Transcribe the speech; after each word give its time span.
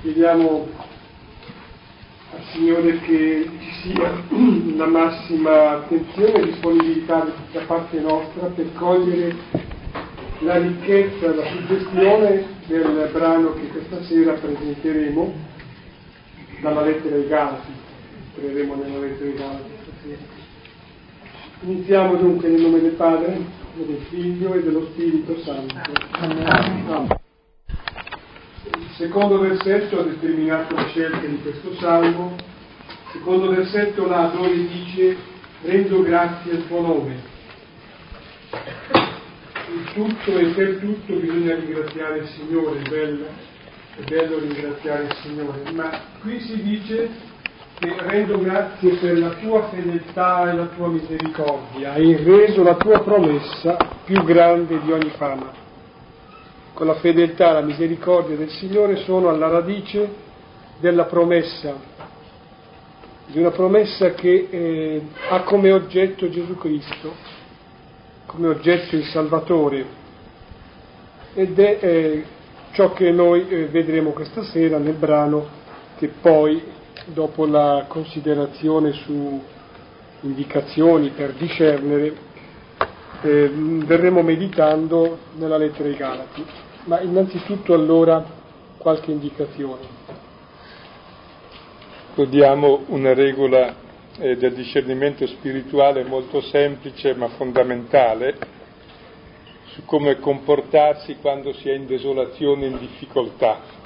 Chiediamo 0.00 0.68
al 2.32 2.42
Signore 2.50 2.98
che 3.00 3.50
ci 3.60 3.72
sia 3.82 4.24
la 4.74 4.86
massima 4.86 5.70
attenzione 5.72 6.32
e 6.32 6.44
disponibilità 6.46 7.30
da 7.52 7.60
parte 7.66 8.00
nostra 8.00 8.46
per 8.46 8.72
cogliere 8.72 9.36
la 10.38 10.56
ricchezza, 10.56 11.34
la 11.34 11.44
suggestione 11.44 12.46
del 12.68 13.10
brano 13.12 13.52
che 13.52 13.68
questa 13.68 14.02
sera 14.04 14.32
presenteremo 14.32 15.34
dalla 16.62 16.80
lettera 16.80 17.16
ai 17.16 17.28
Galati. 17.28 17.72
Entreremo 18.34 18.76
nella 18.76 18.98
lettera 19.00 19.28
ai 19.28 19.36
Galati 19.36 19.70
stasera. 19.82 20.37
Iniziamo 21.60 22.14
dunque 22.14 22.48
nel 22.48 22.60
nome 22.60 22.80
del 22.80 22.92
Padre, 22.92 23.36
del 23.74 24.00
Figlio 24.10 24.54
e 24.54 24.62
dello 24.62 24.90
Spirito 24.92 25.40
Santo. 25.40 25.74
Il 28.64 28.90
secondo 28.96 29.40
versetto 29.40 29.98
ha 29.98 30.04
determinato 30.04 30.76
la 30.76 30.86
scelta 30.86 31.26
di 31.26 31.40
questo 31.42 31.74
salmo. 31.74 32.36
Il 32.36 33.10
secondo 33.10 33.50
versetto 33.50 34.06
là 34.06 34.30
dove 34.32 34.54
dice 34.68 35.16
rendo 35.62 36.00
grazie 36.02 36.52
al 36.52 36.66
tuo 36.68 36.80
nome. 36.80 37.16
Il 39.72 39.92
tutto 39.94 40.38
e 40.38 40.46
per 40.54 40.78
tutto 40.78 41.14
bisogna 41.16 41.56
ringraziare 41.56 42.18
il 42.18 42.28
Signore, 42.28 42.82
è 42.82 42.88
bello, 42.88 43.26
è 43.96 44.02
bello 44.04 44.38
ringraziare 44.38 45.06
il 45.06 45.16
Signore, 45.22 45.72
ma 45.72 45.90
qui 46.20 46.38
si 46.38 46.62
dice 46.62 47.10
che 47.78 47.94
rendo 47.96 48.38
grazie 48.38 48.96
per 48.96 49.18
la 49.18 49.30
tua 49.30 49.68
fedeltà 49.68 50.50
e 50.50 50.54
la 50.54 50.66
tua 50.66 50.88
misericordia, 50.88 51.92
hai 51.92 52.16
reso 52.16 52.62
la 52.64 52.74
tua 52.74 53.00
promessa 53.02 53.76
più 54.04 54.24
grande 54.24 54.80
di 54.80 54.90
ogni 54.90 55.10
fama. 55.10 55.52
Con 56.74 56.86
la 56.86 56.94
fedeltà 56.94 57.50
e 57.50 57.52
la 57.54 57.60
misericordia 57.60 58.36
del 58.36 58.50
Signore 58.50 58.96
sono 58.96 59.28
alla 59.28 59.48
radice 59.48 60.08
della 60.80 61.04
promessa, 61.04 61.74
di 63.26 63.38
una 63.38 63.50
promessa 63.50 64.12
che 64.12 64.48
eh, 64.50 65.02
ha 65.28 65.42
come 65.42 65.70
oggetto 65.72 66.28
Gesù 66.28 66.56
Cristo, 66.56 67.14
come 68.26 68.48
oggetto 68.48 68.96
il 68.96 69.04
Salvatore. 69.04 69.96
Ed 71.34 71.58
è 71.58 71.78
eh, 71.80 72.24
ciò 72.72 72.92
che 72.92 73.10
noi 73.12 73.48
eh, 73.48 73.66
vedremo 73.66 74.10
questa 74.10 74.42
sera 74.42 74.78
nel 74.78 74.94
brano 74.94 75.46
che 75.96 76.08
poi, 76.20 76.76
dopo 77.12 77.46
la 77.46 77.84
considerazione 77.88 78.92
su 78.92 79.42
indicazioni 80.22 81.10
per 81.10 81.32
discernere, 81.34 82.16
eh, 83.22 83.50
verremo 83.84 84.22
meditando 84.22 85.18
nella 85.36 85.56
lettera 85.56 85.88
ai 85.88 85.96
Galati. 85.96 86.44
Ma 86.84 87.00
innanzitutto 87.00 87.74
allora 87.74 88.24
qualche 88.76 89.10
indicazione. 89.10 89.96
Diamo 92.28 92.82
una 92.86 93.14
regola 93.14 93.74
eh, 94.18 94.36
del 94.36 94.54
discernimento 94.54 95.24
spirituale 95.26 96.02
molto 96.02 96.40
semplice 96.40 97.14
ma 97.14 97.28
fondamentale 97.28 98.36
su 99.66 99.84
come 99.84 100.18
comportarsi 100.18 101.18
quando 101.20 101.52
si 101.52 101.68
è 101.68 101.74
in 101.74 101.86
desolazione 101.86 102.66
in 102.66 102.78
difficoltà. 102.78 103.77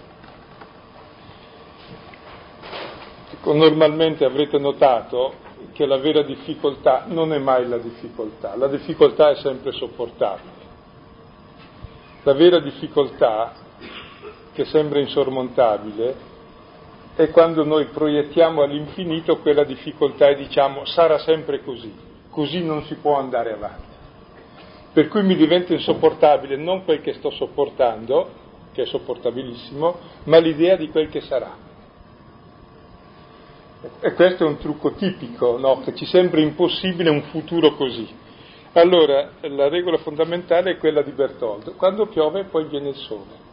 Normalmente 3.45 4.25
avrete 4.25 4.59
notato 4.59 5.35
che 5.73 5.87
la 5.87 5.99
vera 5.99 6.23
difficoltà 6.23 7.05
non 7.09 7.33
è 7.33 7.39
mai 7.39 7.69
la 7.69 7.79
difficoltà, 7.79 8.55
la 8.57 8.69
difficoltà 8.69 9.31
è 9.31 9.37
sempre 9.37 9.73
sopportabile. 9.73 10.61
La 12.25 12.35
vera 12.35 12.61
difficoltà, 12.61 13.53
che 14.53 14.65
sembra 14.67 15.01
insormontabile, 15.01 16.31
è 17.15 17.31
quando 17.31 17.65
noi 17.65 17.87
proiettiamo 17.87 18.63
all'infinito 18.63 19.39
quella 19.39 19.65
difficoltà 19.65 20.29
e 20.29 20.37
diciamo 20.37 20.85
sarà 20.85 21.19
sempre 21.19 21.63
così, 21.63 21.93
così 22.31 22.63
non 22.63 22.85
si 22.85 22.95
può 22.95 23.19
andare 23.19 23.53
avanti. 23.53 23.91
Per 24.93 25.09
cui 25.09 25.23
mi 25.23 25.37
diventa 25.37 25.73
insopportabile 25.73 26.57
non 26.57 26.85
quel 26.85 27.01
che 27.01 27.15
sto 27.15 27.31
sopportando, 27.31 28.41
che 28.73 28.83
è 28.83 28.87
sopportabilissimo, 28.87 29.99
ma 30.25 30.39
l'idea 30.39 30.77
di 30.77 30.89
quel 30.91 31.09
che 31.09 31.23
sarà. 31.23 31.71
E 34.01 34.13
questo 34.13 34.45
è 34.45 34.47
un 34.47 34.59
trucco 34.59 34.93
tipico, 34.93 35.59
no? 35.59 35.81
che 35.81 35.95
ci 35.95 36.07
sembra 36.07 36.41
impossibile 36.41 37.11
un 37.11 37.23
futuro 37.23 37.75
così. 37.75 38.09
Allora, 38.75 39.33
la 39.41 39.69
regola 39.69 39.99
fondamentale 39.99 40.73
è 40.73 40.77
quella 40.79 41.03
di 41.03 41.11
Bertoldo. 41.11 41.73
Quando 41.73 42.07
piove 42.07 42.45
poi 42.45 42.67
viene 42.67 42.91
il 42.91 42.97
sole. 42.97 43.51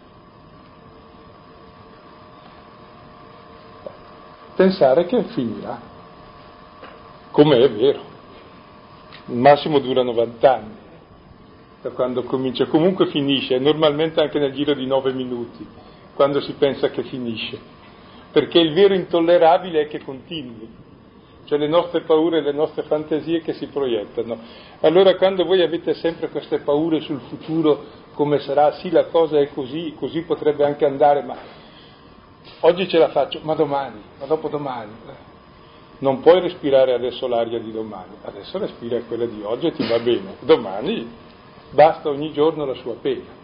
Pensare 4.56 5.06
che 5.06 5.23
finirà, 5.23 5.79
come 7.31 7.57
è 7.57 7.72
vero. 7.72 8.01
Il 9.28 9.35
massimo 9.35 9.79
dura 9.79 10.03
90 10.03 10.53
anni, 10.53 10.75
da 11.81 11.90
quando 11.90 12.23
comincia. 12.23 12.66
Comunque 12.66 13.07
finisce, 13.07 13.57
normalmente 13.57 14.22
anche 14.22 14.38
nel 14.38 14.53
giro 14.53 14.73
di 14.73 14.85
9 14.85 15.13
minuti, 15.13 15.66
quando 16.13 16.40
si 16.41 16.53
pensa 16.53 16.90
che 16.90 17.03
finisce. 17.03 17.78
Perché 18.31 18.59
il 18.59 18.73
vero 18.73 18.94
intollerabile 18.94 19.81
è 19.81 19.88
che 19.88 20.03
continui 20.03 20.88
cioè 21.50 21.57
le 21.57 21.67
nostre 21.67 22.01
paure 22.01 22.41
le 22.41 22.51
nostre 22.51 22.84
fantasie 22.84 23.41
che 23.41 23.53
si 23.53 23.66
proiettano. 23.66 24.38
Allora 24.81 25.16
quando 25.16 25.45
voi 25.45 25.63
avete 25.63 25.95
sempre 25.95 26.29
queste 26.29 26.59
paure 26.59 27.00
sul 27.00 27.19
futuro, 27.22 27.85
come 28.13 28.38
sarà, 28.38 28.73
sì 28.73 28.91
la 28.91 29.06
cosa 29.06 29.40
è 29.40 29.50
così, 29.51 29.95
così 29.97 30.22
potrebbe 30.22 30.63
anche 30.63 30.85
andare, 30.85 31.23
ma 31.23 31.35
oggi 32.59 32.88
ce 32.88 33.00
la 33.00 33.09
faccio, 33.09 33.40
ma 33.41 33.56
domani, 33.56 34.00
ma 34.19 34.28
dopodomani. 34.28 34.91
Non 35.97 36.22
puoi 36.22 36.40
respirare 36.40 36.94
adesso 36.94 37.25
l'aria 37.28 37.59
di 37.59 37.72
domani, 37.72 38.13
adesso 38.22 38.59
respira 38.59 39.00
quella 39.07 39.25
di 39.25 39.41
oggi 39.41 39.66
e 39.66 39.72
ti 39.72 39.88
va 39.88 39.97
bene. 39.97 40.35
Domani 40.41 41.11
basta 41.72 42.09
ogni 42.09 42.31
giorno 42.31 42.63
la 42.63 42.75
sua 42.75 42.94
pena. 43.01 43.38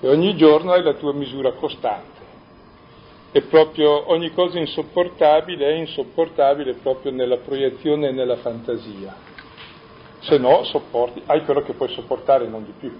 E 0.00 0.08
ogni 0.08 0.36
giorno 0.36 0.72
hai 0.72 0.82
la 0.82 0.92
tua 0.92 1.14
misura 1.14 1.52
costante 1.52 2.17
e 3.30 3.42
proprio 3.42 4.10
ogni 4.10 4.32
cosa 4.32 4.58
insopportabile 4.58 5.66
è 5.66 5.74
insopportabile 5.74 6.74
proprio 6.74 7.12
nella 7.12 7.38
proiezione 7.38 8.08
e 8.08 8.12
nella 8.12 8.36
fantasia. 8.36 9.14
Se 10.20 10.38
no, 10.38 10.64
sopporti, 10.64 11.22
hai 11.26 11.44
quello 11.44 11.62
che 11.62 11.74
puoi 11.74 11.88
sopportare, 11.90 12.48
non 12.48 12.64
di 12.64 12.72
più. 12.78 12.92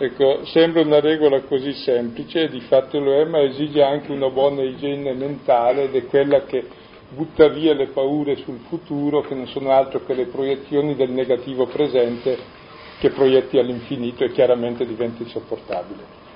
Ecco, 0.00 0.44
sembra 0.44 0.82
una 0.82 1.00
regola 1.00 1.40
così 1.42 1.72
semplice, 1.72 2.48
di 2.48 2.60
fatto 2.60 3.00
lo 3.00 3.14
è, 3.14 3.24
ma 3.24 3.40
esige 3.40 3.82
anche 3.82 4.12
una 4.12 4.28
buona 4.28 4.62
igiene 4.62 5.12
mentale 5.14 5.84
ed 5.84 5.96
è 5.96 6.06
quella 6.06 6.44
che 6.44 6.64
butta 7.08 7.48
via 7.48 7.74
le 7.74 7.88
paure 7.88 8.36
sul 8.36 8.60
futuro, 8.68 9.22
che 9.22 9.34
non 9.34 9.48
sono 9.48 9.70
altro 9.70 10.04
che 10.04 10.14
le 10.14 10.26
proiezioni 10.26 10.94
del 10.94 11.10
negativo 11.10 11.66
presente 11.66 12.38
che 13.00 13.10
proietti 13.10 13.58
all'infinito 13.58 14.24
e 14.24 14.30
chiaramente 14.30 14.86
diventa 14.86 15.22
insopportabile. 15.22 16.27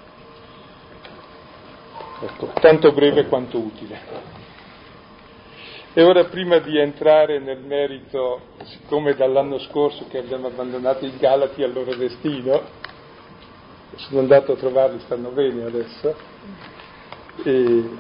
Ecco, 2.24 2.52
tanto 2.60 2.92
breve 2.92 3.26
quanto 3.26 3.58
utile. 3.58 3.98
E 5.92 6.02
ora 6.04 6.26
prima 6.26 6.58
di 6.58 6.78
entrare 6.78 7.40
nel 7.40 7.58
merito, 7.58 8.42
siccome 8.62 9.14
dall'anno 9.14 9.58
scorso 9.58 10.06
che 10.08 10.18
abbiamo 10.18 10.46
abbandonato 10.46 11.04
i 11.04 11.16
Galati 11.18 11.64
al 11.64 11.72
loro 11.72 11.96
destino, 11.96 12.62
sono 13.96 14.20
andato 14.20 14.52
a 14.52 14.56
trovarli, 14.56 15.00
stanno 15.00 15.30
bene 15.30 15.64
adesso, 15.64 16.14
e 17.42 17.90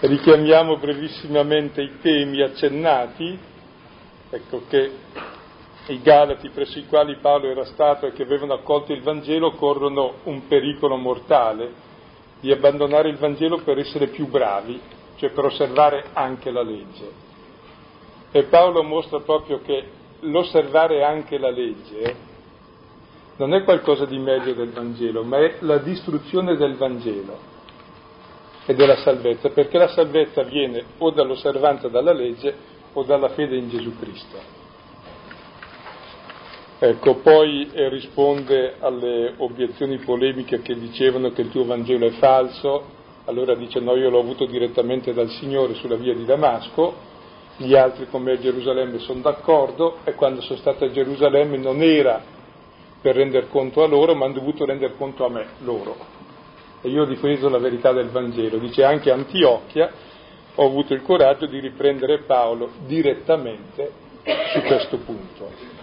richiamiamo 0.00 0.78
brevissimamente 0.78 1.82
i 1.82 1.98
temi 2.00 2.40
accennati, 2.40 3.38
ecco 4.30 4.62
che 4.68 4.90
i 5.88 6.00
Galati 6.00 6.48
presso 6.48 6.78
i 6.78 6.86
quali 6.86 7.18
Paolo 7.20 7.50
era 7.50 7.66
stato 7.66 8.06
e 8.06 8.12
che 8.12 8.22
avevano 8.22 8.54
accolto 8.54 8.94
il 8.94 9.02
Vangelo 9.02 9.52
corrono 9.52 10.14
un 10.24 10.46
pericolo 10.46 10.96
mortale 10.96 11.84
di 12.40 12.50
abbandonare 12.52 13.08
il 13.08 13.16
Vangelo 13.16 13.58
per 13.58 13.78
essere 13.78 14.08
più 14.08 14.28
bravi, 14.28 14.80
cioè 15.16 15.30
per 15.30 15.44
osservare 15.44 16.06
anche 16.12 16.50
la 16.50 16.62
legge. 16.62 17.24
E 18.30 18.44
Paolo 18.44 18.82
mostra 18.82 19.20
proprio 19.20 19.60
che 19.62 19.88
l'osservare 20.20 21.02
anche 21.04 21.38
la 21.38 21.50
legge 21.50 22.34
non 23.36 23.54
è 23.54 23.64
qualcosa 23.64 24.06
di 24.06 24.18
meglio 24.18 24.54
del 24.54 24.70
Vangelo, 24.70 25.22
ma 25.22 25.38
è 25.38 25.56
la 25.60 25.78
distruzione 25.78 26.56
del 26.56 26.74
Vangelo 26.76 27.54
e 28.64 28.74
della 28.74 28.96
salvezza, 28.96 29.50
perché 29.50 29.78
la 29.78 29.88
salvezza 29.88 30.42
viene 30.42 30.84
o 30.98 31.10
dall'osservanza 31.10 31.88
della 31.88 32.12
legge 32.12 32.54
o 32.92 33.02
dalla 33.04 33.28
fede 33.30 33.56
in 33.56 33.68
Gesù 33.68 33.96
Cristo. 33.98 34.55
Ecco, 36.78 37.14
poi 37.16 37.70
eh, 37.72 37.88
risponde 37.88 38.74
alle 38.80 39.32
obiezioni 39.38 39.96
polemiche 39.96 40.60
che 40.60 40.78
dicevano 40.78 41.32
che 41.32 41.40
il 41.40 41.48
tuo 41.48 41.64
Vangelo 41.64 42.06
è 42.06 42.10
falso, 42.10 42.84
allora 43.24 43.54
dice 43.54 43.80
no, 43.80 43.96
io 43.96 44.10
l'ho 44.10 44.20
avuto 44.20 44.44
direttamente 44.44 45.14
dal 45.14 45.30
Signore 45.30 45.72
sulla 45.74 45.96
via 45.96 46.12
di 46.12 46.26
Damasco, 46.26 46.94
gli 47.56 47.74
altri 47.74 48.08
come 48.10 48.32
a 48.32 48.38
Gerusalemme 48.38 48.98
sono 48.98 49.20
d'accordo 49.20 50.00
e 50.04 50.12
quando 50.12 50.42
sono 50.42 50.58
stato 50.58 50.84
a 50.84 50.90
Gerusalemme 50.90 51.56
non 51.56 51.80
era 51.80 52.22
per 53.00 53.16
rendere 53.16 53.48
conto 53.48 53.82
a 53.82 53.86
loro, 53.86 54.14
ma 54.14 54.26
hanno 54.26 54.34
dovuto 54.34 54.66
rendere 54.66 54.96
conto 54.98 55.24
a 55.24 55.30
me, 55.30 55.46
loro. 55.60 55.96
E 56.82 56.90
io 56.90 57.02
ho 57.02 57.06
difeso 57.06 57.48
la 57.48 57.58
verità 57.58 57.92
del 57.92 58.10
Vangelo. 58.10 58.58
Dice 58.58 58.84
anche 58.84 59.10
Antiochia 59.10 59.90
ho 60.54 60.66
avuto 60.66 60.92
il 60.92 61.00
coraggio 61.00 61.46
di 61.46 61.58
riprendere 61.58 62.24
Paolo 62.24 62.72
direttamente 62.84 63.90
su 64.52 64.60
questo 64.60 64.98
punto. 64.98 65.75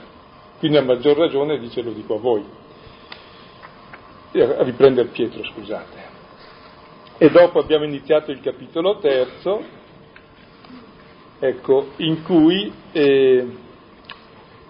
Quindi 0.64 0.80
a 0.80 0.86
maggior 0.86 1.18
ragione 1.18 1.60
dice 1.60 1.82
lo 1.82 1.92
dico 1.92 2.16
a 2.16 2.20
voi. 2.20 2.42
A 4.32 4.64
riprendere 4.64 5.10
Pietro, 5.10 5.44
scusate. 5.44 5.98
E 7.18 7.30
dopo 7.30 7.60
abbiamo 7.60 7.84
iniziato 7.84 8.32
il 8.32 8.40
capitolo 8.40 8.98
terzo, 9.00 9.62
ecco, 11.38 11.88
in 11.98 12.24
cui 12.24 12.72
eh, 12.94 13.46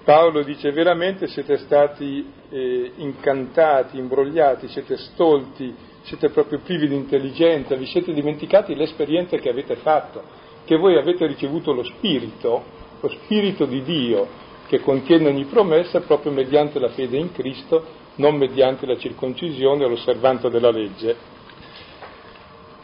Paolo 0.04 0.42
dice 0.42 0.72
veramente 0.72 1.28
siete 1.28 1.58
stati 1.58 2.28
eh, 2.50 2.94
incantati, 2.96 4.00
imbrogliati, 4.00 4.70
siete 4.70 4.98
stolti, 4.98 5.76
siete 6.02 6.30
proprio 6.30 6.58
privi 6.58 6.88
di 6.88 6.96
intelligenza, 6.96 7.76
vi 7.76 7.86
siete 7.86 8.14
dimenticati 8.14 8.74
l'esperienza 8.74 9.38
che 9.38 9.50
avete 9.50 9.76
fatto, 9.76 10.24
che 10.66 10.76
voi 10.76 10.98
avete 10.98 11.28
ricevuto 11.28 11.72
lo 11.72 11.84
Spirito, 11.84 12.64
lo 13.00 13.10
Spirito 13.10 13.66
di 13.66 13.84
Dio 13.84 14.43
che 14.74 14.80
contiene 14.80 15.30
ogni 15.30 15.46
promessa 15.46 16.00
proprio 16.00 16.32
mediante 16.32 16.80
la 16.80 16.90
fede 16.90 17.16
in 17.18 17.32
Cristo, 17.32 17.86
non 18.16 18.36
mediante 18.36 18.88
la 18.88 18.98
circoncisione 18.98 19.86
o 19.86 19.88
l'osservanza 19.88 20.50
della 20.50 20.72
legge. 20.72 21.16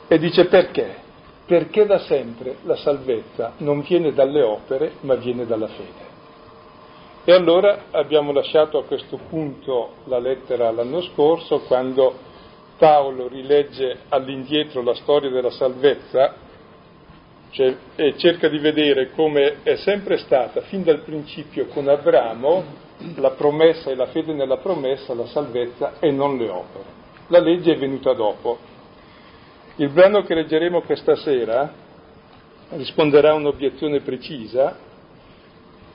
E 0.08 0.20
dice 0.20 0.46
perché? 0.46 0.98
Perché 1.48 1.88
da 1.88 1.98
sempre 1.98 2.58
la 2.66 2.76
salvezza 2.76 3.54
non 3.58 3.82
viene 3.82 4.14
dalle 4.14 4.44
opere, 4.44 4.92
ma 5.00 5.16
viene 5.16 5.48
dalla 5.48 5.66
fede. 5.66 6.08
E 7.24 7.32
allora 7.32 7.86
abbiamo 7.90 8.32
lasciato 8.34 8.78
a 8.78 8.84
questo 8.84 9.18
punto 9.28 9.94
la 10.04 10.20
lettera 10.20 10.70
l'anno 10.70 11.02
scorso, 11.02 11.62
quando 11.62 12.14
Paolo 12.78 13.28
rilegge 13.28 14.02
all'indietro 14.10 14.84
la 14.84 14.94
storia 14.94 15.32
della 15.32 15.50
salvezza 15.50 16.36
cioè, 17.52 17.76
e 17.96 18.16
cerca 18.18 18.48
di 18.48 18.60
vedere 18.60 19.12
come 19.12 19.64
è 19.64 19.76
sempre 19.78 20.18
stata 20.18 20.62
fin 20.62 20.84
dal 20.84 21.02
principio 21.02 21.68
con 21.68 21.88
Abramo 21.88 22.88
la 23.16 23.32
promessa 23.32 23.90
e 23.90 23.96
la 23.96 24.08
fede 24.08 24.34
nella 24.34 24.58
promessa, 24.58 25.14
la 25.14 25.26
salvezza 25.28 26.00
e 26.00 26.12
non 26.12 26.38
le 26.38 26.50
opere. 26.50 26.98
La 27.28 27.40
legge 27.40 27.74
è 27.74 27.78
venuta 27.78 28.14
dopo. 28.14 28.58
Il 29.78 29.90
brano 29.90 30.24
che 30.24 30.36
leggeremo 30.36 30.82
questa 30.82 31.16
sera 31.16 31.72
risponderà 32.72 33.32
a 33.32 33.36
un'obiezione 33.36 34.02
precisa 34.02 34.78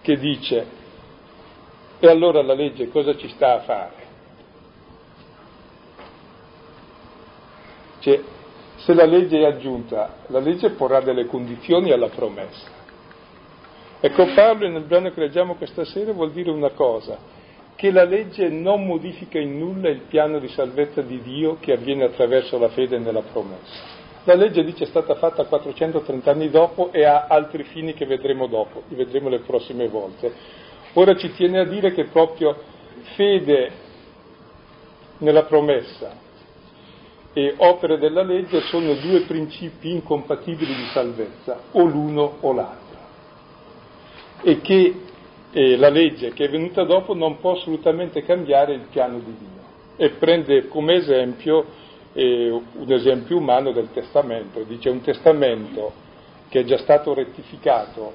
che 0.01 0.17
dice 0.17 0.83
e 2.01 2.09
allora 2.09 2.43
la 2.43 2.55
legge 2.55 2.89
cosa 2.89 3.17
ci 3.17 3.29
sta 3.29 3.55
a 3.55 3.61
fare? 3.61 4.03
Cioè, 8.01 8.23
se 8.85 8.93
la 8.93 9.07
legge 9.07 9.39
è 9.39 9.45
aggiunta, 9.47 10.17
la 10.27 10.41
legge 10.41 10.71
porrà 10.71 11.01
delle 11.01 11.25
condizioni 11.25 11.91
alla 11.91 12.11
promessa. 12.11 12.69
Ecco, 13.99 14.27
farlo 14.27 14.69
nel 14.69 14.83
brano 14.83 15.11
che 15.11 15.21
leggiamo 15.21 15.55
questa 15.55 15.87
sera 15.87 16.13
vuol 16.13 16.33
dire 16.33 16.51
una 16.51 16.69
cosa, 16.69 17.17
che 17.77 17.91
la 17.91 18.05
legge 18.05 18.51
non 18.51 18.85
modifica 18.85 19.39
in 19.39 19.59
nulla 19.59 19.89
il 19.89 20.03
piano 20.07 20.39
di 20.39 20.49
salvezza 20.49 21.01
di 21.01 21.23
Dio 21.23 21.57
che 21.61 21.73
avviene 21.73 22.05
attraverso 22.05 22.59
la 22.59 22.69
fede 22.69 22.99
nella 22.99 23.23
promessa. 23.23 24.03
La 24.25 24.35
legge 24.35 24.63
dice 24.63 24.85
è 24.85 24.89
stata 24.89 25.15
fatta 25.15 25.45
430 25.45 26.31
anni 26.31 26.51
dopo 26.51 26.93
e 26.93 27.05
ha 27.05 27.25
altri 27.27 27.65
fini 27.65 27.95
che 27.95 28.05
vedremo 28.05 28.47
dopo, 28.49 28.83
li 28.89 28.97
vedremo 28.97 29.31
le 29.31 29.39
prossime 29.39 29.89
volte. 29.89 30.31
Ora 30.93 31.17
ci 31.17 31.33
tiene 31.33 31.61
a 31.61 31.65
dire 31.65 31.93
che 31.93 32.05
proprio 32.05 32.55
fede 33.17 33.71
nella 35.19 35.45
promessa 35.45 36.24
e 37.37 37.55
opere 37.57 37.99
della 37.99 38.23
legge 38.23 38.61
sono 38.63 38.95
due 38.95 39.23
principi 39.23 39.91
incompatibili 39.91 40.73
di 40.73 40.87
salvezza, 40.93 41.59
o 41.73 41.83
l'uno 41.85 42.37
o 42.41 42.53
l'altro. 42.53 42.99
E 44.41 44.61
che 44.61 44.95
eh, 45.51 45.77
la 45.77 45.89
legge 45.89 46.33
che 46.33 46.45
è 46.45 46.49
venuta 46.49 46.85
dopo 46.85 47.13
non 47.13 47.41
può 47.41 47.57
assolutamente 47.57 48.23
cambiare 48.23 48.75
il 48.75 48.87
piano 48.89 49.19
di 49.19 49.35
Dio. 49.37 49.63
E 49.97 50.11
prende 50.11 50.69
come 50.69 50.95
esempio 50.95 51.65
eh, 52.13 52.51
un 52.51 52.93
esempio 52.93 53.37
umano 53.37 53.73
del 53.73 53.91
testamento. 53.93 54.63
Dice 54.63 54.89
un 54.91 55.01
testamento 55.01 55.93
che 56.49 56.61
è 56.61 56.65
già 56.65 56.79
stato 56.79 57.15
rettificato, 57.15 58.13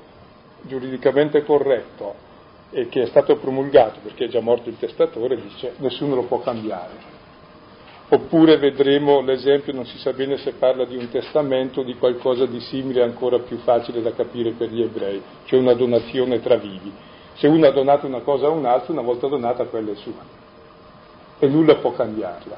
giuridicamente 0.62 1.44
corretto 1.44 2.28
e 2.72 2.88
che 2.88 3.02
è 3.02 3.06
stato 3.08 3.36
promulgato 3.36 4.00
perché 4.02 4.26
è 4.26 4.28
già 4.30 4.40
morto 4.40 4.70
il 4.70 4.78
testatore, 4.78 5.42
dice 5.42 5.74
nessuno 5.78 6.16
lo 6.16 6.24
può 6.24 6.40
cambiare 6.40 7.18
Oppure 8.12 8.58
vedremo 8.58 9.22
l'esempio, 9.22 9.72
non 9.72 9.86
si 9.86 10.00
sa 10.00 10.14
bene 10.14 10.38
se 10.38 10.54
parla 10.54 10.84
di 10.86 10.98
un 10.98 11.10
testamento 11.10 11.82
o 11.82 11.84
di 11.84 11.94
qualcosa 11.96 12.48
di 12.48 12.60
simile 12.60 13.04
ancora 13.04 13.38
più 13.40 13.58
facile 13.58 14.02
da 14.02 14.14
capire 14.14 14.52
per 14.52 14.72
gli 14.72 14.82
ebrei, 14.82 15.22
cioè 15.46 15.60
una 15.60 15.74
donazione 15.74 16.42
tra 16.42 16.56
vivi. 16.56 16.92
Se 17.36 17.48
uno 17.48 17.68
ha 17.68 17.72
donato 17.72 18.08
una 18.08 18.22
cosa 18.22 18.48
a 18.48 18.50
un 18.50 18.66
altro, 18.66 18.94
una 18.94 19.04
volta 19.04 19.28
donata 19.28 19.66
quella 19.66 19.92
è 19.92 19.96
sua 19.96 20.48
e 21.40 21.48
nulla 21.48 21.76
può 21.76 21.94
cambiarla. 21.94 22.58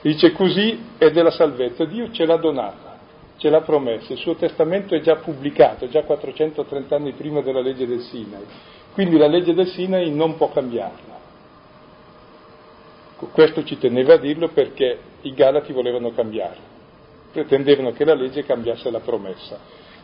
Dice 0.00 0.32
così 0.32 0.80
è 0.98 1.10
della 1.10 1.30
salvezza, 1.30 1.84
Dio 1.84 2.10
ce 2.10 2.24
l'ha 2.24 2.36
donata, 2.36 2.98
ce 3.36 3.50
l'ha 3.50 3.60
promessa, 3.60 4.12
il 4.12 4.18
suo 4.18 4.34
testamento 4.34 4.94
è 4.94 5.00
già 5.00 5.16
pubblicato, 5.16 5.88
già 5.88 6.02
430 6.02 6.96
anni 6.96 7.12
prima 7.12 7.40
della 7.40 7.60
legge 7.60 7.86
del 7.86 8.00
Sinai, 8.00 8.44
quindi 8.94 9.16
la 9.16 9.28
legge 9.28 9.52
del 9.54 9.68
Sinai 9.68 10.10
non 10.10 10.36
può 10.36 10.50
cambiarla. 10.50 11.21
Questo 13.30 13.62
ci 13.64 13.78
teneva 13.78 14.14
a 14.14 14.18
dirlo 14.18 14.48
perché 14.48 14.98
i 15.22 15.32
Galati 15.32 15.72
volevano 15.72 16.10
cambiare, 16.10 16.58
pretendevano 17.30 17.92
che 17.92 18.04
la 18.04 18.14
legge 18.14 18.44
cambiasse 18.44 18.90
la 18.90 19.00
promessa. 19.00 19.58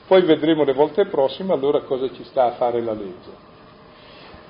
Poi 0.07 0.23
vedremo 0.23 0.65
le 0.65 0.73
volte 0.73 1.07
prossime 1.07 1.53
allora 1.53 1.81
cosa 1.81 2.11
ci 2.13 2.23
sta 2.25 2.45
a 2.45 2.53
fare 2.53 2.81
la 2.81 2.93
legge. 2.93 3.47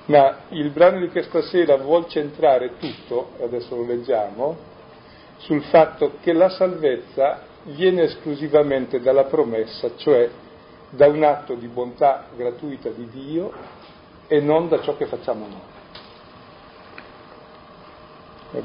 Ma 0.05 0.41
il 0.49 0.69
brano 0.69 0.99
di 0.99 1.09
questa 1.09 1.41
sera 1.41 1.77
vuol 1.77 2.07
centrare 2.07 2.77
tutto, 2.77 3.31
adesso 3.41 3.75
lo 3.75 3.85
leggiamo, 3.85 4.57
sul 5.37 5.63
fatto 5.63 6.13
che 6.21 6.31
la 6.33 6.49
salvezza 6.49 7.41
viene 7.63 8.03
esclusivamente 8.03 8.99
dalla 8.99 9.25
promessa, 9.25 9.95
cioè 9.95 10.29
da 10.91 11.07
un 11.07 11.23
atto 11.23 11.55
di 11.55 11.67
bontà 11.67 12.27
gratuita 12.35 12.89
di 12.89 13.07
Dio 13.09 13.51
e 14.27 14.39
non 14.39 14.69
da 14.69 14.81
ciò 14.81 14.95
che 14.95 15.05
facciamo 15.05 15.45
noi 15.47 15.68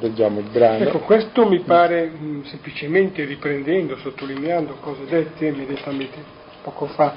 leggiamo 0.00 0.40
il 0.40 0.48
brano. 0.50 0.84
Ecco, 0.84 1.00
questo 1.00 1.46
mi 1.46 1.60
pare 1.60 2.10
mm, 2.10 2.42
semplicemente 2.44 3.24
riprendendo, 3.24 3.96
sottolineando 3.96 4.76
cose 4.80 5.04
dette 5.06 5.46
immediatamente 5.46 6.16
poco 6.62 6.86
fa. 6.86 7.14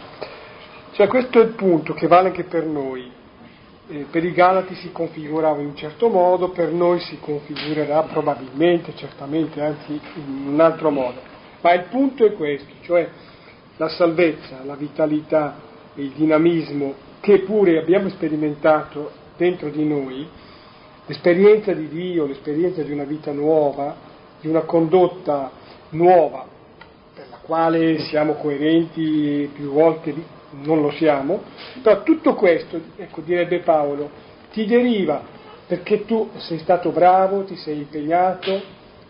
Cioè 0.92 1.08
questo 1.08 1.40
è 1.40 1.44
il 1.44 1.52
punto 1.52 1.94
che 1.94 2.08
vale 2.08 2.30
anche 2.30 2.44
per 2.44 2.66
noi. 2.66 3.12
Eh, 3.90 4.06
per 4.12 4.26
i 4.26 4.34
Galati 4.34 4.76
si 4.76 4.92
configurava 4.92 5.62
in 5.62 5.68
un 5.68 5.76
certo 5.76 6.10
modo, 6.10 6.50
per 6.50 6.72
noi 6.72 7.00
si 7.00 7.20
configurerà 7.20 8.04
probabilmente, 8.04 8.94
certamente, 8.96 9.62
anzi 9.62 10.00
in 10.16 10.48
un 10.48 10.60
altro 10.60 10.90
modo. 10.90 11.22
Ma 11.62 11.74
il 11.74 11.86
punto 11.90 12.26
è 12.26 12.34
questo, 12.34 12.74
cioè 12.82 13.08
la 13.78 13.88
salvezza, 13.90 14.64
la 14.64 14.76
vitalità, 14.76 15.56
il 15.96 16.10
dinamismo 16.10 16.94
che 17.22 17.40
pure 17.40 17.78
abbiamo 17.78 18.10
sperimentato 18.10 19.12
dentro 19.38 19.70
di 19.70 19.86
noi, 19.86 20.28
L'esperienza 21.08 21.72
di 21.72 21.88
Dio, 21.88 22.26
l'esperienza 22.26 22.84
di 22.84 22.92
una 22.92 23.06
vita 23.06 23.32
nuova, 23.32 23.96
di 24.42 24.50
una 24.50 24.62
condotta 24.62 25.52
nuova, 25.92 26.46
per 27.16 27.28
la 27.30 27.38
quale 27.38 28.00
siamo 28.00 28.34
coerenti 28.34 29.50
più 29.54 29.72
volte 29.72 30.14
non 30.64 30.82
lo 30.82 30.92
siamo, 30.92 31.42
però 31.82 32.04
tutto 32.04 32.36
questo, 32.36 32.80
ecco, 32.98 33.22
direbbe 33.22 33.60
Paolo, 33.60 34.10
ti 34.52 34.66
deriva 34.66 35.22
perché 35.66 36.04
tu 36.04 36.30
sei 36.38 36.60
stato 36.60 36.90
bravo, 36.90 37.44
ti 37.44 37.56
sei 37.56 37.78
impegnato, 37.78 38.52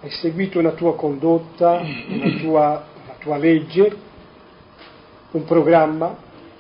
hai 0.02 0.10
seguito 0.10 0.60
una 0.60 0.72
tua 0.72 0.96
condotta, 0.96 1.82
una 2.10 2.40
tua, 2.40 2.86
una 3.06 3.16
tua 3.20 3.38
legge, 3.38 3.96
un 5.32 5.44
programma, 5.46 6.16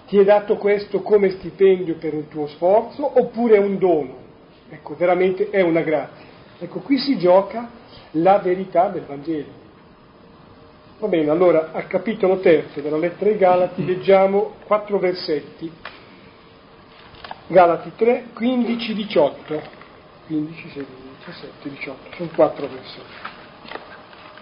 ti 0.08 0.18
è 0.18 0.24
dato 0.24 0.58
questo 0.58 1.02
come 1.02 1.30
stipendio 1.30 1.96
per 1.96 2.16
il 2.16 2.28
tuo 2.28 2.48
sforzo 2.48 3.20
oppure 3.20 3.58
è 3.58 3.60
un 3.60 3.78
dono? 3.78 4.26
Ecco, 4.70 4.96
veramente 4.96 5.50
è 5.50 5.62
una 5.62 5.82
grazia. 5.82 6.26
Ecco, 6.60 6.80
qui 6.80 6.98
si 6.98 7.18
gioca 7.18 7.70
la 8.12 8.40
verità 8.40 8.90
del 8.90 9.04
Vangelo. 9.04 9.66
Va 11.00 11.08
bene, 11.08 11.30
allora 11.30 11.72
al 11.74 11.88
capitolo 11.88 12.40
terzo 12.40 12.82
della 12.82 12.98
lettera 12.98 13.30
ai 13.30 13.38
Galati 13.38 13.86
leggiamo 13.86 14.56
quattro 14.66 14.98
versetti. 14.98 15.72
Galati 17.48 17.92
3, 17.96 18.30
15, 18.34 18.94
18. 18.94 19.62
15, 20.26 20.70
16, 20.70 20.86
17, 21.26 21.70
18. 21.70 22.16
Sono 22.16 22.30
quattro 22.34 22.68
versetti. 22.68 23.36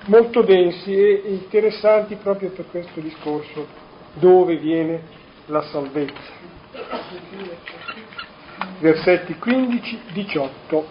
Molto 0.05 0.41
densi 0.44 0.94
e 0.94 1.24
interessanti 1.25 2.15
proprio 2.15 2.51
per 2.51 2.65
questo 2.70 3.00
discorso 3.00 3.67
dove 4.13 4.55
viene 4.55 5.01
la 5.48 5.62
salvezza. 5.63 6.53
Versetti 8.82 9.34
15-18. 9.34 10.84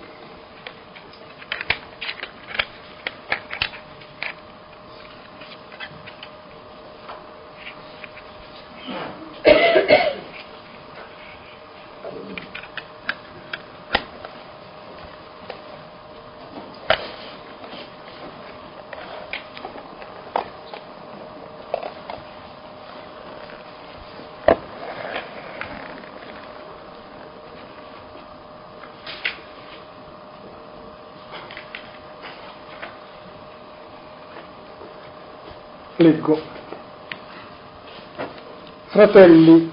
Leggo. 36.25 36.41
Fratelli, 38.87 39.71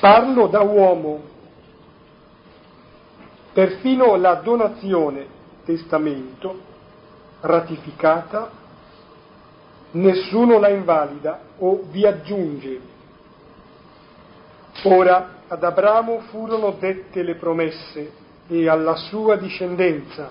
parlo 0.00 0.46
da 0.46 0.62
uomo, 0.62 1.20
perfino 3.52 4.16
la 4.16 4.34
donazione, 4.36 5.26
testamento, 5.64 6.58
ratificata, 7.40 8.50
nessuno 9.92 10.58
la 10.58 10.70
invalida 10.70 11.40
o 11.58 11.82
vi 11.90 12.06
aggiunge. 12.06 12.80
Ora 14.84 15.40
ad 15.48 15.62
Abramo 15.62 16.20
furono 16.30 16.76
dette 16.78 17.22
le 17.22 17.34
promesse 17.34 18.12
e 18.48 18.68
alla 18.68 18.96
sua 18.96 19.36
discendenza. 19.36 20.30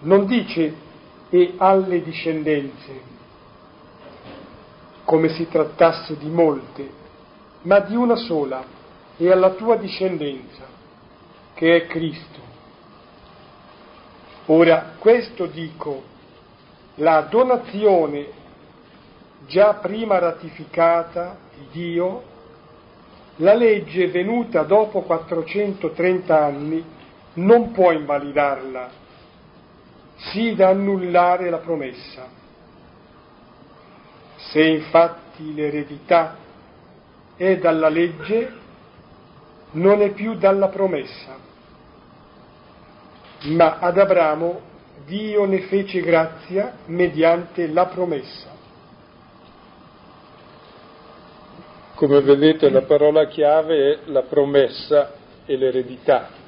Non 0.00 0.24
dice 0.26 0.74
e 1.28 1.54
alle 1.58 2.02
discendenze, 2.02 3.11
come 5.04 5.30
si 5.30 5.48
trattasse 5.48 6.16
di 6.16 6.28
molte, 6.28 6.90
ma 7.62 7.80
di 7.80 7.94
una 7.94 8.16
sola, 8.16 8.64
e 9.16 9.30
alla 9.30 9.50
tua 9.50 9.76
discendenza, 9.76 10.64
che 11.54 11.76
è 11.76 11.86
Cristo. 11.86 12.40
Ora, 14.46 14.94
questo 14.98 15.46
dico, 15.46 16.02
la 16.96 17.22
donazione 17.22 18.40
già 19.46 19.74
prima 19.74 20.18
ratificata 20.18 21.36
di 21.56 21.66
Dio, 21.70 22.22
la 23.36 23.54
legge 23.54 24.08
venuta 24.08 24.62
dopo 24.62 25.02
430 25.02 26.44
anni 26.44 26.84
non 27.34 27.72
può 27.72 27.92
invalidarla, 27.92 28.90
sì 30.16 30.54
da 30.54 30.68
annullare 30.68 31.48
la 31.48 31.58
promessa. 31.58 32.40
Se 34.52 34.62
infatti 34.62 35.54
l'eredità 35.54 36.36
è 37.36 37.56
dalla 37.56 37.88
legge, 37.88 38.52
non 39.70 40.02
è 40.02 40.10
più 40.10 40.34
dalla 40.34 40.68
promessa, 40.68 41.38
ma 43.44 43.78
ad 43.78 43.96
Abramo 43.96 44.60
Dio 45.06 45.46
ne 45.46 45.62
fece 45.62 46.02
grazia 46.02 46.74
mediante 46.84 47.66
la 47.68 47.86
promessa. 47.86 48.50
Come 51.94 52.20
vedete 52.20 52.68
la 52.68 52.82
parola 52.82 53.26
chiave 53.28 53.92
è 53.92 53.98
la 54.10 54.22
promessa 54.24 55.14
e 55.46 55.56
l'eredità. 55.56 56.41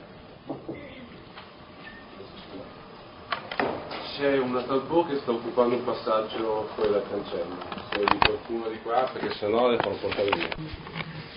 C'è 4.16 4.38
una 4.38 4.62
talbot 4.62 5.08
che 5.08 5.16
sta 5.16 5.32
occupando 5.32 5.74
un 5.74 5.84
passaggio 5.84 6.68
fuori 6.74 6.92
dal 6.92 7.02
cancello. 7.08 7.56
Se 7.90 7.98
di 7.98 8.18
qualcuno 8.18 8.68
di 8.68 8.78
qua, 8.80 9.10
perché 9.12 9.34
sennò 9.34 9.68
le 9.68 9.76
farò 9.78 9.96
portare 9.96 10.30
via. 10.30 10.48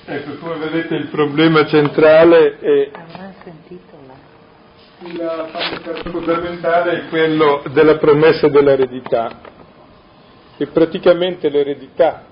Ecco, 0.05 0.35
come 0.37 0.57
vedete 0.57 0.95
il 0.95 1.07
problema 1.07 1.65
centrale 1.65 2.59
è 2.59 2.91
la 5.15 5.49
parte 5.51 6.09
fondamentale 6.09 6.91
è 6.91 7.07
quello 7.09 7.63
della 7.71 7.97
promessa 7.97 8.47
dell'eredità. 8.47 9.41
E 10.57 10.67
praticamente 10.67 11.49
l'eredità 11.49 12.25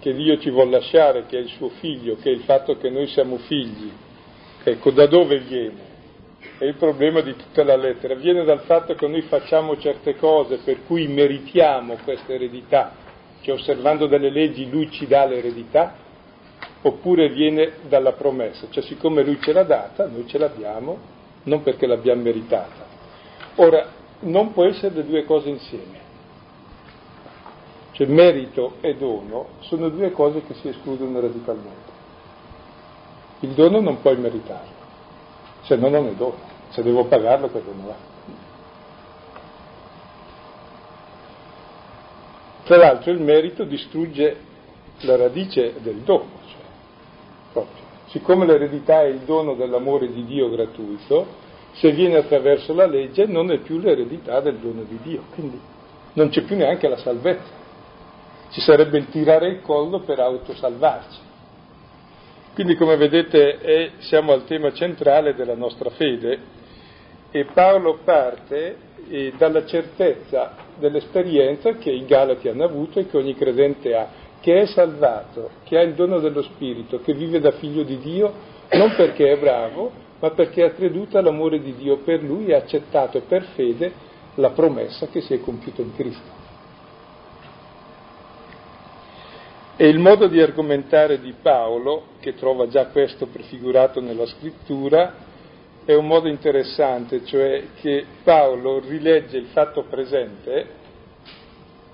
che 0.00 0.14
Dio 0.14 0.38
ci 0.38 0.50
vuole 0.50 0.70
lasciare, 0.70 1.24
che 1.26 1.38
è 1.38 1.40
il 1.40 1.48
suo 1.48 1.70
figlio, 1.80 2.16
che 2.20 2.30
è 2.30 2.32
il 2.32 2.42
fatto 2.42 2.76
che 2.76 2.90
noi 2.90 3.06
siamo 3.08 3.38
figli, 3.38 3.90
ecco, 4.62 4.90
da 4.90 5.06
dove 5.06 5.38
viene? 5.38 5.93
È 6.58 6.64
il 6.64 6.74
problema 6.74 7.20
di 7.20 7.34
tutta 7.34 7.64
la 7.64 7.76
lettera, 7.76 8.14
viene 8.14 8.44
dal 8.44 8.60
fatto 8.60 8.94
che 8.94 9.06
noi 9.06 9.22
facciamo 9.22 9.76
certe 9.78 10.16
cose 10.16 10.58
per 10.58 10.84
cui 10.86 11.06
meritiamo 11.08 11.96
questa 12.04 12.32
eredità, 12.32 12.92
cioè 13.40 13.54
osservando 13.54 14.06
delle 14.06 14.30
leggi 14.30 14.70
lui 14.70 14.90
ci 14.90 15.06
dà 15.06 15.24
l'eredità, 15.26 15.94
oppure 16.82 17.28
viene 17.30 17.72
dalla 17.88 18.12
promessa, 18.12 18.66
cioè 18.70 18.82
siccome 18.84 19.22
lui 19.22 19.40
ce 19.40 19.52
l'ha 19.52 19.64
data, 19.64 20.06
noi 20.06 20.26
ce 20.26 20.38
l'abbiamo, 20.38 20.98
non 21.44 21.62
perché 21.62 21.86
l'abbiamo 21.86 22.22
meritata. 22.22 22.86
Ora, 23.56 23.86
non 24.20 24.52
può 24.52 24.64
essere 24.64 24.94
le 24.94 25.04
due 25.04 25.24
cose 25.24 25.48
insieme. 25.48 26.02
Cioè 27.92 28.06
merito 28.06 28.76
e 28.80 28.96
dono 28.96 29.50
sono 29.60 29.88
due 29.88 30.10
cose 30.10 30.42
che 30.44 30.54
si 30.54 30.68
escludono 30.68 31.20
radicalmente. 31.20 31.92
Il 33.40 33.50
dono 33.50 33.80
non 33.80 34.00
puoi 34.00 34.16
meritarlo 34.16 34.73
se 35.64 35.76
no 35.76 35.88
non 35.88 36.06
è 36.06 36.12
dono, 36.12 36.36
se 36.70 36.82
devo 36.82 37.04
pagarlo 37.04 37.48
quello 37.48 37.72
non 37.72 37.86
va. 37.86 38.12
Tra 42.64 42.76
l'altro 42.76 43.10
il 43.10 43.20
merito 43.20 43.64
distrugge 43.64 44.36
la 45.00 45.16
radice 45.16 45.74
del 45.80 45.96
dono, 45.96 46.28
cioè, 46.46 46.60
proprio. 47.52 47.82
Siccome 48.06 48.46
l'eredità 48.46 49.02
è 49.02 49.06
il 49.06 49.20
dono 49.20 49.54
dell'amore 49.54 50.10
di 50.10 50.24
Dio 50.24 50.48
gratuito, 50.48 51.42
se 51.72 51.90
viene 51.90 52.16
attraverso 52.16 52.72
la 52.72 52.86
legge 52.86 53.26
non 53.26 53.50
è 53.50 53.58
più 53.58 53.78
l'eredità 53.78 54.40
del 54.40 54.56
dono 54.56 54.82
di 54.84 54.98
Dio, 55.02 55.24
quindi 55.34 55.60
non 56.14 56.28
c'è 56.28 56.42
più 56.42 56.56
neanche 56.56 56.88
la 56.88 56.96
salvezza. 56.96 57.62
Ci 58.50 58.60
sarebbe 58.60 58.98
il 58.98 59.08
tirare 59.08 59.48
il 59.48 59.60
collo 59.62 60.00
per 60.00 60.20
autosalvarci. 60.20 61.18
Quindi 62.54 62.76
come 62.76 62.96
vedete 62.96 63.58
è, 63.58 63.90
siamo 63.98 64.32
al 64.32 64.44
tema 64.44 64.72
centrale 64.72 65.34
della 65.34 65.56
nostra 65.56 65.90
fede 65.90 66.38
e 67.32 67.46
Paolo 67.46 67.98
parte 68.04 68.76
eh, 69.08 69.32
dalla 69.36 69.66
certezza 69.66 70.54
dell'esperienza 70.78 71.72
che 71.72 71.90
i 71.90 72.04
Galati 72.04 72.46
hanno 72.46 72.62
avuto 72.62 73.00
e 73.00 73.08
che 73.08 73.16
ogni 73.16 73.34
credente 73.34 73.96
ha, 73.96 74.08
che 74.40 74.60
è 74.60 74.66
salvato, 74.66 75.50
che 75.64 75.78
ha 75.78 75.82
il 75.82 75.94
dono 75.94 76.20
dello 76.20 76.42
Spirito, 76.42 77.00
che 77.00 77.12
vive 77.12 77.40
da 77.40 77.50
figlio 77.50 77.82
di 77.82 77.98
Dio, 77.98 78.32
non 78.70 78.94
perché 78.94 79.32
è 79.32 79.36
bravo, 79.36 79.90
ma 80.20 80.30
perché 80.30 80.62
ha 80.62 80.70
creduto 80.70 81.18
all'amore 81.18 81.60
di 81.60 81.74
Dio 81.74 81.96
per 82.04 82.22
lui 82.22 82.46
e 82.46 82.54
ha 82.54 82.58
accettato 82.58 83.20
per 83.22 83.42
fede 83.56 83.92
la 84.36 84.50
promessa 84.50 85.08
che 85.08 85.22
si 85.22 85.34
è 85.34 85.40
compiuta 85.40 85.82
in 85.82 85.92
Cristo. 85.96 86.43
E 89.84 89.88
il 89.88 89.98
modo 89.98 90.28
di 90.28 90.40
argomentare 90.40 91.20
di 91.20 91.34
Paolo, 91.42 92.04
che 92.20 92.32
trova 92.32 92.68
già 92.68 92.86
questo 92.86 93.26
prefigurato 93.26 94.00
nella 94.00 94.24
scrittura, 94.24 95.12
è 95.84 95.92
un 95.92 96.06
modo 96.06 96.26
interessante, 96.26 97.22
cioè 97.26 97.64
che 97.82 98.02
Paolo 98.22 98.80
rilegge 98.80 99.36
il 99.36 99.48
fatto 99.48 99.82
presente, 99.82 100.66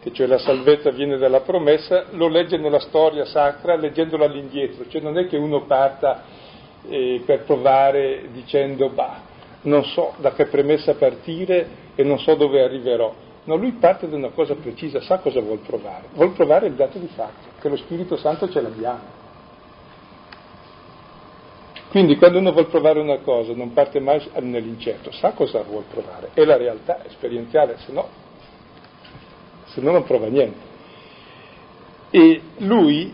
che 0.01 0.13
cioè 0.13 0.29
la 0.29 0.39
salvezza 0.39 0.93
viene 0.93 1.19
dalla 1.19 1.41
promessa, 1.41 2.05
lo 2.11 2.29
legge 2.29 2.59
nella 2.59 2.79
storia 2.79 3.25
sacra 3.25 3.75
leggendola 3.75 4.27
all'indietro, 4.27 4.85
cioè 4.87 5.01
non 5.01 5.19
è 5.19 5.27
che 5.27 5.37
uno 5.37 5.63
parta 5.63 6.23
eh, 6.89 7.23
per 7.27 7.43
provare 7.43 8.29
dicendo 8.31 8.91
bah, 8.91 9.21
non 9.63 9.83
so 9.83 10.15
da 10.19 10.33
che 10.35 10.47
premessa 10.47 10.95
partire 10.95 11.67
e 11.97 12.05
non 12.05 12.21
so 12.21 12.37
dove 12.37 12.63
arriverò 12.63 13.13
No, 13.45 13.57
lui 13.57 13.73
parte 13.73 14.09
da 14.09 14.17
una 14.17 14.31
cosa 14.31 14.55
precisa, 14.55 15.01
sa 15.01 15.19
cosa 15.19 15.41
vuol 15.41 15.59
provare. 15.59 16.09
Vuol 16.13 16.33
provare 16.33 16.67
il 16.67 16.75
dato 16.75 16.99
di 16.99 17.09
fatto, 17.09 17.49
che 17.61 17.69
lo 17.69 17.77
Spirito 17.77 18.17
Santo 18.17 18.49
ce 18.51 18.61
l'abbiamo. 18.61 19.19
Quindi 21.89 22.17
quando 22.17 22.39
uno 22.39 22.53
vuol 22.53 22.69
provare 22.69 23.01
una 23.01 23.19
cosa 23.19 23.53
non 23.53 23.73
parte 23.73 23.99
mai 23.99 24.25
nell'incerto, 24.41 25.11
sa 25.11 25.33
cosa 25.33 25.63
vuol 25.63 25.85
provare, 25.91 26.31
è 26.35 26.45
la 26.45 26.57
realtà 26.57 27.05
esperienziale, 27.05 27.79
se 27.79 27.91
no, 27.91 28.09
se 29.65 29.81
no 29.81 29.91
non 29.91 30.05
prova 30.05 30.27
niente. 30.27 30.69
E 32.11 32.43
lui, 32.59 33.13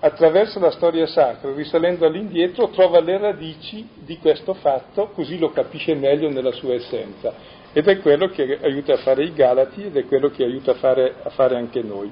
attraverso 0.00 0.58
la 0.58 0.70
storia 0.72 1.06
sacra, 1.06 1.54
risalendo 1.54 2.04
all'indietro, 2.04 2.68
trova 2.68 3.00
le 3.00 3.16
radici 3.16 3.88
di 3.94 4.18
questo 4.18 4.52
fatto, 4.54 5.08
così 5.14 5.38
lo 5.38 5.50
capisce 5.50 5.94
meglio 5.94 6.28
nella 6.28 6.52
sua 6.52 6.74
essenza 6.74 7.59
ed 7.72 7.86
è 7.86 8.00
quello 8.00 8.28
che 8.28 8.58
aiuta 8.62 8.94
a 8.94 8.98
fare 8.98 9.24
i 9.24 9.32
Galati 9.32 9.84
ed 9.84 9.96
è 9.96 10.04
quello 10.06 10.30
che 10.30 10.44
aiuta 10.44 10.72
a 10.72 10.74
fare, 10.74 11.16
a 11.22 11.30
fare 11.30 11.56
anche 11.56 11.82
noi. 11.82 12.10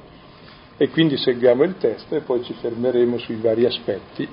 E 0.76 0.90
quindi 0.90 1.16
seguiamo 1.16 1.64
il 1.64 1.76
testo 1.76 2.14
e 2.14 2.20
poi 2.20 2.44
ci 2.44 2.52
fermeremo 2.54 3.18
sui 3.18 3.36
vari 3.36 3.64
aspetti. 3.64 4.28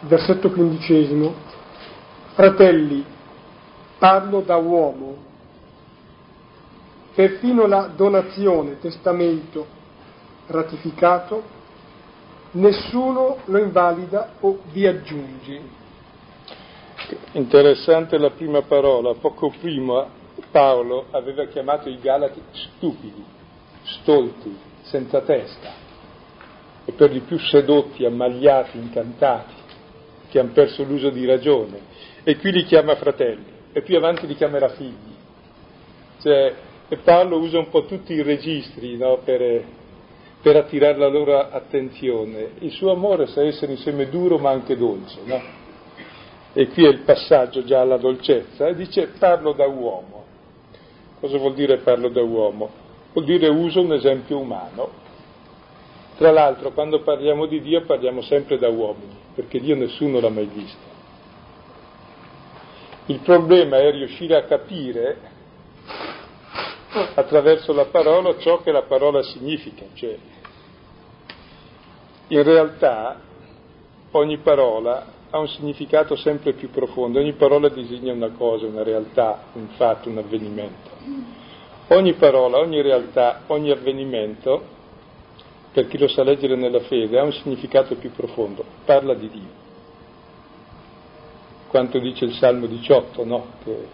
Versetto 0.00 0.50
quindicesimo. 0.50 1.34
Fratelli, 2.34 3.02
parlo 3.98 4.40
da 4.42 4.56
uomo. 4.56 5.24
Perfino 7.14 7.66
la 7.66 7.90
donazione, 7.96 8.78
testamento 8.78 9.76
ratificato, 10.48 11.42
nessuno 12.52 13.38
lo 13.46 13.58
invalida 13.58 14.34
o 14.40 14.58
vi 14.70 14.86
aggiunge. 14.86 15.84
Interessante 17.32 18.18
la 18.18 18.30
prima 18.30 18.62
parola, 18.62 19.14
poco 19.14 19.52
prima 19.60 20.08
Paolo 20.50 21.06
aveva 21.10 21.46
chiamato 21.46 21.88
i 21.88 21.98
Galati 22.00 22.40
stupidi, 22.52 23.24
stolti, 23.82 24.56
senza 24.82 25.20
testa 25.20 25.84
e 26.84 26.92
per 26.92 27.10
di 27.10 27.20
più 27.20 27.38
sedotti, 27.38 28.04
ammagliati, 28.04 28.78
incantati, 28.78 29.54
che 30.28 30.38
hanno 30.38 30.52
perso 30.52 30.84
l'uso 30.84 31.10
di 31.10 31.24
ragione. 31.26 31.94
E 32.22 32.36
qui 32.36 32.52
li 32.52 32.64
chiama 32.64 32.94
fratelli 32.96 33.54
e 33.72 33.82
più 33.82 33.96
avanti 33.96 34.26
li 34.26 34.34
chiamerà 34.34 34.68
figli. 34.70 35.14
Cioè, 36.22 36.54
Paolo 37.02 37.38
usa 37.38 37.58
un 37.58 37.68
po' 37.68 37.84
tutti 37.84 38.12
i 38.12 38.22
registri 38.22 38.96
no, 38.96 39.18
per, 39.24 39.64
per, 40.40 40.56
attirare 40.56 40.96
la 40.96 41.08
loro 41.08 41.38
attenzione. 41.38 42.52
Il 42.60 42.70
suo 42.70 42.92
amore 42.92 43.26
sa 43.26 43.42
essere 43.42 43.72
insieme 43.72 44.08
duro 44.08 44.38
ma 44.38 44.50
anche 44.50 44.76
dolce. 44.76 45.18
No? 45.24 45.42
E 46.58 46.68
qui 46.68 46.86
è 46.86 46.88
il 46.88 47.00
passaggio 47.00 47.64
già 47.64 47.82
alla 47.82 47.98
dolcezza, 47.98 48.66
e 48.66 48.74
dice 48.74 49.08
parlo 49.18 49.52
da 49.52 49.66
uomo. 49.66 50.24
Cosa 51.20 51.36
vuol 51.36 51.52
dire 51.52 51.76
parlo 51.80 52.08
da 52.08 52.22
uomo? 52.22 52.70
Vuol 53.12 53.26
dire 53.26 53.46
uso 53.48 53.82
un 53.82 53.92
esempio 53.92 54.38
umano. 54.38 54.88
Tra 56.16 56.30
l'altro 56.30 56.72
quando 56.72 57.02
parliamo 57.02 57.44
di 57.44 57.60
Dio 57.60 57.84
parliamo 57.84 58.22
sempre 58.22 58.56
da 58.56 58.70
uomini, 58.70 59.14
perché 59.34 59.60
Dio 59.60 59.76
nessuno 59.76 60.18
l'ha 60.18 60.30
mai 60.30 60.46
visto. 60.46 60.94
Il 63.08 63.18
problema 63.18 63.76
è 63.76 63.90
riuscire 63.90 64.36
a 64.36 64.44
capire 64.44 65.18
attraverso 67.16 67.74
la 67.74 67.84
parola 67.84 68.34
ciò 68.38 68.62
che 68.62 68.72
la 68.72 68.84
parola 68.84 69.22
significa, 69.22 69.84
cioè 69.92 70.16
in 72.28 72.42
realtà 72.42 73.20
ogni 74.12 74.38
parola 74.38 75.15
ha 75.36 75.40
un 75.40 75.48
significato 75.48 76.16
sempre 76.16 76.54
più 76.54 76.70
profondo, 76.70 77.18
ogni 77.18 77.34
parola 77.34 77.68
disegna 77.68 78.12
una 78.12 78.30
cosa, 78.30 78.66
una 78.66 78.82
realtà, 78.82 79.44
un 79.52 79.68
fatto, 79.76 80.08
un 80.08 80.18
avvenimento. 80.18 80.90
Ogni 81.88 82.14
parola, 82.14 82.58
ogni 82.58 82.82
realtà, 82.82 83.42
ogni 83.46 83.70
avvenimento, 83.70 84.74
per 85.72 85.86
chi 85.86 85.98
lo 85.98 86.08
sa 86.08 86.24
leggere 86.24 86.56
nella 86.56 86.80
fede, 86.80 87.18
ha 87.18 87.22
un 87.22 87.32
significato 87.32 87.94
più 87.96 88.10
profondo, 88.10 88.64
parla 88.84 89.14
di 89.14 89.28
Dio. 89.28 89.64
Quanto 91.68 91.98
dice 91.98 92.24
il 92.24 92.32
Salmo 92.32 92.66
18, 92.66 93.24
no? 93.24 93.46
Che 93.62 93.88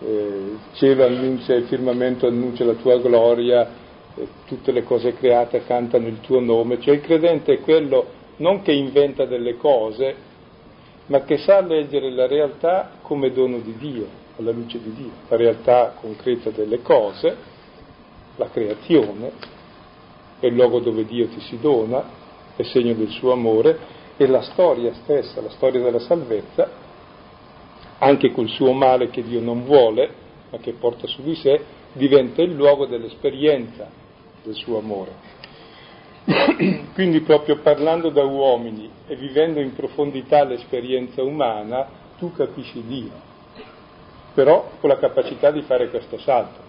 eh, 0.00 0.06
il 0.06 0.58
cielo 0.72 1.04
annuncia, 1.04 1.54
il 1.54 1.64
firmamento 1.64 2.26
annuncia 2.26 2.64
la 2.64 2.74
tua 2.74 2.98
gloria, 2.98 3.68
eh, 4.16 4.28
tutte 4.46 4.72
le 4.72 4.82
cose 4.82 5.14
create 5.14 5.64
cantano 5.64 6.06
il 6.06 6.20
tuo 6.20 6.40
nome, 6.40 6.80
cioè 6.80 6.94
il 6.94 7.00
credente 7.00 7.52
è 7.52 7.60
quello 7.60 8.22
non 8.36 8.62
che 8.62 8.72
inventa 8.72 9.24
delle 9.24 9.56
cose, 9.56 10.32
ma 11.06 11.22
che 11.22 11.38
sa 11.38 11.60
leggere 11.60 12.10
la 12.10 12.26
realtà 12.26 12.92
come 13.02 13.32
dono 13.32 13.58
di 13.58 13.76
Dio, 13.76 14.06
alla 14.38 14.50
luce 14.50 14.80
di 14.80 14.92
Dio, 14.92 15.10
la 15.28 15.36
realtà 15.36 15.94
concreta 16.00 16.50
delle 16.50 16.80
cose, 16.82 17.36
la 18.36 18.48
creazione, 18.50 19.30
è 20.40 20.46
il 20.46 20.54
luogo 20.54 20.80
dove 20.80 21.04
Dio 21.04 21.28
ti 21.28 21.40
si 21.40 21.58
dona, 21.60 22.02
è 22.56 22.62
segno 22.62 22.94
del 22.94 23.10
suo 23.10 23.32
amore, 23.32 24.02
e 24.16 24.26
la 24.26 24.42
storia 24.42 24.92
stessa, 24.94 25.40
la 25.40 25.50
storia 25.50 25.80
della 25.80 25.98
salvezza, 25.98 26.68
anche 27.98 28.32
col 28.32 28.48
suo 28.48 28.72
male 28.72 29.08
che 29.10 29.22
Dio 29.22 29.40
non 29.40 29.64
vuole, 29.64 30.22
ma 30.50 30.58
che 30.58 30.72
porta 30.72 31.06
su 31.06 31.22
di 31.22 31.34
sé, 31.34 31.60
diventa 31.92 32.42
il 32.42 32.52
luogo 32.52 32.86
dell'esperienza 32.86 33.88
del 34.42 34.54
suo 34.54 34.78
amore. 34.78 35.33
Quindi 36.94 37.20
proprio 37.20 37.58
parlando 37.58 38.08
da 38.08 38.24
uomini 38.24 38.88
e 39.06 39.16
vivendo 39.16 39.60
in 39.60 39.74
profondità 39.74 40.44
l'esperienza 40.44 41.22
umana, 41.22 41.86
tu 42.18 42.32
capisci 42.32 42.82
Dio, 42.86 43.12
però 44.32 44.70
con 44.80 44.88
la 44.88 44.98
capacità 44.98 45.50
di 45.50 45.62
fare 45.62 45.90
questo 45.90 46.18
salto, 46.18 46.60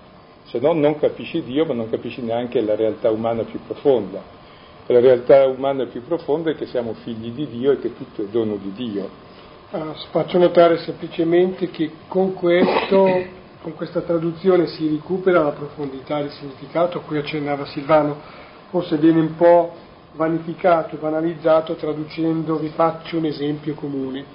se 0.45 0.59
no 0.59 0.73
non 0.73 0.99
capisci 0.99 1.41
Dio 1.43 1.65
ma 1.65 1.73
non 1.73 1.89
capisci 1.89 2.21
neanche 2.21 2.61
la 2.61 2.75
realtà 2.75 3.09
umana 3.09 3.43
più 3.43 3.59
profonda. 3.65 4.43
E 4.87 4.93
la 4.93 4.99
realtà 4.99 5.47
umana 5.47 5.85
più 5.85 6.03
profonda 6.03 6.51
è 6.51 6.55
che 6.55 6.67
siamo 6.67 6.93
figli 6.93 7.31
di 7.31 7.47
Dio 7.47 7.71
e 7.71 7.79
che 7.79 7.95
tutto 7.95 8.21
è 8.21 8.25
dono 8.25 8.57
di 8.57 8.71
Dio. 8.73 9.09
Ah, 9.71 9.95
faccio 10.11 10.37
notare 10.37 10.77
semplicemente 10.77 11.71
che 11.71 11.91
con, 12.07 12.33
questo, 12.35 13.23
con 13.61 13.73
questa 13.73 14.01
traduzione 14.01 14.67
si 14.67 14.87
recupera 14.87 15.41
la 15.41 15.51
profondità 15.51 16.21
del 16.21 16.29
significato 16.31 16.99
a 16.99 17.01
cui 17.01 17.17
accennava 17.17 17.65
Silvano 17.65 18.43
forse 18.75 18.97
viene 18.97 19.21
un 19.21 19.37
po' 19.37 19.73
vanificato, 20.15 20.97
banalizzato 20.97 21.75
traducendo, 21.75 22.57
vi 22.57 22.67
faccio 22.67 23.17
un 23.17 23.23
esempio 23.23 23.73
comune, 23.73 24.25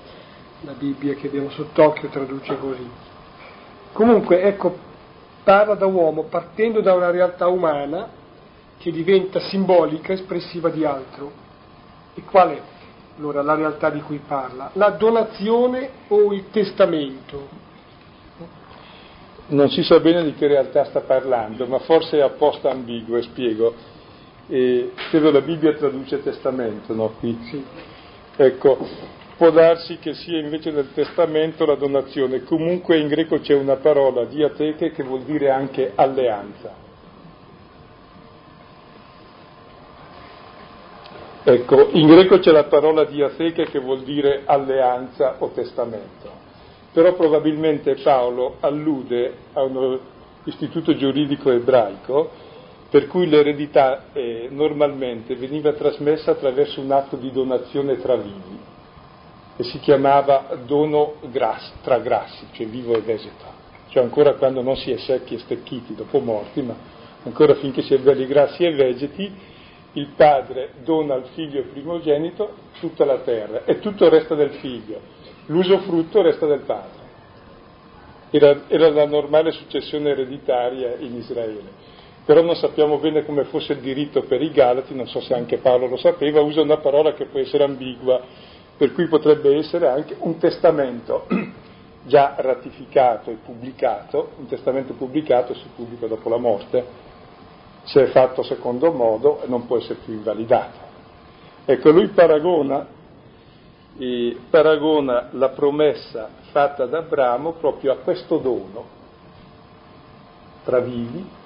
la 0.62 0.72
Bibbia 0.72 1.12
che 1.12 1.26
abbiamo 1.26 1.50
sott'occhio 1.50 2.08
traduce 2.08 2.56
così. 2.56 2.88
Comunque, 3.92 4.40
ecco, 4.40 4.78
parla 5.44 5.74
da 5.74 5.84
uomo 5.84 6.22
partendo 6.22 6.80
da 6.80 6.94
una 6.94 7.10
realtà 7.10 7.48
umana 7.48 8.08
che 8.78 8.90
diventa 8.90 9.40
simbolica, 9.40 10.14
espressiva 10.14 10.70
di 10.70 10.86
altro. 10.86 11.30
E 12.14 12.22
qual 12.22 12.48
è 12.48 12.60
allora 13.18 13.42
la 13.42 13.54
realtà 13.54 13.90
di 13.90 14.00
cui 14.00 14.22
parla? 14.26 14.70
La 14.72 14.88
donazione 14.90 15.90
o 16.08 16.32
il 16.32 16.48
testamento? 16.50 17.68
Non 19.48 19.68
si 19.68 19.82
sa 19.82 20.00
bene 20.00 20.24
di 20.24 20.32
che 20.32 20.46
realtà 20.46 20.84
sta 20.84 21.00
parlando, 21.00 21.66
ma 21.66 21.80
forse 21.80 22.16
è 22.16 22.22
apposta 22.22 22.70
ambiguo 22.70 23.18
e 23.18 23.22
spiego. 23.22 23.89
E 24.52 24.90
credo 25.10 25.30
la 25.30 25.42
Bibbia 25.42 25.74
traduce 25.74 26.20
testamento, 26.22 26.92
no? 26.92 27.14
Qui. 27.20 27.38
Sì. 27.48 27.64
Ecco, 28.34 28.78
può 29.36 29.50
darsi 29.50 29.98
che 29.98 30.12
sia 30.14 30.40
invece 30.40 30.72
del 30.72 30.92
testamento 30.92 31.64
la 31.64 31.76
donazione. 31.76 32.42
Comunque 32.42 32.98
in 32.98 33.06
greco 33.06 33.38
c'è 33.38 33.54
una 33.54 33.76
parola, 33.76 34.24
diateche, 34.24 34.90
che 34.90 35.04
vuol 35.04 35.22
dire 35.22 35.50
anche 35.50 35.92
alleanza. 35.94 36.74
Ecco, 41.44 41.90
in 41.92 42.08
greco 42.08 42.40
c'è 42.40 42.50
la 42.50 42.64
parola 42.64 43.04
diateche 43.04 43.66
che 43.66 43.78
vuol 43.78 44.02
dire 44.02 44.42
alleanza 44.46 45.36
o 45.38 45.50
testamento. 45.50 46.28
Però 46.92 47.14
probabilmente 47.14 47.94
Paolo 48.02 48.56
allude 48.58 49.32
a 49.52 49.62
un 49.62 49.98
istituto 50.42 50.96
giuridico 50.96 51.52
ebraico 51.52 52.48
per 52.90 53.06
cui 53.06 53.28
l'eredità 53.28 54.06
eh, 54.12 54.48
normalmente 54.50 55.36
veniva 55.36 55.72
trasmessa 55.72 56.32
attraverso 56.32 56.80
un 56.80 56.90
atto 56.90 57.16
di 57.16 57.30
donazione 57.30 57.96
tra 57.98 58.16
vivi 58.16 58.58
e 59.56 59.62
si 59.62 59.78
chiamava 59.78 60.58
dono 60.66 61.14
grass, 61.30 61.72
tra 61.82 61.98
grassi, 61.98 62.46
cioè 62.50 62.66
vivo 62.66 62.94
e 62.94 63.00
vegeto, 63.00 63.44
cioè 63.90 64.02
ancora 64.02 64.34
quando 64.34 64.60
non 64.60 64.76
si 64.76 64.90
è 64.90 64.96
secchi 64.96 65.34
e 65.34 65.38
stecchiti 65.38 65.94
dopo 65.94 66.18
morti, 66.18 66.62
ma 66.62 66.74
ancora 67.22 67.54
finché 67.54 67.82
si 67.82 67.94
è 67.94 67.98
belli 67.98 68.26
grassi 68.26 68.64
e 68.64 68.72
vegeti, 68.72 69.32
il 69.92 70.08
padre 70.16 70.72
dona 70.82 71.14
al 71.14 71.26
figlio 71.34 71.62
primogenito 71.70 72.54
tutta 72.80 73.04
la 73.04 73.18
terra 73.18 73.64
e 73.66 73.78
tutto 73.78 74.08
resta 74.08 74.34
del 74.34 74.52
figlio, 74.54 75.00
l'usufrutto 75.46 76.22
resta 76.22 76.46
del 76.46 76.60
padre. 76.60 76.98
Era, 78.30 78.62
era 78.66 78.90
la 78.90 79.06
normale 79.06 79.52
successione 79.52 80.10
ereditaria 80.10 80.96
in 80.98 81.16
Israele 81.16 81.89
però 82.30 82.42
non 82.42 82.54
sappiamo 82.54 82.98
bene 82.98 83.24
come 83.24 83.42
fosse 83.42 83.72
il 83.72 83.80
diritto 83.80 84.22
per 84.22 84.40
i 84.40 84.52
Galati, 84.52 84.94
non 84.94 85.08
so 85.08 85.20
se 85.20 85.34
anche 85.34 85.58
Paolo 85.58 85.88
lo 85.88 85.96
sapeva, 85.96 86.40
usa 86.40 86.60
una 86.60 86.76
parola 86.76 87.12
che 87.12 87.24
può 87.24 87.40
essere 87.40 87.64
ambigua, 87.64 88.20
per 88.76 88.92
cui 88.92 89.08
potrebbe 89.08 89.56
essere 89.56 89.88
anche 89.88 90.14
un 90.16 90.38
testamento 90.38 91.26
già 92.06 92.36
ratificato 92.36 93.32
e 93.32 93.38
pubblicato, 93.44 94.34
un 94.38 94.46
testamento 94.46 94.92
pubblicato 94.92 95.54
si 95.54 95.66
pubblica 95.74 96.06
dopo 96.06 96.28
la 96.28 96.36
morte, 96.36 96.86
se 97.82 98.04
è 98.04 98.06
fatto 98.12 98.44
secondo 98.44 98.92
modo 98.92 99.42
non 99.46 99.66
può 99.66 99.78
essere 99.78 99.98
più 100.04 100.12
invalidato. 100.12 100.78
Ecco, 101.64 101.90
lui 101.90 102.06
paragona, 102.10 102.86
eh, 103.98 104.36
paragona 104.48 105.30
la 105.32 105.48
promessa 105.48 106.28
fatta 106.52 106.86
da 106.86 106.98
Abramo 106.98 107.54
proprio 107.54 107.90
a 107.90 107.96
questo 107.96 108.38
dono 108.38 108.98
tra 110.62 110.78
vivi 110.78 111.38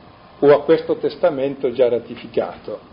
o 0.44 0.52
a 0.52 0.62
questo 0.62 0.96
testamento 0.96 1.72
già 1.72 1.88
ratificato. 1.88 2.92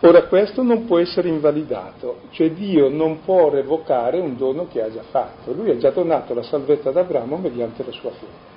Ora 0.00 0.24
questo 0.24 0.62
non 0.62 0.86
può 0.86 0.98
essere 0.98 1.28
invalidato, 1.28 2.20
cioè 2.30 2.50
Dio 2.52 2.88
non 2.88 3.20
può 3.22 3.50
revocare 3.50 4.18
un 4.18 4.36
dono 4.36 4.66
che 4.66 4.80
ha 4.82 4.90
già 4.90 5.02
fatto. 5.10 5.52
Lui 5.52 5.70
ha 5.70 5.76
già 5.76 5.90
donato 5.90 6.32
la 6.32 6.42
salvezza 6.42 6.88
ad 6.88 6.96
Abramo 6.96 7.36
mediante 7.36 7.84
la 7.84 7.92
sua 7.92 8.10
fede 8.10 8.54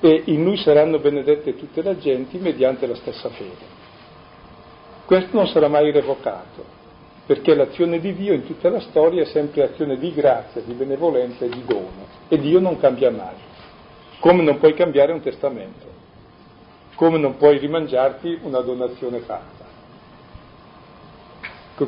e 0.00 0.22
in 0.26 0.42
lui 0.44 0.56
saranno 0.56 0.98
benedette 0.98 1.56
tutte 1.56 1.82
le 1.82 1.98
genti 1.98 2.38
mediante 2.38 2.86
la 2.86 2.94
stessa 2.94 3.28
fede. 3.30 3.84
Questo 5.04 5.36
non 5.36 5.46
sarà 5.48 5.68
mai 5.68 5.90
revocato, 5.90 6.64
perché 7.26 7.54
l'azione 7.54 7.98
di 7.98 8.14
Dio 8.14 8.32
in 8.32 8.44
tutta 8.44 8.70
la 8.70 8.80
storia 8.80 9.22
è 9.22 9.26
sempre 9.26 9.64
azione 9.64 9.98
di 9.98 10.12
grazia, 10.12 10.62
di 10.62 10.72
benevolenza 10.72 11.44
e 11.44 11.48
di 11.48 11.62
dono, 11.64 12.06
e 12.28 12.38
Dio 12.38 12.58
non 12.60 12.78
cambia 12.78 13.10
mai, 13.10 13.36
come 14.20 14.42
non 14.42 14.58
puoi 14.58 14.74
cambiare 14.74 15.12
un 15.12 15.20
testamento, 15.20 15.95
come 16.96 17.18
non 17.18 17.36
puoi 17.36 17.58
rimangiarti 17.58 18.40
una 18.42 18.60
donazione 18.60 19.20
fatta. 19.20 19.64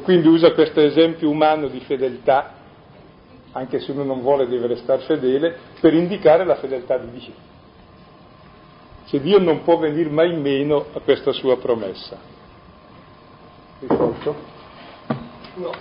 Quindi 0.03 0.29
usa 0.29 0.53
questo 0.53 0.81
esempio 0.81 1.31
umano 1.31 1.67
di 1.69 1.81
fedeltà, 1.81 2.53
anche 3.53 3.81
se 3.81 3.91
uno 3.91 4.05
non 4.05 4.21
vuole 4.21 4.47
deve 4.47 4.69
restare 4.69 5.01
fedele, 5.01 5.57
per 5.81 5.95
indicare 5.95 6.45
la 6.45 6.57
fedeltà 6.57 6.99
di 6.99 7.11
Dio. 7.19 7.33
Cioè 9.07 9.21
Dio 9.21 9.39
non 9.39 9.63
può 9.63 9.79
venire 9.79 10.11
mai 10.11 10.37
meno 10.37 10.85
a 10.93 11.01
questa 11.01 11.33
sua 11.33 11.57
promessa. 11.57 12.19
Risolto? 13.81 14.37
No, 15.55 15.73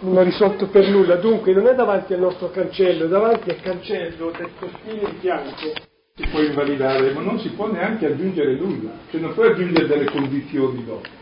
non 0.00 0.18
ha 0.18 0.22
risolto 0.22 0.68
per 0.68 0.88
nulla, 0.88 1.16
dunque 1.16 1.52
non 1.52 1.66
è 1.66 1.74
davanti 1.74 2.14
al 2.14 2.20
nostro 2.20 2.50
cancello, 2.50 3.06
è 3.06 3.08
davanti 3.08 3.50
al 3.50 3.60
cancello 3.60 4.30
del 4.30 4.50
costino 4.56 5.08
in 5.08 5.18
bianco. 5.18 5.88
Si 6.20 6.28
può 6.28 6.40
invalidare, 6.40 7.12
ma 7.12 7.22
non 7.22 7.38
si 7.40 7.48
può 7.50 7.70
neanche 7.70 8.06
aggiungere 8.06 8.54
nulla, 8.54 8.90
cioè 9.10 9.20
non 9.20 9.32
puoi 9.32 9.52
aggiungere 9.52 9.86
delle 9.86 10.04
condizioni 10.04 10.84
dopo 10.84 11.18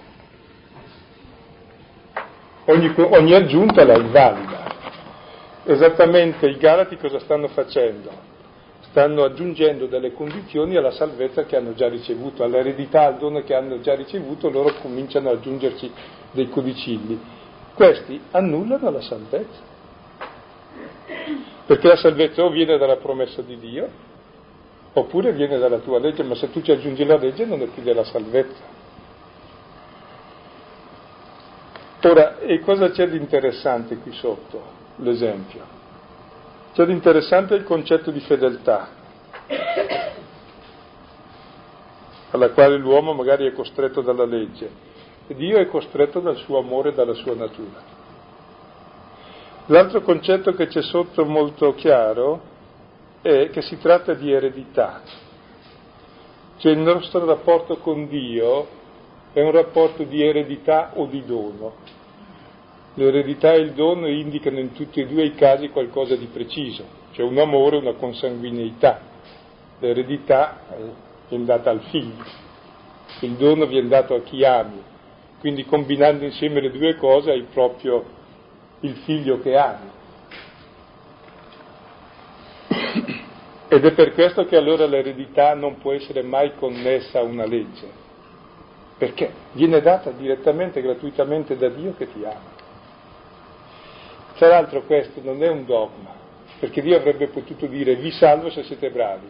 ogni, 2.69 2.93
ogni 2.97 3.35
aggiunta 3.35 3.85
la 3.85 3.97
invalida. 3.97 4.77
Esattamente 5.65 6.49
i 6.49 6.57
Galati 6.57 6.97
cosa 6.97 7.19
stanno 7.19 7.49
facendo? 7.49 8.11
Stanno 8.91 9.25
aggiungendo 9.25 9.87
delle 9.87 10.13
condizioni 10.13 10.77
alla 10.77 10.93
salvezza 10.93 11.45
che 11.45 11.57
hanno 11.57 11.75
già 11.75 11.89
ricevuto, 11.89 12.43
all'eredità, 12.43 13.05
al 13.05 13.19
dono 13.19 13.43
che 13.43 13.55
hanno 13.55 13.81
già 13.81 13.95
ricevuto, 13.95 14.49
loro 14.49 14.75
cominciano 14.81 15.29
ad 15.29 15.37
aggiungerci 15.37 15.91
dei 16.33 16.49
codicilli. 16.49 17.21
Questi 17.75 18.19
annullano 18.31 18.91
la 18.91 19.01
salvezza. 19.03 19.77
Perché 21.67 21.87
la 21.87 21.97
salvezza 21.97 22.43
o 22.43 22.51
viene 22.51 22.79
dalla 22.79 22.97
promessa 22.97 23.43
di 23.43 23.59
Dio, 23.59 23.89
oppure 24.93 25.33
viene 25.33 25.59
dalla 25.59 25.79
tua 25.79 25.99
legge, 25.99 26.23
ma 26.23 26.35
se 26.35 26.51
tu 26.51 26.61
ci 26.63 26.73
aggiungi 26.73 27.05
la 27.05 27.17
legge 27.17 27.45
non 27.45 27.61
è 27.63 27.67
più 27.67 27.83
della 27.83 28.05
salvezza. 28.05 28.77
Ora, 32.03 32.39
e 32.39 32.61
cosa 32.61 32.91
c'è 32.91 33.09
di 33.09 33.17
interessante 33.17 33.97
qui 33.97 34.13
sotto 34.13 34.63
l'esempio? 34.97 35.77
C'è 36.73 36.85
di 36.87 36.93
interessante 36.93 37.55
il 37.55 37.65
concetto 37.65 38.11
di 38.11 38.21
fedeltà, 38.21 38.89
alla 42.31 42.51
quale 42.51 42.77
l'uomo 42.77 43.15
magari 43.15 43.47
è 43.47 43.53
costretto 43.53 44.01
dalla 44.01 44.25
legge, 44.25 44.71
e 45.27 45.35
Dio 45.35 45.59
è 45.59 45.67
costretto 45.67 46.21
dal 46.21 46.37
suo 46.37 46.59
amore 46.59 46.91
e 46.91 46.93
dalla 46.93 47.15
sua 47.15 47.35
natura. 47.35 47.97
L'altro 49.67 50.01
concetto 50.01 50.55
che 50.55 50.69
c'è 50.69 50.83
sotto 50.83 51.25
molto 51.25 51.75
chiaro 51.75 52.41
è 53.23 53.51
che 53.51 53.63
si 53.63 53.79
tratta 53.79 54.15
di 54.15 54.33
eredità, 54.33 55.03
cioè 56.59 56.73
il 56.73 56.79
nostro 56.79 57.25
rapporto 57.25 57.77
con 57.79 58.09
Dio 58.09 58.67
è 59.33 59.41
un 59.41 59.53
rapporto 59.53 60.03
di 60.03 60.23
eredità 60.23 60.93
o 60.95 61.07
di 61.07 61.25
dono. 61.25 61.97
L'eredità 62.95 63.53
e 63.53 63.61
il 63.61 63.73
dono 63.73 64.09
indicano 64.09 64.59
in 64.59 64.73
tutti 64.73 65.01
e 65.01 65.07
due 65.07 65.25
i 65.25 65.35
casi 65.35 65.69
qualcosa 65.69 66.17
di 66.17 66.27
preciso, 66.27 66.85
cioè 67.13 67.25
un 67.25 67.39
amore 67.39 67.77
e 67.77 67.81
una 67.81 67.93
consanguineità. 67.93 69.01
L'eredità 69.79 70.61
viene 71.29 71.45
data 71.45 71.71
al 71.71 71.83
figlio, 71.83 72.25
il 73.21 73.33
dono 73.35 73.67
viene 73.67 73.87
dato 73.87 74.15
a 74.15 74.21
chi 74.23 74.45
ami, 74.45 74.83
quindi 75.39 75.65
combinando 75.65 76.25
insieme 76.25 76.61
le 76.61 76.73
due 76.73 76.97
cose 76.97 77.31
hai 77.31 77.47
proprio 77.53 78.05
il 78.81 78.97
figlio 79.05 79.39
che 79.39 79.57
ami. 79.57 79.91
Ed 83.71 83.85
è 83.85 83.93
per 83.93 84.15
questo 84.15 84.47
che 84.47 84.57
allora 84.57 84.87
l'eredità 84.87 85.53
non 85.55 85.77
può 85.77 85.93
essere 85.93 86.23
mai 86.23 86.55
connessa 86.57 87.19
a 87.19 87.23
una 87.23 87.45
legge, 87.45 87.87
perché 88.97 89.31
viene 89.53 89.83
data 89.83 90.11
direttamente, 90.11 90.81
gratuitamente 90.81 91.55
da 91.55 91.69
Dio 91.69 91.95
che 91.95 92.11
ti 92.11 92.25
ama. 92.25 92.57
Tra 94.37 94.49
l'altro 94.49 94.83
questo 94.85 95.21
non 95.23 95.43
è 95.43 95.49
un 95.49 95.67
dogma, 95.67 96.15
perché 96.59 96.81
Dio 96.81 96.97
avrebbe 96.97 97.29
potuto 97.29 97.67
dire 97.67 97.97
vi 97.97 98.11
salvo 98.11 98.49
se 98.49 98.63
siete 98.63 98.91
bravi. 98.91 99.27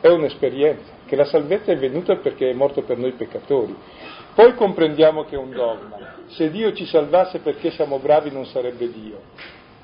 È 0.00 0.08
un'esperienza, 0.08 0.92
che 1.06 1.16
la 1.16 1.24
salvezza 1.24 1.72
è 1.72 1.76
venuta 1.76 2.16
perché 2.16 2.48
è 2.48 2.54
morto 2.54 2.82
per 2.82 2.96
noi 2.96 3.12
peccatori. 3.12 3.74
Poi 4.34 4.54
comprendiamo 4.54 5.24
che 5.24 5.34
è 5.34 5.38
un 5.38 5.50
dogma. 5.50 6.14
Se 6.26 6.48
Dio 6.50 6.72
ci 6.72 6.86
salvasse 6.86 7.40
perché 7.40 7.72
siamo 7.72 7.98
bravi 7.98 8.30
non 8.30 8.46
sarebbe 8.46 8.90
Dio, 8.90 9.20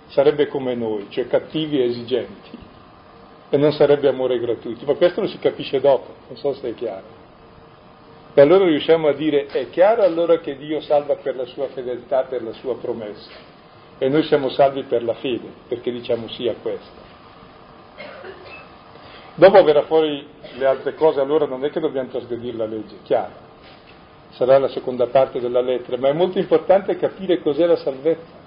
sarebbe 0.09 0.47
come 0.49 0.75
noi, 0.75 1.07
cioè 1.11 1.27
cattivi 1.27 1.81
e 1.81 1.85
esigenti, 1.85 2.59
e 3.51 3.57
non 3.57 3.73
sarebbe 3.73 4.09
amore 4.09 4.39
gratuito. 4.39 4.85
Ma 4.85 4.95
questo 4.95 5.21
lo 5.21 5.27
si 5.27 5.39
capisce 5.39 5.81
dopo, 5.81 6.15
non 6.29 6.37
so 6.37 6.53
se 6.55 6.71
è 6.71 6.75
chiaro. 6.75 7.17
E 8.35 8.41
allora 8.41 8.67
riusciamo 8.67 9.09
a 9.09 9.13
dire, 9.15 9.47
è 9.47 9.69
chiaro 9.71 10.03
allora 10.03 10.39
che 10.39 10.57
Dio 10.57 10.81
salva 10.81 11.17
per 11.17 11.35
la 11.35 11.47
sua 11.47 11.67
fedeltà, 11.69 12.23
per 12.25 12.43
la 12.43 12.53
sua 12.53 12.77
promessa. 12.77 13.31
E 13.99 14.09
noi 14.09 14.23
siamo 14.25 14.49
salvi 14.51 14.85
per 14.85 15.03
la 15.03 15.15
fede, 15.15 15.49
perché 15.67 15.91
diciamo 15.91 16.29
sì 16.29 16.47
a 16.47 16.55
questo. 16.61 17.07
Dopo 19.35 19.63
verrà 19.65 19.83
fuori 19.83 20.27
le 20.57 20.67
altre 20.67 20.95
cose, 20.95 21.21
allora 21.21 21.47
non 21.47 21.65
è 21.65 21.71
che 21.71 21.81
dobbiamo 21.81 22.09
trasgredire 22.09 22.57
la 22.57 22.67
legge, 22.67 22.97
chiaro. 23.03 23.47
Sarà 24.31 24.59
la 24.59 24.69
seconda 24.69 25.07
parte 25.07 25.41
della 25.41 25.61
lettera, 25.61 25.97
ma 25.97 26.09
è 26.09 26.13
molto 26.13 26.39
importante 26.39 26.97
capire 26.97 27.41
cos'è 27.41 27.67
la 27.67 27.77
salvezza, 27.77 28.38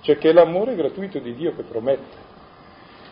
cioè 0.00 0.18
che 0.18 0.30
è 0.30 0.32
l'amore 0.32 0.74
gratuito 0.74 1.18
di 1.18 1.34
Dio 1.34 1.54
che 1.54 1.62
promette. 1.62 2.28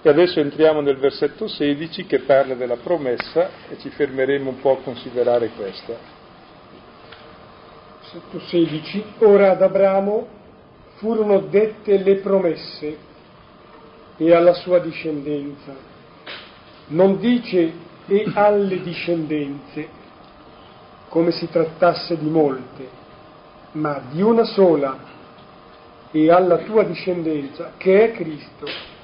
E 0.01 0.09
adesso 0.09 0.41
entriamo 0.41 0.81
nel 0.81 0.97
versetto 0.97 1.49
16 1.49 2.07
che 2.07 2.21
parla 2.21 2.55
della 2.55 2.77
promessa 2.77 3.51
e 3.69 3.79
ci 3.79 3.91
fermeremo 3.91 4.51
un 4.51 4.61
po' 4.61 4.79
a 4.79 4.83
considerare 4.83 5.49
questa 5.57 6.17
versetto 8.09 8.41
16, 8.41 9.05
ora 9.19 9.51
ad 9.51 9.61
Abramo 9.61 10.27
furono 10.97 11.41
dette 11.41 11.99
le 11.99 12.17
promesse 12.17 12.97
e 14.17 14.35
alla 14.35 14.55
sua 14.55 14.79
discendenza. 14.79 15.77
Non 16.89 17.19
dice 17.19 17.87
e 18.07 18.25
alle 18.33 18.81
discendenze, 18.81 19.89
come 21.09 21.33
si 21.33 21.49
trattasse 21.51 22.17
di 22.17 22.29
molte, 22.29 22.89
ma 23.73 24.01
di 24.11 24.23
una 24.23 24.45
sola 24.45 25.17
e 26.11 26.31
alla 26.31 26.59
tua 26.59 26.85
discendenza, 26.85 27.73
che 27.77 28.05
è 28.05 28.13
Cristo. 28.13 28.97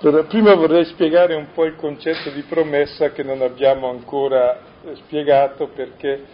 Allora, 0.00 0.22
prima 0.24 0.54
vorrei 0.54 0.84
spiegare 0.84 1.34
un 1.34 1.48
po' 1.52 1.64
il 1.64 1.74
concetto 1.74 2.30
di 2.30 2.42
promessa 2.42 3.10
che 3.10 3.22
non 3.24 3.42
abbiamo 3.42 3.90
ancora 3.90 4.60
spiegato 4.94 5.68
perché 5.68 6.24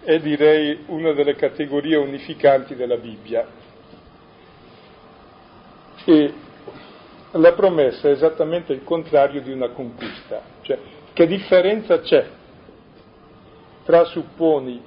è 0.00 0.18
direi 0.18 0.84
una 0.86 1.12
delle 1.12 1.36
categorie 1.36 1.96
unificanti 1.96 2.74
della 2.74 2.96
Bibbia. 2.96 3.46
E 6.04 6.34
la 7.32 7.52
promessa 7.52 8.08
è 8.08 8.12
esattamente 8.12 8.72
il 8.72 8.82
contrario 8.82 9.42
di 9.42 9.52
una 9.52 9.68
conquista, 9.68 10.42
cioè 10.62 10.78
che 11.12 11.26
differenza 11.26 12.00
c'è 12.00 12.26
tra 13.84 14.04
supponi 14.04 14.82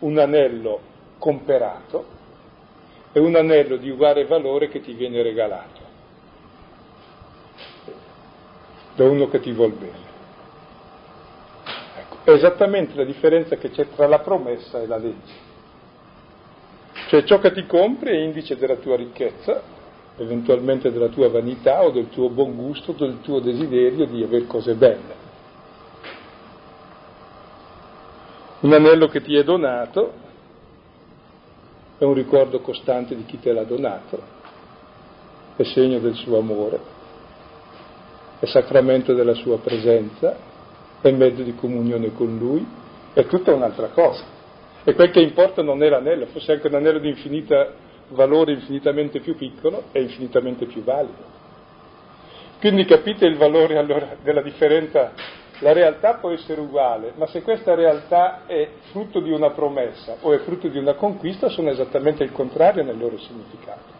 un 0.00 0.18
anello 0.18 0.94
comperato 1.18 2.04
e 3.12 3.20
un 3.20 3.34
anello 3.34 3.76
di 3.76 3.90
uguale 3.90 4.26
valore 4.26 4.68
che 4.68 4.80
ti 4.80 4.92
viene 4.92 5.22
regalato 5.22 5.86
da 8.96 9.04
uno 9.04 9.28
che 9.28 9.40
ti 9.40 9.52
vuol 9.52 9.72
bene. 9.72 10.04
È 12.24 12.30
esattamente 12.30 12.96
la 12.96 13.04
differenza 13.04 13.56
che 13.56 13.70
c'è 13.70 13.88
tra 13.90 14.08
la 14.08 14.18
promessa 14.18 14.80
e 14.80 14.86
la 14.86 14.96
legge. 14.96 15.44
Cioè 17.08 17.22
ciò 17.24 17.38
che 17.38 17.52
ti 17.52 17.66
compri 17.66 18.10
è 18.10 18.20
indice 18.20 18.56
della 18.56 18.76
tua 18.76 18.96
ricchezza, 18.96 19.62
eventualmente 20.16 20.90
della 20.90 21.08
tua 21.08 21.28
vanità 21.28 21.84
o 21.84 21.90
del 21.90 22.08
tuo 22.08 22.30
buon 22.30 22.56
gusto, 22.56 22.92
del 22.92 23.20
tuo 23.20 23.38
desiderio 23.38 24.06
di 24.06 24.22
avere 24.22 24.46
cose 24.46 24.74
belle. 24.74 25.24
Un 28.60 28.72
anello 28.72 29.06
che 29.06 29.20
ti 29.20 29.36
è 29.36 29.44
donato 29.44 30.24
è 31.98 32.04
un 32.04 32.14
ricordo 32.14 32.60
costante 32.60 33.14
di 33.16 33.24
chi 33.24 33.38
te 33.38 33.52
l'ha 33.52 33.64
donato, 33.64 34.18
è 35.56 35.62
segno 35.64 35.98
del 35.98 36.14
suo 36.14 36.38
amore, 36.38 36.78
è 38.38 38.46
sacramento 38.46 39.14
della 39.14 39.34
sua 39.34 39.58
presenza, 39.58 40.36
è 41.00 41.10
mezzo 41.10 41.42
di 41.42 41.54
comunione 41.54 42.12
con 42.12 42.36
Lui 42.38 42.84
è 43.16 43.24
tutta 43.24 43.54
un'altra 43.54 43.86
cosa. 43.88 44.24
E 44.84 44.92
quel 44.92 45.10
che 45.10 45.20
importa 45.20 45.62
non 45.62 45.82
è 45.82 45.88
l'anello, 45.88 46.26
fosse 46.26 46.52
anche 46.52 46.66
un 46.66 46.74
anello 46.74 46.98
di 46.98 47.08
infinita 47.08 47.72
valore 48.08 48.52
infinitamente 48.52 49.20
più 49.20 49.34
piccolo 49.36 49.84
e 49.90 50.02
infinitamente 50.02 50.66
più 50.66 50.84
valido. 50.84 51.34
Quindi 52.60 52.84
capite 52.84 53.24
il 53.24 53.36
valore 53.38 53.78
allora 53.78 54.16
della 54.22 54.42
differenza? 54.42 55.12
La 55.60 55.72
realtà 55.72 56.14
può 56.14 56.30
essere 56.30 56.60
uguale, 56.60 57.12
ma 57.16 57.26
se 57.26 57.40
questa 57.42 57.74
realtà 57.74 58.42
è 58.46 58.68
frutto 58.90 59.20
di 59.20 59.30
una 59.30 59.50
promessa 59.50 60.16
o 60.20 60.32
è 60.32 60.38
frutto 60.40 60.68
di 60.68 60.76
una 60.76 60.94
conquista, 60.94 61.48
sono 61.48 61.70
esattamente 61.70 62.22
il 62.22 62.32
contrario 62.32 62.82
nel 62.82 62.98
loro 62.98 63.16
significato. 63.18 63.94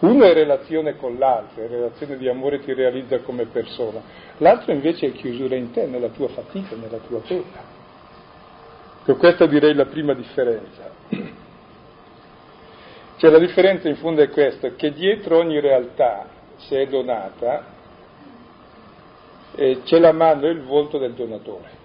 Uno 0.00 0.24
è 0.24 0.32
relazione 0.32 0.96
con 0.96 1.16
l'altro, 1.18 1.62
è 1.62 1.68
relazione 1.68 2.16
di 2.16 2.28
amore 2.28 2.60
ti 2.60 2.72
realizza 2.72 3.20
come 3.20 3.44
persona, 3.46 4.00
l'altro 4.38 4.72
invece 4.72 5.08
è 5.08 5.12
chiusura 5.12 5.54
in 5.54 5.70
te, 5.70 5.86
nella 5.86 6.08
tua 6.08 6.28
fatica, 6.28 6.74
nella 6.74 6.98
tua 7.06 7.20
pena. 7.20 7.78
Con 9.04 9.16
questa 9.16 9.46
direi 9.46 9.74
la 9.74 9.86
prima 9.86 10.14
differenza. 10.14 10.90
Cioè 13.16 13.30
la 13.30 13.38
differenza 13.38 13.88
in 13.88 13.96
fondo 13.96 14.22
è 14.22 14.30
questa, 14.30 14.70
che 14.70 14.92
dietro 14.92 15.36
ogni 15.36 15.60
realtà, 15.60 16.26
se 16.56 16.80
è 16.80 16.86
donata, 16.86 17.78
eh, 19.54 19.82
c'è 19.84 19.98
la 19.98 20.12
mano 20.12 20.46
e 20.46 20.50
il 20.50 20.62
volto 20.62 20.98
del 20.98 21.12
donatore. 21.12 21.78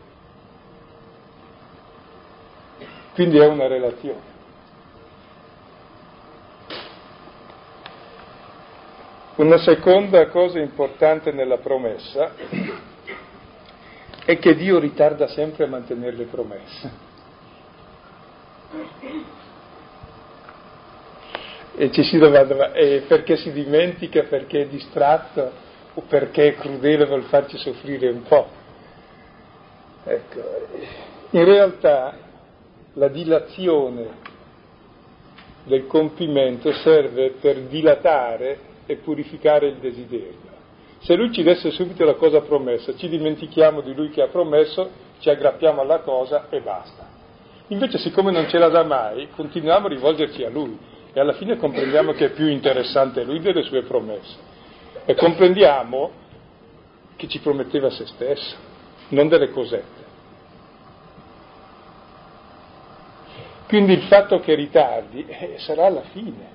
Quindi 3.13 3.37
è 3.37 3.45
una 3.45 3.67
relazione. 3.67 4.33
Una 9.35 9.57
seconda 9.57 10.27
cosa 10.27 10.59
importante 10.59 11.31
nella 11.31 11.57
promessa 11.57 12.33
è 14.25 14.39
che 14.39 14.55
Dio 14.55 14.79
ritarda 14.79 15.27
sempre 15.27 15.65
a 15.65 15.67
mantenere 15.67 16.15
le 16.15 16.25
promesse. 16.25 16.91
E 21.75 21.91
ci 21.91 22.03
si 22.03 22.17
domanda, 22.17 22.55
ma 22.55 22.71
eh, 22.73 23.03
perché 23.07 23.35
si 23.35 23.51
dimentica, 23.51 24.23
perché 24.23 24.61
è 24.61 24.67
distratto 24.67 25.63
o 25.95 26.01
perché 26.07 26.49
è 26.49 26.55
crudele 26.55 27.05
vuol 27.05 27.23
farci 27.23 27.57
soffrire 27.57 28.09
un 28.09 28.23
po'? 28.23 28.47
Ecco, 30.03 30.41
in 31.31 31.43
realtà 31.43 32.15
la 32.93 33.07
dilazione 33.07 34.23
del 35.63 35.87
compimento 35.87 36.71
serve 36.73 37.31
per 37.31 37.61
dilatare 37.61 38.59
e 38.85 38.97
purificare 38.97 39.67
il 39.67 39.77
desiderio. 39.77 40.53
Se 40.99 41.15
lui 41.15 41.31
ci 41.31 41.43
desse 41.43 41.71
subito 41.71 42.03
la 42.03 42.13
cosa 42.13 42.41
promessa, 42.41 42.95
ci 42.95 43.09
dimentichiamo 43.09 43.81
di 43.81 43.93
lui 43.93 44.09
che 44.09 44.21
ha 44.21 44.27
promesso, 44.27 44.89
ci 45.19 45.29
aggrappiamo 45.29 45.81
alla 45.81 45.99
cosa 45.99 46.47
e 46.49 46.61
basta. 46.61 47.07
Invece, 47.67 47.97
siccome 47.97 48.31
non 48.31 48.47
ce 48.47 48.59
la 48.59 48.69
dà 48.69 48.83
mai, 48.83 49.29
continuiamo 49.35 49.87
a 49.87 49.89
rivolgerci 49.89 50.43
a 50.43 50.49
lui 50.49 50.77
e 51.11 51.19
alla 51.19 51.33
fine 51.33 51.57
comprendiamo 51.57 52.11
che 52.11 52.25
è 52.25 52.29
più 52.31 52.47
interessante 52.47 53.23
lui 53.23 53.39
delle 53.39 53.63
sue 53.63 53.83
promesse. 53.83 54.44
E 55.05 55.15
comprendiamo 55.15 56.11
che 57.15 57.27
ci 57.27 57.39
prometteva 57.39 57.89
se 57.89 58.05
stesso, 58.07 58.55
non 59.09 59.27
delle 59.27 59.49
cosette. 59.51 60.03
Quindi 63.67 63.93
il 63.93 64.03
fatto 64.03 64.39
che 64.39 64.53
ritardi 64.55 65.25
eh, 65.27 65.55
sarà 65.57 65.85
alla 65.85 66.03
fine 66.11 66.53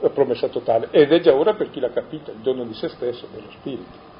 la 0.00 0.10
promessa 0.10 0.48
totale 0.48 0.88
ed 0.90 1.12
è 1.12 1.20
già 1.20 1.34
ora 1.34 1.54
per 1.54 1.70
chi 1.70 1.78
l'ha 1.78 1.90
capito, 1.90 2.30
il 2.30 2.38
dono 2.38 2.64
di 2.64 2.74
se 2.74 2.88
stesso, 2.88 3.28
dello 3.32 3.50
Spirito. 3.50 4.10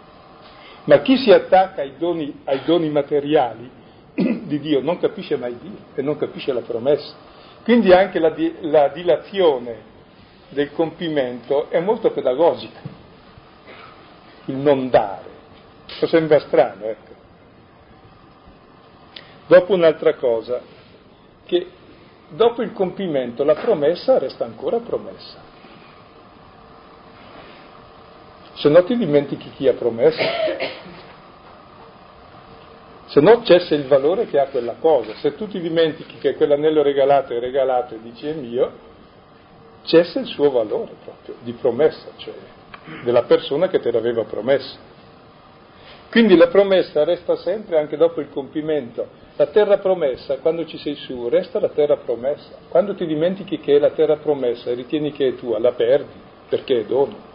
Ma 0.85 1.00
chi 1.00 1.16
si 1.16 1.31
attacca 1.31 1.83
ai 1.83 1.94
doni, 1.96 2.40
ai 2.44 2.62
doni 2.64 2.88
materiali 2.88 3.70
di 4.14 4.61
Dio 4.61 4.81
non 4.81 4.98
capisce 4.98 5.37
mai 5.37 5.57
Dio 5.59 5.76
e 5.94 6.02
non 6.02 6.16
capisce 6.16 6.52
la 6.52 6.61
promessa. 6.61 7.14
Quindi 7.62 7.92
anche 7.92 8.18
la, 8.18 8.33
la 8.62 8.88
dilazione 8.88 9.90
del 10.48 10.72
compimento 10.72 11.70
è 11.70 11.78
molto 11.81 12.11
pedagogica, 12.11 12.81
il 14.46 14.57
non 14.57 14.90
dare. 14.90 15.31
Lo 16.00 16.07
sembra 16.07 16.40
strano, 16.40 16.85
ecco. 16.87 17.11
Dopo 19.46 19.74
un'altra 19.74 20.14
cosa, 20.14 20.61
che 21.44 21.66
dopo 22.28 22.62
il 22.62 22.72
compimento 22.72 23.44
la 23.44 23.55
promessa 23.55 24.18
resta 24.18 24.44
ancora 24.44 24.78
promessa. 24.78 25.50
Se 28.55 28.68
no 28.68 28.85
ti 28.85 28.96
dimentichi 28.96 29.50
chi 29.50 29.68
ha 29.68 29.74
promesso. 29.74 30.22
Se 33.07 33.20
no 33.20 33.42
cessa 33.44 33.74
il 33.74 33.87
valore 33.87 34.26
che 34.26 34.38
ha 34.38 34.46
quella 34.46 34.76
cosa. 34.81 35.14
Se 35.16 35.35
tu 35.35 35.46
ti 35.46 35.61
dimentichi 35.61 36.16
che 36.16 36.35
quell'anello 36.35 36.83
regalato 36.83 37.35
è 37.35 37.40
regalato 37.40 37.94
e 37.94 38.00
dici 38.00 38.26
è 38.26 38.33
mio, 38.33 38.72
cessa 39.83 40.20
il 40.20 40.26
suo 40.26 40.50
valore 40.50 40.92
proprio 41.05 41.35
di 41.40 41.52
promessa, 41.52 42.09
cioè 42.16 42.35
della 43.05 43.23
persona 43.23 43.68
che 43.68 43.81
te 43.81 43.90
l'aveva 43.90 44.25
promesso. 44.25 44.90
Quindi 46.11 46.37
la 46.37 46.49
promessa 46.49 47.05
resta 47.05 47.37
sempre 47.37 47.79
anche 47.79 47.97
dopo 47.97 48.21
il 48.21 48.29
compimento. 48.29 49.07
La 49.37 49.47
terra 49.47 49.79
promessa, 49.79 50.37
quando 50.38 50.66
ci 50.66 50.77
sei 50.77 50.95
su, 50.95 51.29
resta 51.29 51.59
la 51.59 51.71
terra 51.71 51.97
promessa. 51.97 52.51
Quando 52.68 52.95
ti 52.95 53.07
dimentichi 53.07 53.59
che 53.61 53.77
è 53.77 53.79
la 53.79 53.92
terra 53.92 54.16
promessa 54.16 54.68
e 54.68 54.75
ritieni 54.75 55.11
che 55.12 55.29
è 55.29 55.35
tua, 55.37 55.59
la 55.59 55.73
perdi 55.73 56.21
perché 56.51 56.81
è 56.81 56.85
dono. 56.85 57.31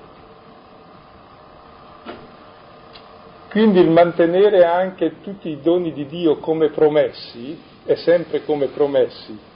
Quindi 3.50 3.80
il 3.80 3.90
mantenere 3.90 4.64
anche 4.64 5.22
tutti 5.22 5.50
i 5.50 5.60
doni 5.60 5.92
di 5.92 6.06
Dio 6.06 6.38
come 6.38 6.70
promessi 6.70 7.60
è 7.84 7.96
sempre 7.96 8.44
come 8.44 8.68
promessi. 8.68 9.47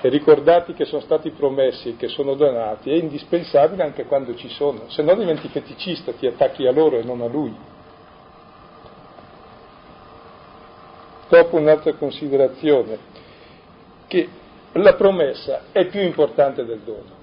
E 0.00 0.08
ricordati 0.08 0.74
che 0.74 0.84
sono 0.84 1.02
stati 1.02 1.30
promessi 1.30 1.90
e 1.90 1.96
che 1.96 2.06
sono 2.06 2.34
donati 2.34 2.90
è 2.90 2.94
indispensabile 2.94 3.82
anche 3.82 4.04
quando 4.04 4.34
ci 4.36 4.48
sono, 4.48 4.88
se 4.88 5.02
no 5.02 5.14
diventi 5.16 5.48
feticista, 5.48 6.12
ti 6.12 6.26
attacchi 6.26 6.66
a 6.66 6.72
loro 6.72 6.98
e 6.98 7.02
non 7.02 7.20
a 7.20 7.26
lui. 7.26 7.54
Dopo 11.28 11.56
un'altra 11.56 11.94
considerazione, 11.94 12.98
che 14.06 14.28
la 14.72 14.94
promessa 14.94 15.62
è 15.72 15.86
più 15.86 16.00
importante 16.00 16.64
del 16.64 16.80
dono. 16.80 17.16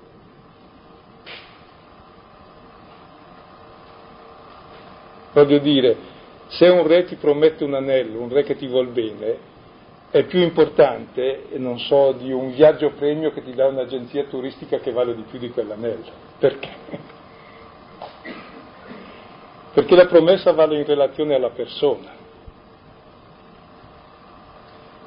Voglio 5.31 5.59
dire, 5.59 5.95
se 6.47 6.67
un 6.67 6.85
re 6.85 7.05
ti 7.05 7.15
promette 7.15 7.63
un 7.63 7.73
anello, 7.73 8.19
un 8.19 8.29
re 8.29 8.43
che 8.43 8.55
ti 8.55 8.67
vuol 8.67 8.87
bene, 8.87 9.53
è 10.15 10.23
più 10.23 10.39
importante, 10.39 11.47
non 11.57 11.77
so, 11.77 12.13
di 12.13 12.31
un 12.31 12.53
viaggio 12.53 12.91
premio 12.91 13.33
che 13.33 13.43
ti 13.43 13.53
dà 13.53 13.67
un'agenzia 13.67 14.23
turistica 14.27 14.77
che 14.77 14.93
vale 14.93 15.13
di 15.13 15.23
più 15.23 15.37
di 15.37 15.49
quell'anello. 15.49 16.09
Perché? 16.39 16.73
Perché 19.73 19.93
la 19.93 20.05
promessa 20.05 20.53
vale 20.53 20.77
in 20.77 20.85
relazione 20.85 21.35
alla 21.35 21.49
persona. 21.49 22.13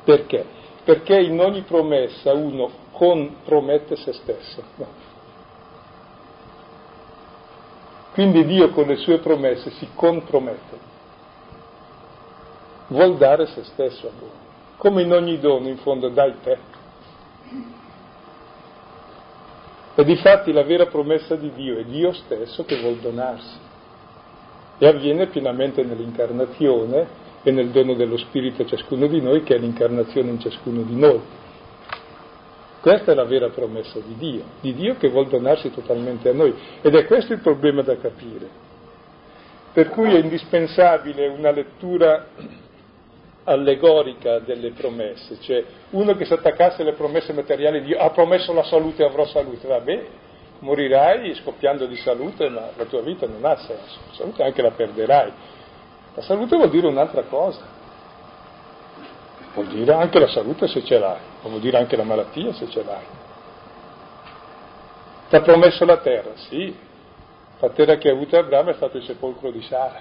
Perché? 0.04 0.44
Perché 0.84 1.18
in 1.18 1.40
ogni 1.40 1.62
promessa 1.62 2.34
uno 2.34 2.70
compromette 2.92 3.96
se 3.96 4.12
stesso. 4.12 4.62
Quindi 8.12 8.44
Dio 8.44 8.68
con 8.72 8.86
le 8.86 8.96
sue 8.96 9.20
promesse 9.20 9.70
si 9.70 9.88
compromette, 9.94 10.78
vuol 12.88 13.16
dare 13.16 13.46
se 13.46 13.64
stesso 13.64 14.06
a 14.06 14.10
voi. 14.20 14.47
Come 14.78 15.02
in 15.02 15.12
ogni 15.12 15.38
dono, 15.38 15.68
in 15.68 15.76
fondo, 15.78 16.08
dai 16.08 16.34
te. 16.42 16.58
E 19.96 20.04
difatti 20.04 20.52
la 20.52 20.62
vera 20.62 20.86
promessa 20.86 21.34
di 21.34 21.50
Dio 21.52 21.78
è 21.78 21.84
Dio 21.84 22.12
stesso 22.12 22.64
che 22.64 22.80
vuol 22.80 22.98
donarsi. 22.98 23.58
E 24.78 24.86
avviene 24.86 25.26
pienamente 25.26 25.82
nell'incarnazione 25.82 27.26
e 27.42 27.50
nel 27.50 27.70
dono 27.70 27.94
dello 27.94 28.16
Spirito 28.16 28.62
a 28.62 28.66
ciascuno 28.66 29.08
di 29.08 29.20
noi, 29.20 29.42
che 29.42 29.56
è 29.56 29.58
l'incarnazione 29.58 30.30
in 30.30 30.38
ciascuno 30.38 30.82
di 30.82 30.94
noi. 30.94 31.20
Questa 32.80 33.10
è 33.10 33.14
la 33.16 33.24
vera 33.24 33.48
promessa 33.48 33.98
di 33.98 34.14
Dio, 34.16 34.44
di 34.60 34.72
Dio 34.74 34.96
che 34.96 35.08
vuol 35.08 35.26
donarsi 35.26 35.72
totalmente 35.72 36.28
a 36.28 36.32
noi. 36.32 36.54
Ed 36.80 36.94
è 36.94 37.04
questo 37.06 37.32
il 37.32 37.40
problema 37.40 37.82
da 37.82 37.96
capire. 37.96 38.48
Per 39.72 39.88
cui 39.88 40.14
è 40.14 40.20
indispensabile 40.20 41.26
una 41.26 41.50
lettura 41.50 42.26
allegorica 43.44 44.40
delle 44.40 44.72
promesse, 44.72 45.40
cioè 45.40 45.64
uno 45.90 46.14
che 46.16 46.24
si 46.24 46.32
attaccasse 46.32 46.82
alle 46.82 46.92
promesse 46.92 47.32
materiali, 47.32 47.82
Dio 47.82 47.98
ha 47.98 48.10
promesso 48.10 48.52
la 48.52 48.64
salute, 48.64 49.04
avrò 49.04 49.24
salute, 49.24 49.66
vabbè, 49.66 50.06
morirai 50.60 51.34
scoppiando 51.34 51.86
di 51.86 51.96
salute, 51.96 52.48
ma 52.48 52.70
la 52.76 52.84
tua 52.84 53.00
vita 53.00 53.26
non 53.26 53.44
ha 53.44 53.56
senso, 53.56 53.98
la 54.08 54.14
salute 54.14 54.42
anche 54.42 54.62
la 54.62 54.70
perderai. 54.70 55.32
La 56.14 56.22
salute 56.22 56.56
vuol 56.56 56.70
dire 56.70 56.86
un'altra 56.88 57.22
cosa, 57.22 57.60
vuol 59.54 59.66
dire 59.68 59.92
anche 59.92 60.18
la 60.18 60.28
salute 60.28 60.66
se 60.66 60.84
ce 60.84 60.98
l'hai, 60.98 61.20
vuol 61.42 61.60
dire 61.60 61.78
anche 61.78 61.96
la 61.96 62.02
malattia 62.02 62.52
se 62.52 62.68
ce 62.68 62.82
l'hai. 62.82 63.04
Ti 65.28 65.36
ha 65.36 65.40
promesso 65.40 65.84
la 65.84 65.98
terra, 65.98 66.32
sì, 66.34 66.76
la 67.60 67.68
terra 67.70 67.96
che 67.96 68.08
ha 68.08 68.12
avuto 68.12 68.36
Abramo 68.36 68.70
è 68.70 68.74
stato 68.74 68.96
il 68.96 69.04
sepolcro 69.04 69.50
di 69.50 69.62
Sara, 69.62 70.00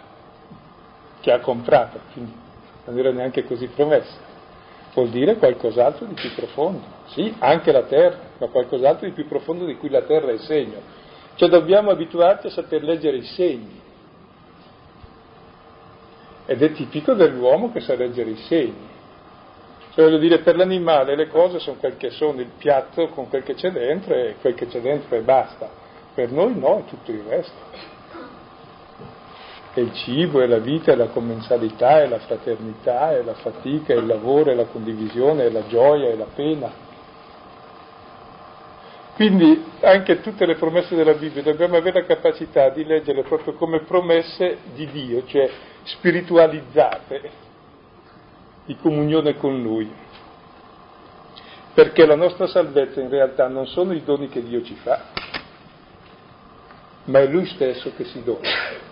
che 1.21 1.31
ha 1.31 1.39
comprato, 1.39 1.99
quindi 2.13 2.45
non 2.87 2.97
era 2.97 3.11
neanche 3.11 3.43
così 3.43 3.67
promessa. 3.67 4.35
vuol 4.93 5.09
dire 5.09 5.35
qualcos'altro 5.35 6.05
di 6.05 6.15
più 6.15 6.33
profondo. 6.33 6.81
Sì, 7.07 7.33
anche 7.37 7.71
la 7.71 7.83
terra, 7.83 8.17
ma 8.39 8.47
qualcos'altro 8.47 9.05
di 9.05 9.13
più 9.13 9.27
profondo 9.27 9.65
di 9.65 9.75
cui 9.75 9.89
la 9.89 10.01
terra 10.01 10.31
è 10.31 10.37
segno. 10.37 10.81
Cioè 11.35 11.49
dobbiamo 11.49 11.91
abituarci 11.91 12.47
a 12.47 12.49
saper 12.49 12.83
leggere 12.83 13.17
i 13.17 13.25
segni. 13.25 13.79
Ed 16.47 16.63
è 16.63 16.71
tipico 16.71 17.13
dell'uomo 17.13 17.71
che 17.71 17.81
sa 17.81 17.93
leggere 17.93 18.31
i 18.31 18.37
segni. 18.37 18.87
Cioè 19.93 20.05
voglio 20.05 20.17
dire, 20.17 20.39
per 20.39 20.55
l'animale 20.55 21.15
le 21.15 21.27
cose 21.27 21.59
sono 21.59 21.77
quel 21.77 21.97
che 21.97 22.09
sono, 22.09 22.39
il 22.39 22.51
piatto 22.57 23.09
con 23.09 23.29
quel 23.29 23.43
che 23.43 23.53
c'è 23.53 23.71
dentro 23.71 24.15
e 24.15 24.35
quel 24.41 24.55
che 24.55 24.67
c'è 24.67 24.79
dentro 24.79 25.15
e 25.15 25.21
basta. 25.21 25.69
Per 26.15 26.31
noi 26.31 26.57
no, 26.57 26.79
è 26.79 26.83
tutto 26.85 27.11
il 27.11 27.21
resto 27.27 27.95
è 29.79 29.83
il 29.83 29.93
cibo, 29.93 30.41
è 30.41 30.47
la 30.47 30.57
vita, 30.57 30.91
è 30.91 30.95
la 30.95 31.09
commensalità, 31.09 32.01
è 32.01 32.07
la 32.07 32.17
fraternità, 32.17 33.11
è 33.11 33.21
la 33.21 33.35
fatica, 33.35 33.93
è 33.93 33.97
il 33.97 34.07
lavoro, 34.07 34.49
è 34.49 34.55
la 34.55 34.65
condivisione, 34.65 35.45
è 35.45 35.49
la 35.51 35.67
gioia, 35.67 36.09
è 36.09 36.15
la 36.15 36.27
pena. 36.33 36.85
Quindi 39.13 39.63
anche 39.81 40.21
tutte 40.21 40.45
le 40.45 40.55
promesse 40.55 40.95
della 40.95 41.13
Bibbia 41.13 41.43
dobbiamo 41.43 41.75
avere 41.75 42.01
la 42.01 42.07
capacità 42.07 42.69
di 42.69 42.85
leggerle 42.85 43.23
proprio 43.23 43.53
come 43.53 43.81
promesse 43.81 44.57
di 44.73 44.87
Dio, 44.91 45.23
cioè 45.25 45.49
spiritualizzate, 45.83 47.29
di 48.65 48.75
comunione 48.77 49.37
con 49.37 49.61
Lui. 49.61 49.91
Perché 51.73 52.05
la 52.05 52.15
nostra 52.15 52.47
salvezza 52.47 52.99
in 52.99 53.09
realtà 53.09 53.47
non 53.47 53.67
sono 53.67 53.93
i 53.93 54.03
doni 54.03 54.27
che 54.27 54.41
Dio 54.41 54.63
ci 54.63 54.75
fa, 54.75 55.03
ma 57.05 57.19
è 57.19 57.27
Lui 57.27 57.45
stesso 57.45 57.91
che 57.95 58.05
si 58.05 58.23
dona. 58.23 58.86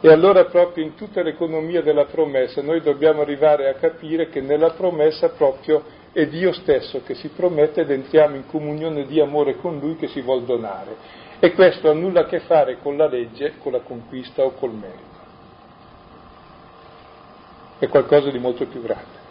E 0.00 0.12
allora 0.12 0.44
proprio 0.44 0.84
in 0.84 0.94
tutta 0.94 1.22
l'economia 1.22 1.80
della 1.80 2.04
promessa 2.04 2.60
noi 2.60 2.82
dobbiamo 2.82 3.22
arrivare 3.22 3.68
a 3.68 3.74
capire 3.74 4.28
che 4.28 4.40
nella 4.40 4.70
promessa 4.70 5.30
proprio 5.30 5.82
è 6.12 6.26
Dio 6.26 6.52
stesso 6.52 7.02
che 7.02 7.14
si 7.14 7.28
promette 7.28 7.80
ed 7.80 7.90
entriamo 7.90 8.36
in 8.36 8.46
comunione 8.46 9.06
di 9.06 9.20
amore 9.20 9.56
con 9.56 9.78
Lui 9.78 9.96
che 9.96 10.08
si 10.08 10.20
vuol 10.20 10.44
donare. 10.44 10.96
E 11.40 11.52
questo 11.52 11.90
ha 11.90 11.92
nulla 11.92 12.20
a 12.20 12.26
che 12.26 12.40
fare 12.40 12.78
con 12.80 12.96
la 12.96 13.08
legge, 13.08 13.54
con 13.58 13.72
la 13.72 13.80
conquista 13.80 14.44
o 14.44 14.52
col 14.52 14.72
merito. 14.72 15.22
È 17.78 17.88
qualcosa 17.88 18.30
di 18.30 18.38
molto 18.38 18.66
più 18.66 18.80
grande. 18.80 19.22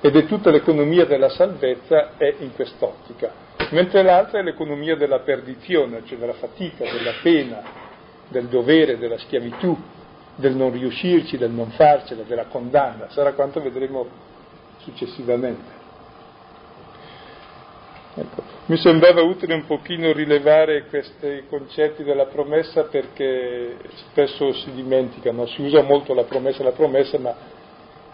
Ed 0.00 0.14
è 0.14 0.26
tutta 0.26 0.50
l'economia 0.50 1.06
della 1.06 1.28
salvezza 1.28 2.16
è 2.16 2.34
in 2.38 2.52
quest'ottica, 2.54 3.32
mentre 3.72 4.02
l'altra 4.02 4.40
è 4.40 4.42
l'economia 4.42 4.96
della 4.96 5.20
perdizione, 5.20 6.02
cioè 6.06 6.18
della 6.18 6.34
fatica, 6.34 6.84
della 6.84 7.14
pena, 7.22 7.62
del 8.28 8.46
dovere, 8.46 8.98
della 8.98 9.18
schiavitù, 9.18 9.76
del 10.36 10.54
non 10.54 10.70
riuscirci, 10.72 11.36
del 11.36 11.50
non 11.50 11.70
farcela, 11.70 12.22
della 12.22 12.46
condanna. 12.46 13.08
Sarà 13.10 13.32
quanto 13.32 13.60
vedremo 13.60 14.06
successivamente. 14.78 15.76
Ecco. 18.14 18.42
Mi 18.66 18.76
sembrava 18.76 19.22
utile 19.22 19.54
un 19.54 19.64
pochino 19.64 20.12
rilevare 20.12 20.86
questi 20.86 21.44
concetti 21.48 22.02
della 22.02 22.26
promessa 22.26 22.84
perché 22.84 23.76
spesso 24.10 24.52
si 24.52 24.72
dimenticano, 24.72 25.46
si 25.46 25.62
usa 25.62 25.82
molto 25.82 26.14
la 26.14 26.24
promessa, 26.24 26.64
la 26.64 26.72
promessa, 26.72 27.18
ma 27.18 27.34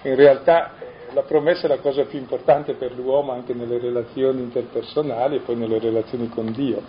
in 0.03 0.15
realtà 0.15 0.73
la 1.15 1.23
promessa 1.23 1.67
è 1.67 1.69
la 1.69 1.79
cosa 1.79 2.05
più 2.05 2.19
importante 2.19 2.75
per 2.75 2.93
l'uomo 2.93 3.33
anche 3.33 3.55
nelle 3.55 3.79
relazioni 3.79 4.43
interpersonali 4.43 5.37
e 5.37 5.41
poi 5.41 5.55
nelle 5.57 5.79
relazioni 5.79 6.29
con 6.29 6.53
Dio. 6.53 6.83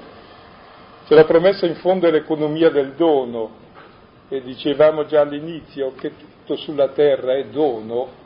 Cioè 1.06 1.16
la 1.16 1.26
promessa 1.26 1.68
in 1.68 1.76
fondo 1.76 2.08
è 2.08 2.12
l'economia 2.12 2.70
del 2.72 2.94
dono, 2.94 3.64
e 4.28 4.42
dicevamo 4.42 5.06
già 5.06 5.22
all'inizio 5.22 5.94
che 5.96 6.14
tutto 6.18 6.56
sulla 6.56 6.90
terra 6.90 7.36
è 7.36 7.46
dono, 7.46 8.24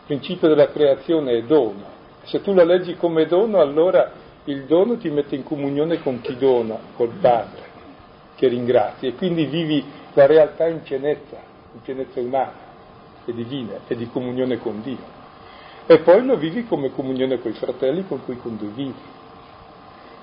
il 0.00 0.06
principio 0.06 0.48
della 0.48 0.68
creazione 0.68 1.32
è 1.32 1.42
dono. 1.44 1.92
Se 2.24 2.42
tu 2.42 2.52
la 2.52 2.64
leggi 2.64 2.94
come 2.96 3.24
dono, 3.24 3.60
allora 3.60 4.12
il 4.44 4.64
dono 4.64 4.98
ti 4.98 5.08
mette 5.08 5.34
in 5.34 5.44
comunione 5.44 6.02
con 6.02 6.20
chi 6.20 6.36
dona, 6.36 6.78
col 6.94 7.12
Padre, 7.18 7.62
che 8.34 8.48
ringrazi, 8.48 9.06
e 9.06 9.14
quindi 9.14 9.46
vivi 9.46 9.82
la 10.12 10.26
realtà 10.26 10.66
in 10.66 10.82
pienezza, 10.82 11.38
in 11.72 11.80
pienezza 11.80 12.20
umana 12.20 12.63
e 13.24 13.32
divina, 13.32 13.80
e 13.86 13.96
di 13.96 14.08
comunione 14.08 14.58
con 14.58 14.82
Dio. 14.82 15.22
E 15.86 15.98
poi 16.00 16.24
lo 16.24 16.36
vivi 16.36 16.66
come 16.66 16.90
comunione 16.92 17.40
con 17.40 17.50
i 17.50 17.54
fratelli 17.54 18.06
con 18.06 18.24
cui 18.24 18.38
condivivi. 18.38 18.94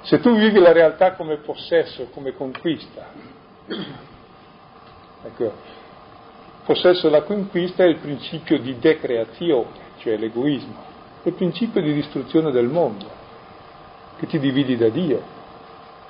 Se 0.02 0.20
tu 0.20 0.36
vivi 0.36 0.60
la 0.60 0.72
realtà 0.72 1.14
come 1.14 1.38
possesso, 1.38 2.08
come 2.12 2.34
conquista, 2.34 3.08
ecco, 5.24 5.54
possesso 6.66 7.08
e 7.08 7.10
la 7.12 7.22
conquista 7.22 7.84
è 7.84 7.88
il 7.88 7.98
principio 7.98 8.60
di 8.60 8.80
decreazione, 8.80 9.90
cioè 9.98 10.18
l'egoismo, 10.18 10.90
è 11.22 11.28
il 11.28 11.36
principio 11.36 11.82
di 11.82 11.94
distruzione 11.94 12.50
del 12.50 12.68
mondo, 12.68 13.06
che 14.18 14.26
ti 14.26 14.40
dividi 14.40 14.76
da 14.76 14.90
Dio, 14.90 15.22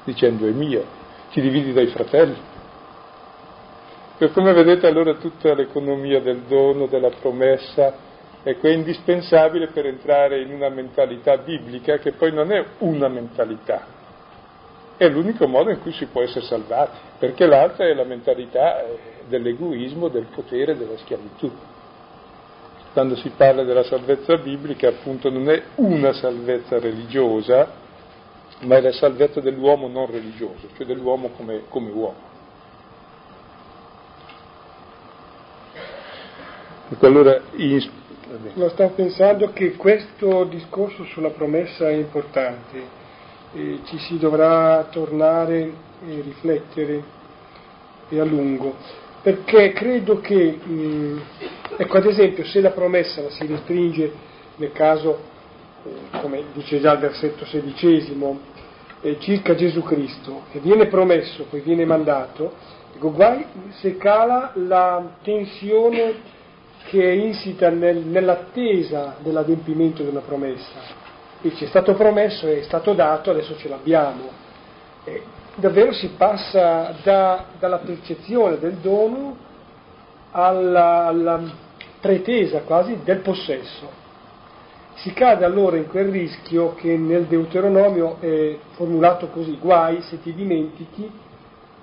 dicendo 0.05 0.47
è 0.47 0.51
mio, 0.51 0.85
ti 1.31 1.41
dividi 1.41 1.73
dai 1.73 1.87
fratelli. 1.87 2.49
E 4.23 4.31
come 4.31 4.53
vedete 4.53 4.85
allora 4.85 5.15
tutta 5.15 5.55
l'economia 5.55 6.21
del 6.21 6.41
dono, 6.47 6.85
della 6.85 7.09
promessa, 7.09 8.09
Ecco, 8.43 8.67
è 8.67 8.71
indispensabile 8.71 9.67
per 9.67 9.85
entrare 9.85 10.41
in 10.41 10.51
una 10.51 10.69
mentalità 10.69 11.37
biblica 11.37 11.99
che 11.99 12.13
poi 12.13 12.31
non 12.31 12.51
è 12.51 12.65
una 12.79 13.07
mentalità, 13.07 13.85
è 14.97 15.07
l'unico 15.07 15.47
modo 15.47 15.69
in 15.69 15.79
cui 15.79 15.91
si 15.91 16.07
può 16.07 16.23
essere 16.23 16.45
salvati, 16.45 16.97
perché 17.19 17.45
l'altra 17.45 17.85
è 17.85 17.93
la 17.93 18.03
mentalità 18.03 18.81
eh, 18.81 18.97
dell'egoismo, 19.27 20.07
del 20.07 20.25
potere, 20.33 20.75
della 20.75 20.97
schiavitù. 20.97 21.51
Quando 22.93 23.15
si 23.15 23.29
parla 23.29 23.63
della 23.63 23.83
salvezza 23.83 24.35
biblica, 24.37 24.89
appunto, 24.89 25.29
non 25.29 25.47
è 25.47 25.61
una 25.75 26.13
salvezza 26.13 26.79
religiosa, 26.79 27.69
ma 28.61 28.77
è 28.77 28.81
la 28.81 28.91
salvezza 28.91 29.39
dell'uomo 29.39 29.87
non 29.87 30.09
religioso, 30.09 30.67
cioè 30.75 30.85
dell'uomo 30.87 31.29
come, 31.29 31.61
come 31.69 31.91
uomo. 31.91 32.30
Ecco, 36.93 37.05
allora, 37.05 37.39
in, 37.55 37.89
No, 38.55 38.67
stavo 38.69 38.91
pensando 38.95 39.51
che 39.53 39.75
questo 39.75 40.43
discorso 40.45 41.05
sulla 41.05 41.29
promessa 41.29 41.89
è 41.89 41.93
importante, 41.93 42.83
e 43.53 43.79
ci 43.85 43.97
si 43.97 44.17
dovrà 44.17 44.87
tornare 44.91 45.71
e 46.05 46.21
riflettere 46.21 47.03
e 48.09 48.19
a 48.19 48.25
lungo, 48.25 48.75
perché 49.21 49.71
credo 49.71 50.19
che, 50.19 50.59
mh, 50.61 51.21
ecco 51.77 51.97
ad 51.97 52.05
esempio, 52.05 52.43
se 52.45 52.59
la 52.59 52.71
promessa 52.71 53.21
la 53.21 53.29
si 53.29 53.45
restringe 53.45 54.11
nel 54.57 54.73
caso, 54.73 55.19
eh, 55.83 56.19
come 56.19 56.43
dice 56.53 56.81
già 56.81 56.93
il 56.93 56.99
versetto 56.99 57.45
sedicesimo, 57.45 58.39
eh, 59.01 59.17
circa 59.19 59.55
Gesù 59.55 59.81
Cristo, 59.81 60.43
che 60.51 60.59
viene 60.59 60.87
promesso, 60.87 61.45
poi 61.49 61.61
viene 61.61 61.85
mandato, 61.85 62.53
ecco, 62.93 63.11
guai 63.11 63.45
se 63.79 63.95
cala 63.97 64.51
la 64.55 65.15
tensione 65.21 66.39
che 66.85 67.01
è 67.01 67.11
insita 67.11 67.69
nel, 67.69 67.97
nell'attesa 67.97 69.15
dell'adempimento 69.19 70.03
della 70.03 70.21
promessa. 70.21 70.99
E 71.41 71.53
ci 71.55 71.65
è 71.65 71.67
stato 71.67 71.93
promesso, 71.95 72.47
è 72.47 72.61
stato 72.63 72.93
dato, 72.93 73.31
adesso 73.31 73.57
ce 73.57 73.67
l'abbiamo. 73.67 74.29
E 75.03 75.23
davvero 75.55 75.91
si 75.93 76.09
passa 76.17 76.95
da, 77.03 77.45
dalla 77.59 77.79
percezione 77.79 78.59
del 78.59 78.75
dono 78.75 79.35
alla, 80.31 81.05
alla 81.05 81.41
pretesa 81.99 82.61
quasi 82.61 82.99
del 83.03 83.19
possesso. 83.19 83.99
Si 84.95 85.13
cade 85.13 85.45
allora 85.45 85.77
in 85.77 85.87
quel 85.87 86.11
rischio 86.11 86.75
che 86.75 86.95
nel 86.95 87.23
Deuteronomio 87.23 88.17
è 88.19 88.57
formulato 88.71 89.29
così, 89.29 89.57
guai 89.57 90.01
se 90.01 90.21
ti 90.21 90.33
dimentichi, 90.33 91.09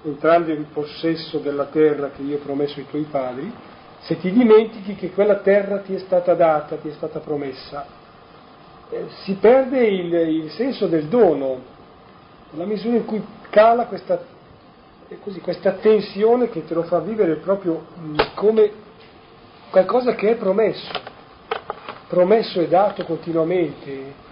entrando 0.04 0.52
in 0.52 0.66
possesso 0.72 1.38
della 1.38 1.64
terra 1.64 2.10
che 2.10 2.22
io 2.22 2.36
ho 2.36 2.40
promesso 2.40 2.78
ai 2.78 2.86
tuoi 2.86 3.06
padri, 3.10 3.52
se 4.00 4.18
ti 4.18 4.30
dimentichi 4.30 4.94
che 4.94 5.10
quella 5.10 5.36
terra 5.36 5.78
ti 5.78 5.94
è 5.94 5.98
stata 5.98 6.34
data, 6.34 6.76
ti 6.76 6.88
è 6.88 6.92
stata 6.92 7.18
promessa, 7.18 7.86
eh, 8.90 9.06
si 9.22 9.34
perde 9.34 9.86
il, 9.86 10.12
il, 10.14 10.50
senso 10.50 10.86
del 10.86 11.06
dono, 11.06 11.60
nella 12.50 12.64
misura 12.64 12.96
in 12.96 13.04
cui 13.04 13.22
cala 13.50 13.86
questa, 13.86 14.18
così, 15.20 15.40
questa 15.40 15.72
tensione 15.72 16.48
che 16.48 16.64
te 16.64 16.74
lo 16.74 16.84
fa 16.84 17.00
vivere 17.00 17.36
proprio 17.36 17.84
mm, 17.98 18.16
come 18.34 18.70
qualcosa 19.70 20.14
che 20.14 20.30
è 20.30 20.34
promesso, 20.36 20.90
promesso 22.08 22.60
e 22.60 22.68
dato 22.68 23.04
continuamente, 23.04 24.26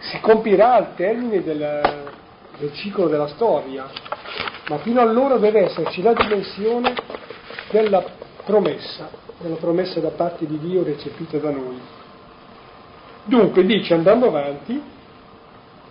si 0.00 0.18
compirà 0.20 0.74
al 0.74 0.94
termine 0.94 1.42
del, 1.42 2.10
del 2.58 2.72
ciclo 2.72 3.06
della 3.06 3.28
storia, 3.28 3.86
ma 4.68 4.78
fino 4.78 5.00
allora 5.00 5.36
deve 5.36 5.66
esserci 5.66 6.02
la 6.02 6.14
dimensione 6.14 6.94
della 7.70 8.02
promessa, 8.50 9.08
della 9.38 9.54
promessa 9.54 10.00
da 10.00 10.10
parte 10.10 10.44
di 10.44 10.58
Dio 10.58 10.82
recepita 10.82 11.38
da 11.38 11.50
noi. 11.50 11.78
Dunque 13.24 13.64
dice, 13.64 13.94
andando 13.94 14.26
avanti, 14.26 14.82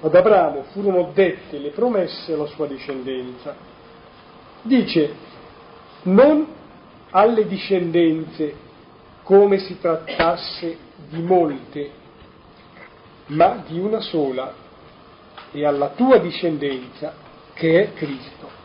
ad 0.01 0.13
Abramo 0.13 0.63
furono 0.71 1.11
dette 1.13 1.57
le 1.57 1.69
promesse 1.69 2.33
alla 2.33 2.47
sua 2.47 2.67
discendenza. 2.67 3.55
Dice, 4.61 5.13
non 6.03 6.47
alle 7.11 7.47
discendenze 7.47 8.67
come 9.23 9.59
si 9.59 9.79
trattasse 9.79 10.77
di 11.07 11.21
molte, 11.21 11.91
ma 13.27 13.63
di 13.65 13.79
una 13.79 14.01
sola, 14.01 14.53
e 15.51 15.65
alla 15.65 15.89
tua 15.89 16.17
discendenza 16.17 17.13
che 17.53 17.83
è 17.83 17.93
Cristo. 17.93 18.58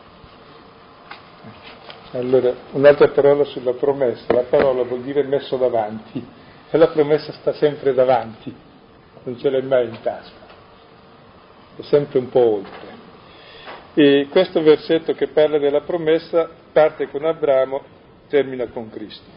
Allora, 2.15 2.55
un'altra 2.71 3.09
parola 3.09 3.43
sulla 3.43 3.73
promessa, 3.73 4.31
la 4.31 4.43
parola 4.43 4.83
vuol 4.83 5.01
dire 5.01 5.23
messo 5.23 5.57
davanti, 5.57 6.25
e 6.69 6.77
la 6.77 6.87
promessa 6.87 7.33
sta 7.33 7.51
sempre 7.51 7.93
davanti, 7.93 8.55
non 9.23 9.37
ce 9.37 9.49
l'hai 9.49 9.63
mai 9.63 9.89
in 9.89 9.99
tasca, 10.01 10.45
è 11.75 11.81
sempre 11.81 12.19
un 12.19 12.29
po' 12.29 12.53
oltre. 12.53 12.93
E 13.95 14.27
questo 14.29 14.61
versetto 14.61 15.11
che 15.11 15.27
parla 15.27 15.57
della 15.57 15.81
promessa 15.81 16.49
parte 16.71 17.09
con 17.09 17.25
Abramo, 17.25 17.83
termina 18.29 18.65
con 18.67 18.89
Cristo. 18.89 19.29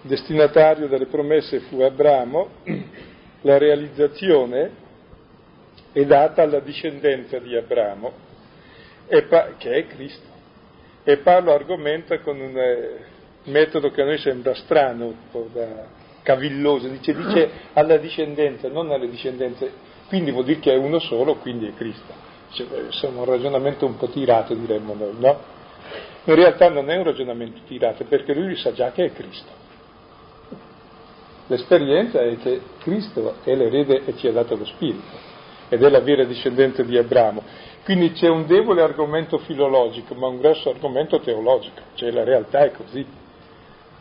Destinatario 0.00 0.88
delle 0.88 1.06
promesse 1.06 1.60
fu 1.60 1.82
Abramo, 1.82 2.48
la 3.42 3.58
realizzazione 3.58 4.70
è 5.92 6.06
data 6.06 6.40
alla 6.40 6.60
discendenza 6.60 7.38
di 7.38 7.54
Abramo, 7.54 8.12
che 9.58 9.72
è 9.72 9.86
Cristo. 9.88 10.31
E 11.04 11.18
Paolo 11.18 11.52
argomenta 11.52 12.20
con 12.20 12.40
un 12.40 12.56
eh, 12.56 13.04
metodo 13.44 13.90
che 13.90 14.02
a 14.02 14.04
noi 14.04 14.18
sembra 14.18 14.54
strano, 14.54 15.06
un 15.06 15.14
po' 15.30 15.48
da 15.52 16.00
cavilloso, 16.22 16.86
dice, 16.88 17.14
dice 17.14 17.50
alla 17.72 17.96
discendenza, 17.96 18.68
non 18.68 18.90
alle 18.92 19.10
discendenze, 19.10 19.72
quindi 20.06 20.30
vuol 20.30 20.44
dire 20.44 20.60
che 20.60 20.72
è 20.72 20.76
uno 20.76 21.00
solo, 21.00 21.36
quindi 21.36 21.66
è 21.66 21.74
Cristo. 21.74 22.30
Cioè, 22.50 22.66
insomma, 22.86 23.20
un 23.20 23.24
ragionamento 23.24 23.86
un 23.86 23.96
po' 23.96 24.08
tirato, 24.08 24.54
diremmo 24.54 24.94
noi, 24.94 25.14
no? 25.18 25.40
In 26.24 26.34
realtà 26.36 26.68
non 26.68 26.88
è 26.88 26.96
un 26.96 27.04
ragionamento 27.04 27.60
tirato, 27.66 28.04
perché 28.04 28.32
lui 28.32 28.54
sa 28.56 28.72
già 28.72 28.92
che 28.92 29.06
è 29.06 29.12
Cristo. 29.12 29.50
L'esperienza 31.48 32.20
è 32.20 32.36
che 32.36 32.60
Cristo 32.78 33.36
è 33.42 33.54
l'erede 33.54 34.04
e 34.04 34.16
ci 34.16 34.28
ha 34.28 34.32
dato 34.32 34.56
lo 34.56 34.64
Spirito, 34.64 35.30
ed 35.72 35.82
è 35.82 35.88
la 35.88 36.00
vera 36.00 36.24
discendenza 36.24 36.82
di 36.82 36.98
Abramo. 36.98 37.42
Quindi 37.82 38.12
c'è 38.12 38.28
un 38.28 38.44
debole 38.44 38.82
argomento 38.82 39.38
filologico, 39.38 40.14
ma 40.14 40.26
un 40.26 40.36
grosso 40.36 40.68
argomento 40.68 41.18
teologico, 41.20 41.80
cioè 41.94 42.10
la 42.10 42.24
realtà 42.24 42.58
è 42.58 42.72
così. 42.72 43.02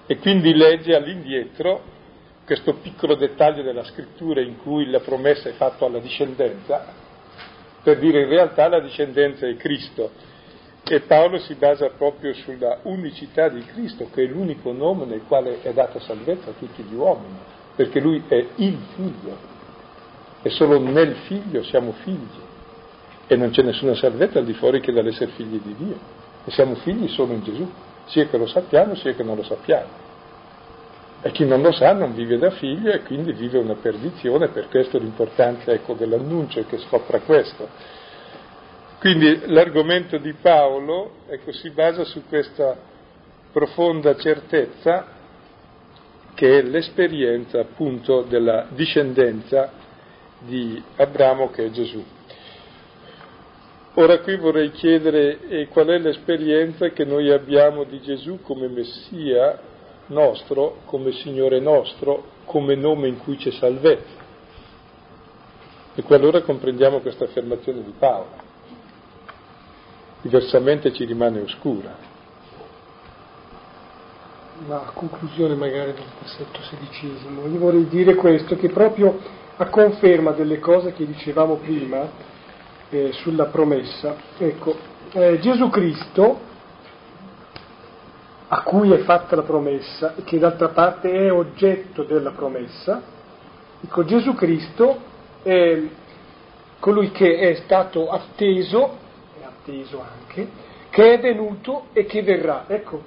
E 0.06 0.18
quindi 0.18 0.54
legge 0.54 0.94
all'indietro 0.94 1.82
questo 2.44 2.74
piccolo 2.74 3.16
dettaglio 3.16 3.64
della 3.64 3.86
scrittura 3.86 4.42
in 4.42 4.58
cui 4.58 4.90
la 4.90 5.00
promessa 5.00 5.48
è 5.48 5.54
fatta 5.54 5.86
alla 5.86 6.00
discendenza, 6.00 6.88
per 7.82 8.00
dire 8.00 8.24
in 8.24 8.28
realtà 8.28 8.68
la 8.68 8.82
discendenza 8.82 9.48
è 9.48 9.56
Cristo. 9.56 10.12
E 10.84 11.00
Paolo 11.00 11.38
si 11.38 11.54
basa 11.54 11.90
proprio 11.98 12.34
sulla 12.34 12.80
unicità 12.82 13.48
di 13.48 13.64
Cristo, 13.64 14.10
che 14.14 14.24
è 14.24 14.28
l'unico 14.28 14.74
nome 14.74 15.06
nel 15.06 15.22
quale 15.26 15.62
è 15.62 15.72
data 15.72 16.02
salvezza 16.02 16.50
a 16.50 16.54
tutti 16.60 16.84
gli 16.84 16.96
uomini, 16.96 17.38
perché 17.78 18.02
lui 18.02 18.22
è 18.28 18.46
il 18.56 18.78
figlio 18.94 19.60
e 20.42 20.50
solo 20.50 20.80
nel 20.80 21.16
figlio 21.28 21.64
siamo 21.64 21.94
figli 22.04 22.50
e 23.28 23.36
non 23.36 23.52
c'è 23.52 23.62
nessuna 23.62 23.96
salvezza 23.96 24.40
al 24.40 24.46
di 24.46 24.54
fuori 24.54 24.82
che 24.82 24.92
dall'essere 24.92 25.32
figli 25.32 25.62
di 25.62 25.76
Dio 25.78 25.98
e 26.44 26.52
siamo 26.52 26.76
figli 26.76 27.08
solo 27.08 27.34
in 27.34 27.44
Gesù, 27.44 27.72
sia 28.06 28.28
che 28.28 28.38
lo 28.38 28.48
sappiamo 28.48 28.96
sia 28.96 29.14
che 29.14 29.24
non 29.24 29.36
lo 29.36 29.44
sappiamo. 29.44 30.10
E 31.22 31.32
chi 31.32 31.46
non 31.46 31.62
lo 31.62 31.72
sa 31.72 31.94
non 31.94 32.16
vive 32.16 32.38
da 32.38 32.50
figlio 32.50 32.92
e 32.92 33.04
quindi 33.04 33.32
vive 33.32 33.60
una 33.60 33.76
perdizione, 33.76 34.48
per 34.48 34.68
questo 34.70 34.98
l'importanza 34.98 35.72
ecco, 35.72 35.94
dell'annuncio 35.94 36.66
che 36.66 36.80
scopra 36.80 37.20
questo. 37.20 37.70
Quindi 39.00 39.44
l'argomento 39.46 40.18
di 40.18 40.34
Paolo 40.34 41.12
ecco, 41.28 41.52
si 41.52 41.70
basa 41.70 42.04
su 42.04 42.24
questa 42.28 42.76
profonda 43.52 44.16
certezza 44.16 45.20
che 46.34 46.60
è 46.60 46.62
l'esperienza 46.64 47.60
appunto 47.60 48.24
della 48.24 48.68
discendenza 48.70 49.72
di 50.46 50.82
Abramo 50.96 51.50
che 51.50 51.66
è 51.66 51.70
Gesù. 51.70 52.04
Ora 53.96 54.20
qui 54.20 54.38
vorrei 54.38 54.72
chiedere 54.72 55.48
eh, 55.50 55.68
qual 55.68 55.88
è 55.88 55.98
l'esperienza 55.98 56.90
che 56.90 57.04
noi 57.04 57.30
abbiamo 57.30 57.84
di 57.84 58.00
Gesù 58.02 58.40
come 58.42 58.70
Messia 58.70 59.60
nostro, 60.08 60.82
come 60.86 61.12
Signore 61.12 61.60
nostro, 61.60 62.24
come 62.46 62.76
nome 62.76 63.10
in 63.10 63.20
cui 63.20 63.36
c'è 63.36 63.52
salvezza. 63.52 64.20
E 65.94 66.02
qualora 66.04 66.42
comprendiamo 66.42 67.00
questa 67.00 67.26
affermazione 67.26 67.84
di 67.84 67.94
Paolo. 67.98 68.50
Diversamente 70.22 70.94
ci 70.94 71.04
rimane 71.04 71.42
oscura. 71.42 72.10
Ma 74.68 74.86
a 74.86 74.92
conclusione 74.92 75.56
magari 75.56 75.94
del 75.94 76.04
versetto 76.20 76.62
sedicesimo, 76.62 77.46
io 77.48 77.60
vorrei 77.60 77.88
dire 77.88 78.16
questo, 78.16 78.56
che 78.56 78.70
proprio 78.70 79.20
a 79.62 79.70
conferma 79.70 80.32
delle 80.32 80.58
cose 80.58 80.92
che 80.92 81.06
dicevamo 81.06 81.58
prima 81.58 82.10
eh, 82.90 83.12
sulla 83.12 83.46
promessa. 83.46 84.16
Ecco, 84.40 84.76
eh, 85.12 85.38
Gesù 85.40 85.70
Cristo, 85.70 86.40
a 88.48 88.64
cui 88.64 88.92
è 88.92 88.98
fatta 89.00 89.36
la 89.36 89.44
promessa 89.44 90.16
e 90.16 90.24
che 90.24 90.40
d'altra 90.40 90.70
parte 90.70 91.12
è 91.12 91.32
oggetto 91.32 92.04
della 92.04 92.32
promessa, 92.32 93.04
ecco, 93.84 94.04
Gesù 94.04 94.34
Cristo 94.34 95.00
è 95.44 95.80
colui 96.80 97.12
che 97.12 97.38
è 97.38 97.54
stato 97.64 98.10
atteso, 98.10 98.98
è 99.40 99.46
atteso 99.46 100.02
anche, 100.02 100.50
che 100.90 101.14
è 101.14 101.20
venuto 101.20 101.86
e 101.94 102.06
che 102.06 102.24
verrà. 102.24 102.66
Ecco, 102.68 103.04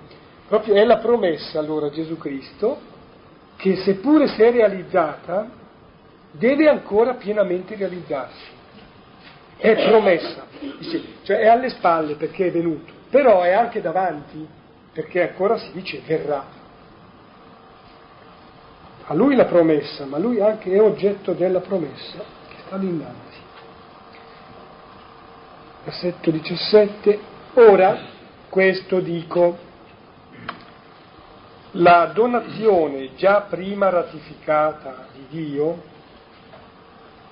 proprio 0.47 0.75
è 0.75 0.85
la 0.85 0.99
promessa 0.99 1.59
allora 1.59 1.91
Gesù 1.91 2.17
Cristo 2.17 2.93
che 3.57 3.75
seppure 3.77 4.29
si 4.29 4.41
è 4.41 4.53
realizzata, 4.53 5.63
deve 6.37 6.69
ancora 6.69 7.15
pienamente 7.15 7.77
realizzarsi. 7.77 8.53
È 9.57 9.75
promessa, 9.89 10.47
cioè 11.23 11.39
è 11.39 11.47
alle 11.47 11.71
spalle 11.71 12.17
perché 12.17 12.47
è 12.47 12.51
venuto, 12.51 12.93
però 13.09 13.43
è 13.43 13.53
anche 13.53 13.81
davanti 13.81 14.47
perché 14.93 15.29
ancora 15.29 15.57
si 15.57 15.71
dice 15.73 16.03
verrà. 16.05 16.63
A 19.07 19.15
lui 19.15 19.37
la 19.37 19.45
promessa, 19.45 20.07
ma 20.07 20.19
lui 20.19 20.41
anche 20.41 20.73
è 20.73 20.81
oggetto 20.81 21.33
della 21.33 21.61
promessa 21.61 22.19
che 22.49 22.55
sta 22.67 22.77
lì 22.77 22.89
innanzi. 22.89 23.39
Versetto 25.85 26.31
17. 26.31 27.21
Ora, 27.55 27.99
questo 28.49 29.01
dico, 29.01 29.59
la 31.73 32.11
donazione 32.15 33.15
già 33.15 33.43
prima 33.43 33.91
ratificata 33.91 35.07
di 35.13 35.27
Dio 35.29 35.93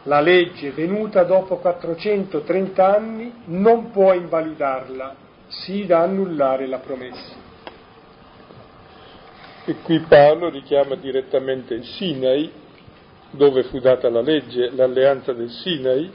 la 0.05 0.20
legge 0.20 0.70
venuta 0.70 1.22
dopo 1.24 1.57
430 1.59 2.94
anni 2.94 3.32
non 3.46 3.90
può 3.90 4.12
invalidarla, 4.12 5.14
sì 5.48 5.86
da 5.86 6.00
annullare 6.00 6.66
la 6.66 6.78
promessa. 6.78 7.40
E 9.64 9.76
qui 9.82 10.00
Paolo 10.00 10.48
richiama 10.48 10.96
direttamente 10.96 11.74
il 11.74 11.84
Sinai, 11.84 12.50
dove 13.30 13.62
fu 13.64 13.78
data 13.78 14.11
la 14.11 14.20
legge, 14.20 14.70
l'alleanza 14.70 15.32
del 15.32 15.50
Sinai, 15.50 16.11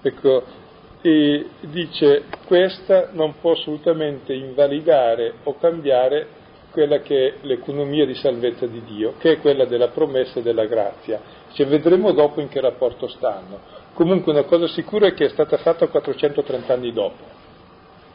ecco, 0.00 0.62
e 1.02 1.46
dice 1.60 2.24
questa 2.46 3.10
non 3.12 3.34
può 3.38 3.52
assolutamente 3.52 4.32
invalidare 4.32 5.34
o 5.42 5.58
cambiare 5.58 6.26
quella 6.70 7.00
che 7.00 7.26
è 7.26 7.34
l'economia 7.42 8.06
di 8.06 8.14
salvezza 8.14 8.66
di 8.66 8.82
Dio, 8.82 9.14
che 9.18 9.32
è 9.32 9.38
quella 9.38 9.66
della 9.66 9.88
promessa 9.88 10.40
e 10.40 10.42
della 10.42 10.64
grazia. 10.64 11.20
Cioè, 11.54 11.66
vedremo 11.66 12.10
dopo 12.10 12.40
in 12.40 12.48
che 12.48 12.60
rapporto 12.60 13.06
stanno. 13.06 13.60
Comunque 13.94 14.32
una 14.32 14.42
cosa 14.42 14.66
sicura 14.66 15.06
è 15.06 15.14
che 15.14 15.26
è 15.26 15.28
stata 15.28 15.56
fatta 15.56 15.86
430 15.86 16.72
anni 16.72 16.92
dopo, 16.92 17.22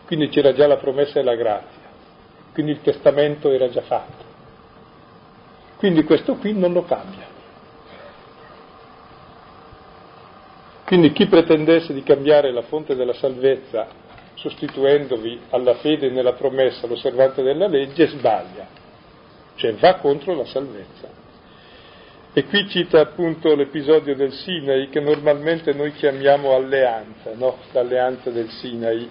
quindi 0.05 0.27
c'era 0.27 0.53
già 0.53 0.67
la 0.67 0.75
promessa 0.75 1.21
e 1.21 1.23
la 1.23 1.35
grazia, 1.35 1.87
quindi 2.51 2.73
il 2.73 2.81
testamento 2.81 3.49
era 3.49 3.69
già 3.69 3.81
fatto. 3.81 4.27
Quindi 5.77 6.03
questo 6.03 6.35
qui 6.35 6.53
non 6.53 6.73
lo 6.73 6.83
cambia. 6.83 7.27
Quindi 10.83 11.13
chi 11.13 11.27
pretendesse 11.27 11.93
di 11.93 12.03
cambiare 12.03 12.51
la 12.51 12.63
fonte 12.63 12.95
della 12.95 13.13
salvezza 13.13 13.87
sostituendovi 14.33 15.43
alla 15.51 15.75
fede 15.75 16.09
nella 16.09 16.33
promessa 16.33 16.87
l'osservanza 16.87 17.41
della 17.41 17.67
legge, 17.67 18.07
sbaglia, 18.07 18.67
cioè 19.55 19.75
va 19.75 19.95
contro 19.95 20.35
la 20.35 20.45
salvezza. 20.45 21.18
E 22.31 22.45
qui 22.45 22.67
cita 22.69 22.99
appunto 22.99 23.55
l'episodio 23.55 24.15
del 24.15 24.31
Sinai 24.31 24.89
che 24.89 24.99
normalmente 24.99 25.73
noi 25.73 25.93
chiamiamo 25.93 26.53
alleanza, 26.53 27.31
no? 27.33 27.57
l'alleanza 27.71 28.29
del 28.29 28.49
Sinai, 28.49 29.09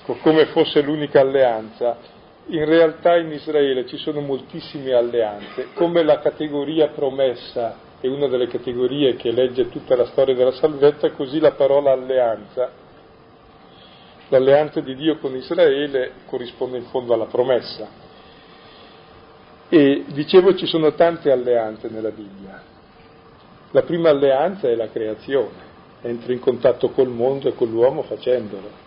ecco, 0.00 0.14
come 0.20 0.46
fosse 0.46 0.82
l'unica 0.82 1.20
alleanza. 1.20 2.14
In 2.48 2.64
realtà 2.64 3.16
in 3.16 3.32
Israele 3.32 3.86
ci 3.86 3.96
sono 3.96 4.20
moltissime 4.20 4.92
alleanze, 4.92 5.68
come 5.74 6.02
la 6.04 6.20
categoria 6.20 6.88
promessa 6.88 7.78
è 8.00 8.06
una 8.06 8.28
delle 8.28 8.46
categorie 8.46 9.16
che 9.16 9.32
legge 9.32 9.68
tutta 9.68 9.96
la 9.96 10.06
storia 10.06 10.34
della 10.34 10.52
salvezza, 10.52 11.10
così 11.10 11.40
la 11.40 11.52
parola 11.52 11.90
alleanza 11.90 12.84
L'alleanza 14.28 14.80
di 14.80 14.96
Dio 14.96 15.18
con 15.18 15.36
Israele 15.36 16.12
corrisponde 16.26 16.78
in 16.78 16.86
fondo 16.86 17.14
alla 17.14 17.26
promessa. 17.26 18.04
E 19.68 20.04
dicevo 20.08 20.54
ci 20.54 20.66
sono 20.66 20.94
tante 20.94 21.30
alleanze 21.30 21.88
nella 21.88 22.10
Bibbia. 22.10 22.62
La 23.72 23.82
prima 23.82 24.10
alleanza 24.10 24.68
è 24.68 24.74
la 24.74 24.88
creazione, 24.88 25.64
entra 26.02 26.32
in 26.32 26.40
contatto 26.40 26.90
col 26.90 27.08
mondo 27.08 27.48
e 27.48 27.54
con 27.54 27.68
l'uomo 27.68 28.02
facendolo. 28.02 28.84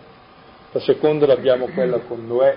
La 0.72 0.80
seconda 0.80 1.26
l'abbiamo 1.26 1.68
quella 1.68 1.98
con 1.98 2.26
Noè, 2.26 2.56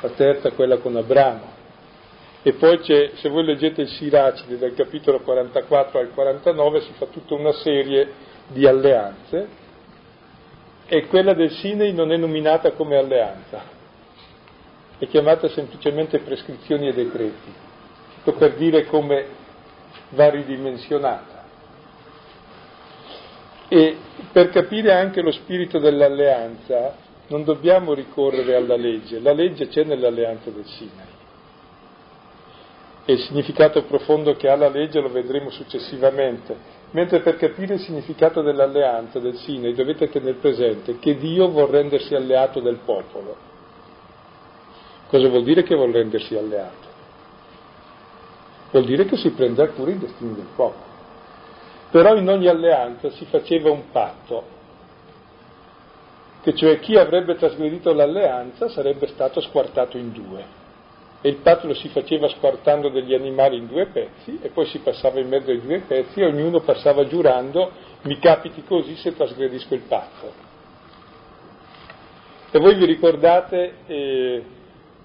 la 0.00 0.10
terza 0.10 0.52
quella 0.52 0.78
con 0.78 0.96
Abramo. 0.96 1.60
E 2.42 2.52
poi 2.54 2.78
c'è, 2.78 3.12
se 3.14 3.28
voi 3.28 3.44
leggete 3.44 3.82
il 3.82 3.88
Siracide 3.88 4.58
dal 4.58 4.74
capitolo 4.74 5.20
44 5.20 5.98
al 5.98 6.10
49 6.12 6.80
si 6.80 6.92
fa 6.94 7.06
tutta 7.06 7.34
una 7.34 7.52
serie 7.52 8.30
di 8.48 8.66
alleanze 8.66 9.60
e 10.86 11.06
quella 11.06 11.34
del 11.34 11.50
Sinai 11.52 11.92
non 11.92 12.12
è 12.12 12.16
nominata 12.16 12.72
come 12.72 12.96
alleanza, 12.96 13.62
è 15.02 15.08
chiamata 15.08 15.48
semplicemente 15.48 16.20
prescrizioni 16.20 16.86
e 16.86 16.92
decreti, 16.92 17.52
per 18.22 18.54
dire 18.54 18.86
come 18.86 19.26
va 20.10 20.30
ridimensionata. 20.30 21.42
E 23.66 23.96
per 24.30 24.50
capire 24.50 24.92
anche 24.92 25.20
lo 25.20 25.32
spirito 25.32 25.80
dell'alleanza 25.80 26.94
non 27.26 27.42
dobbiamo 27.42 27.94
ricorrere 27.94 28.54
alla 28.54 28.76
legge, 28.76 29.18
la 29.18 29.32
legge 29.32 29.66
c'è 29.66 29.82
nell'alleanza 29.82 30.50
del 30.50 30.66
Sinai. 30.66 31.06
E 33.04 33.12
il 33.14 33.20
significato 33.22 33.82
profondo 33.82 34.34
che 34.36 34.48
ha 34.48 34.54
la 34.54 34.68
legge 34.68 35.00
lo 35.00 35.10
vedremo 35.10 35.50
successivamente, 35.50 36.78
Mentre 36.92 37.20
per 37.20 37.38
capire 37.38 37.74
il 37.74 37.80
significato 37.80 38.42
dell'alleanza 38.42 39.18
del 39.18 39.36
Sinai 39.36 39.72
dovete 39.72 40.10
tenere 40.10 40.34
presente 40.34 40.98
che 40.98 41.16
Dio 41.16 41.48
vuol 41.48 41.70
rendersi 41.70 42.14
alleato 42.14 42.60
del 42.60 42.80
popolo. 42.84 43.51
Cosa 45.12 45.28
vuol 45.28 45.44
dire 45.44 45.62
che 45.62 45.74
vuol 45.74 45.92
rendersi 45.92 46.34
alleato? 46.34 46.88
Vuol 48.70 48.86
dire 48.86 49.04
che 49.04 49.18
si 49.18 49.28
prende 49.32 49.62
a 49.62 49.68
cura 49.68 49.90
i 49.90 49.98
destini 49.98 50.34
del 50.34 50.48
popolo. 50.56 50.90
Però 51.90 52.16
in 52.16 52.26
ogni 52.30 52.48
alleanza 52.48 53.10
si 53.10 53.26
faceva 53.26 53.70
un 53.70 53.90
patto, 53.90 54.42
che 56.40 56.54
cioè 56.54 56.80
chi 56.80 56.96
avrebbe 56.96 57.34
trasgredito 57.34 57.92
l'alleanza 57.92 58.70
sarebbe 58.70 59.06
stato 59.08 59.42
squartato 59.42 59.98
in 59.98 60.12
due 60.12 60.44
e 61.20 61.28
il 61.28 61.36
patto 61.36 61.66
lo 61.66 61.74
si 61.74 61.88
faceva 61.88 62.26
squartando 62.28 62.88
degli 62.88 63.12
animali 63.12 63.58
in 63.58 63.66
due 63.66 63.88
pezzi 63.88 64.38
e 64.40 64.48
poi 64.48 64.64
si 64.64 64.78
passava 64.78 65.20
in 65.20 65.28
mezzo 65.28 65.50
ai 65.50 65.60
due 65.60 65.80
pezzi 65.80 66.20
e 66.20 66.24
ognuno 66.24 66.60
passava 66.60 67.06
giurando 67.06 67.70
mi 68.04 68.18
capiti 68.18 68.64
così 68.64 68.96
se 68.96 69.14
trasgredisco 69.14 69.74
il 69.74 69.82
patto. 69.82 70.32
E 72.50 72.58
voi 72.58 72.76
vi 72.76 72.86
ricordate 72.86 73.74
eh, 73.86 74.44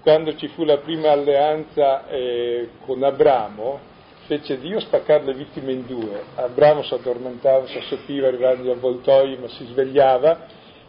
quando 0.07 0.37
ci 0.37 0.47
fu 0.47 0.63
la 0.63 0.77
prima 0.77 1.11
alleanza 1.11 2.07
eh, 2.07 2.69
con 2.85 3.03
Abramo, 3.03 3.77
fece 4.25 4.57
Dio 4.57 4.79
spaccare 4.79 5.25
le 5.25 5.33
vittime 5.33 5.73
in 5.73 5.85
due. 5.85 6.23
Abramo 6.35 6.81
si 6.83 6.93
addormentava, 6.93 7.67
si 7.67 7.77
assopiva 7.77 8.29
arrivando 8.29 8.61
agli 8.61 8.69
avvoltoi, 8.69 9.37
ma 9.37 9.49
si 9.49 9.65
svegliava. 9.65 10.45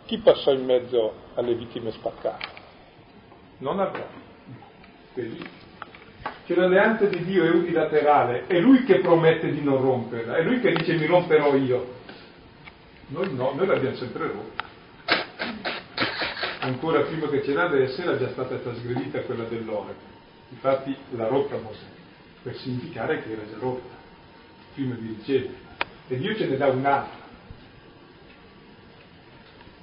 Chi 0.06 0.18
passò 0.18 0.52
in 0.52 0.64
mezzo 0.64 1.14
alle 1.34 1.56
vittime 1.56 1.90
spaccate? 1.90 2.46
Non 3.58 3.80
Abramo 3.80 4.06
felice. 5.14 5.50
Che 6.44 6.54
l'alleanza 6.54 7.06
di 7.06 7.24
Dio 7.24 7.44
è 7.44 7.50
unilaterale, 7.50 8.46
è 8.46 8.60
Lui 8.60 8.84
che 8.84 9.00
promette 9.00 9.50
di 9.50 9.64
non 9.64 9.80
romperla, 9.80 10.36
è 10.36 10.42
Lui 10.44 10.60
che 10.60 10.70
dice 10.70 10.94
mi 10.94 11.06
romperò 11.06 11.56
io. 11.56 11.94
Noi 13.08 13.34
no, 13.34 13.50
noi 13.52 13.66
l'abbiamo 13.66 13.96
sempre 13.96 14.28
rotta. 14.28 14.66
Ancora 16.68 17.00
prima 17.00 17.30
che 17.30 17.42
ce 17.42 17.54
l'avesse 17.54 18.02
era 18.02 18.18
già 18.18 18.28
stata 18.28 18.56
trasgredita 18.56 19.22
quella 19.22 19.44
dell'ore. 19.44 19.94
Infatti 20.50 20.94
la 21.12 21.26
rotta 21.26 21.56
Mosè, 21.56 21.86
per 22.42 22.54
significare 22.56 23.22
che 23.22 23.32
era 23.32 23.40
già 23.50 23.56
rotta, 23.58 23.94
prima 24.74 24.94
di 24.96 25.16
ricevere. 25.16 25.54
E 26.08 26.18
Dio 26.18 26.36
ce 26.36 26.46
ne 26.46 26.58
dà 26.58 26.66
un'altra. 26.66 27.26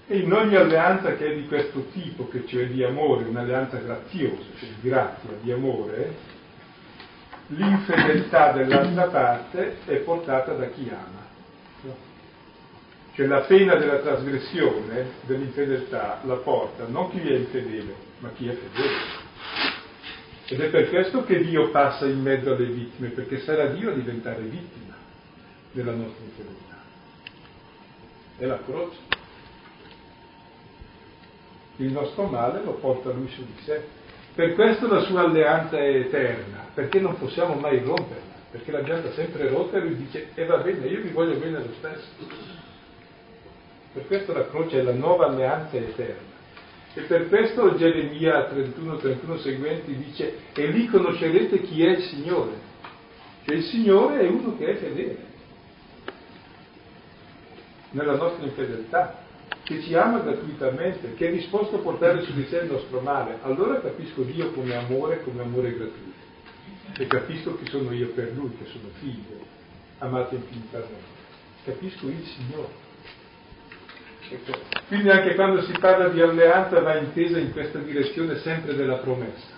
E 0.05 0.17
in 0.17 0.31
ogni 0.31 0.55
alleanza 0.55 1.15
che 1.15 1.31
è 1.31 1.35
di 1.35 1.47
questo 1.47 1.87
tipo, 1.91 2.27
che 2.27 2.45
cioè 2.45 2.67
di 2.67 2.83
amore, 2.83 3.23
un'alleanza 3.23 3.77
graziosa, 3.77 4.43
cioè 4.59 4.69
di 4.69 4.87
grazia, 4.87 5.29
di 5.41 5.51
amore, 5.51 6.15
l'infedeltà 7.47 8.51
dell'altra 8.51 9.05
parte 9.05 9.77
è 9.85 9.95
portata 9.95 10.53
da 10.53 10.67
chi 10.67 10.87
ama. 10.91 11.24
Cioè 13.15 13.25
la 13.27 13.41
pena 13.41 13.75
della 13.75 13.99
trasgressione, 13.99 15.11
dell'infedeltà, 15.21 16.21
la 16.23 16.35
porta 16.35 16.85
non 16.87 17.09
chi 17.09 17.21
è 17.21 17.35
infedele, 17.35 17.93
ma 18.19 18.29
chi 18.35 18.47
è 18.47 18.53
fedele. 18.53 19.23
Ed 20.47 20.59
è 20.59 20.69
per 20.69 20.89
questo 20.89 21.23
che 21.23 21.43
Dio 21.43 21.69
passa 21.71 22.05
in 22.05 22.21
mezzo 22.21 22.53
alle 22.53 22.65
vittime, 22.65 23.09
perché 23.09 23.39
sarà 23.39 23.67
Dio 23.67 23.91
a 23.91 23.93
diventare 23.93 24.41
vittima 24.41 24.95
della 25.71 25.93
nostra 25.93 26.23
infedeltà. 26.23 26.75
È 28.37 28.45
la 28.45 28.59
croce 28.65 29.15
il 31.77 31.91
nostro 31.91 32.23
male 32.27 32.63
lo 32.63 32.73
porta 32.73 33.11
lui 33.11 33.27
su 33.29 33.43
di 33.43 33.61
sé. 33.63 33.83
Per 34.33 34.53
questo 34.53 34.87
la 34.87 35.01
sua 35.01 35.21
alleanza 35.21 35.77
è 35.77 35.95
eterna, 35.95 36.67
perché 36.73 36.99
non 36.99 37.17
possiamo 37.17 37.55
mai 37.55 37.79
romperla, 37.79 38.33
perché 38.51 38.71
l'abbiamo 38.71 39.09
sempre 39.11 39.49
rotta 39.49 39.77
e 39.77 39.81
lui 39.81 39.95
dice 39.95 40.29
e 40.33 40.45
va 40.45 40.57
bene, 40.57 40.87
io 40.87 41.01
vi 41.01 41.09
voglio 41.09 41.37
bene 41.37 41.59
lo 41.59 41.73
stesso. 41.77 42.63
Per 43.95 44.07
questo 44.07 44.33
la 44.33 44.45
croce 44.49 44.79
è 44.79 44.83
la 44.83 44.91
nuova 44.91 45.27
alleanza 45.27 45.77
eterna. 45.77 46.33
E 46.95 47.01
per 47.03 47.29
questo 47.29 47.77
Geremia 47.77 48.43
31, 48.43 48.97
31 48.97 49.37
seguenti 49.37 49.95
dice 49.95 50.37
e 50.53 50.67
lì 50.67 50.85
conoscerete 50.87 51.61
chi 51.61 51.81
è 51.81 51.91
il 51.91 52.03
Signore. 52.03 52.51
Cioè 53.45 53.55
il 53.55 53.63
Signore 53.63 54.19
è 54.19 54.27
uno 54.27 54.57
che 54.57 54.65
è 54.65 54.75
fedele 54.75 55.17
nella 57.91 58.17
nostra 58.17 58.43
infedeltà 58.43 59.23
che 59.63 59.81
ci 59.81 59.95
ama 59.95 60.19
gratuitamente, 60.19 61.13
che 61.13 61.29
è 61.29 61.31
disposto 61.31 61.77
a 61.77 61.79
portare 61.79 62.21
su 62.23 62.33
di 62.33 62.45
sé 62.47 62.57
il 62.59 62.71
nostro 62.71 62.99
male, 62.99 63.37
allora 63.43 63.79
capisco 63.79 64.23
Dio 64.23 64.51
come 64.51 64.75
amore, 64.75 65.23
come 65.23 65.41
amore 65.41 65.73
gratuito. 65.73 66.23
E 66.97 67.07
capisco 67.07 67.57
chi 67.57 67.69
sono 67.69 67.93
io 67.93 68.09
per 68.09 68.33
Lui, 68.33 68.57
che 68.57 68.65
sono 68.65 68.89
figlio, 68.99 69.39
amato 69.99 70.35
infinitamente. 70.35 71.13
Capisco 71.63 72.07
il 72.07 72.25
Signore. 72.25 72.84
Quindi 74.87 75.09
anche 75.09 75.35
quando 75.35 75.61
si 75.63 75.73
parla 75.79 76.09
di 76.09 76.21
alleanza 76.21 76.79
va 76.81 76.97
intesa 76.97 77.37
in 77.37 77.51
questa 77.51 77.79
direzione 77.79 78.37
sempre 78.37 78.75
della 78.75 78.95
promessa. 78.95 79.53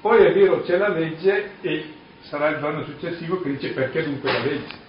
Poi 0.00 0.24
è 0.24 0.32
vero, 0.32 0.62
c'è 0.62 0.76
la 0.76 0.88
legge 0.88 1.52
e 1.60 1.94
sarà 2.22 2.48
il 2.48 2.58
giorno 2.58 2.84
successivo 2.84 3.40
che 3.40 3.50
dice 3.50 3.70
perché 3.70 4.02
dunque 4.02 4.32
la 4.32 4.40
legge. 4.40 4.80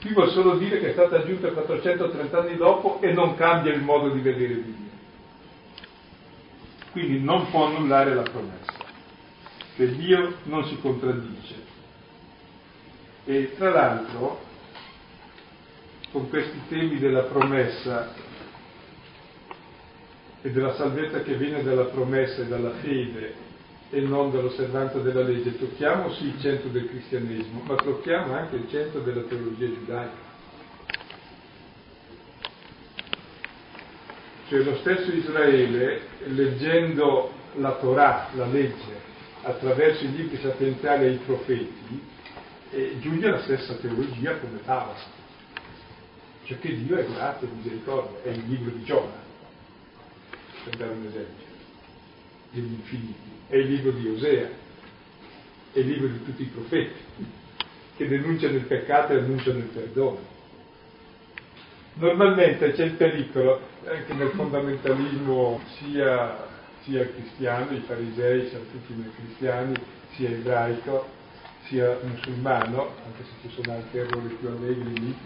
Qui 0.00 0.12
vuol 0.12 0.30
solo 0.30 0.56
dire 0.56 0.80
che 0.80 0.88
è 0.88 0.92
stata 0.92 1.16
aggiunta 1.16 1.50
430 1.50 2.38
anni 2.38 2.56
dopo 2.56 3.00
e 3.00 3.12
non 3.12 3.36
cambia 3.36 3.72
il 3.72 3.82
modo 3.82 4.08
di 4.08 4.20
vedere 4.20 4.54
Dio. 4.54 4.88
Quindi 6.92 7.20
non 7.20 7.50
può 7.50 7.66
annullare 7.66 8.14
la 8.14 8.22
promessa, 8.22 8.72
che 9.76 9.94
Dio 9.94 10.36
non 10.44 10.64
si 10.64 10.80
contraddice. 10.80 11.54
E 13.26 13.54
tra 13.56 13.70
l'altro, 13.70 14.40
con 16.10 16.28
questi 16.28 16.60
temi 16.68 16.98
della 16.98 17.22
promessa 17.24 18.12
e 20.42 20.50
della 20.50 20.74
salvezza 20.74 21.22
che 21.22 21.36
viene 21.36 21.62
dalla 21.62 21.84
promessa 21.84 22.42
e 22.42 22.46
dalla 22.46 22.72
fede 22.80 23.48
e 23.90 24.00
non 24.00 24.30
dall'osservanza 24.30 24.98
della 24.98 25.22
legge, 25.22 25.58
tocchiamo 25.58 26.12
sì 26.14 26.26
il 26.26 26.40
centro 26.40 26.68
del 26.68 26.88
cristianesimo, 26.88 27.62
ma 27.64 27.74
tocchiamo 27.74 28.32
anche 28.34 28.56
il 28.56 28.68
centro 28.70 29.00
della 29.00 29.22
teologia 29.22 29.66
giudaica. 29.66 30.28
Cioè 34.48 34.62
lo 34.62 34.76
stesso 34.76 35.12
Israele, 35.12 36.00
leggendo 36.24 37.32
la 37.56 37.72
Torah, 37.72 38.28
la 38.34 38.46
legge, 38.46 39.08
attraverso 39.42 40.04
i 40.04 40.12
libri 40.12 40.38
sapienziali 40.40 41.04
e 41.06 41.10
i 41.10 41.20
profeti, 41.24 42.02
eh, 42.70 42.96
giunge 43.00 43.26
alla 43.26 43.42
stessa 43.42 43.74
teologia 43.74 44.36
come 44.38 44.62
Tavas. 44.64 45.04
Cioè 46.44 46.58
che 46.58 46.76
Dio 46.76 46.96
è 46.96 47.06
grazia 47.06 47.46
e 47.46 47.50
misericordia, 47.54 48.22
è 48.22 48.28
il 48.28 48.44
libro 48.46 48.70
di 48.70 48.84
Giona, 48.84 49.28
per 50.64 50.76
dare 50.76 50.92
un 50.92 51.06
esempio, 51.06 51.46
degli 52.50 52.72
infiniti 52.72 53.38
è 53.50 53.56
il 53.56 53.66
libro 53.66 53.90
di 53.90 54.08
Osea, 54.08 54.48
è 55.72 55.78
il 55.78 55.86
libro 55.88 56.06
di 56.06 56.24
tutti 56.24 56.42
i 56.42 56.50
profeti, 56.52 57.00
che 57.96 58.08
denunciano 58.08 58.54
il 58.54 58.64
peccato 58.64 59.12
e 59.12 59.18
annunciano 59.18 59.58
il 59.58 59.64
perdono. 59.64 60.38
Normalmente 61.94 62.72
c'è 62.72 62.84
il 62.84 62.92
pericolo, 62.92 63.60
anche 63.84 64.14
nel 64.14 64.30
fondamentalismo 64.30 65.60
sia, 65.78 66.46
sia 66.82 67.08
cristiano, 67.08 67.72
i 67.72 67.82
farisei 67.84 68.48
siamo 68.48 68.64
tutti 68.70 68.94
noi 68.94 69.10
cristiani, 69.16 69.74
sia 70.14 70.30
ebraico, 70.30 71.08
sia 71.64 71.98
musulmano, 72.02 72.94
anche 73.04 73.24
se 73.24 73.48
ci 73.48 73.54
sono 73.60 73.76
anche 73.76 73.98
errori 73.98 74.36
più 74.38 74.48
allegri 74.48 74.98
lì, 74.98 75.16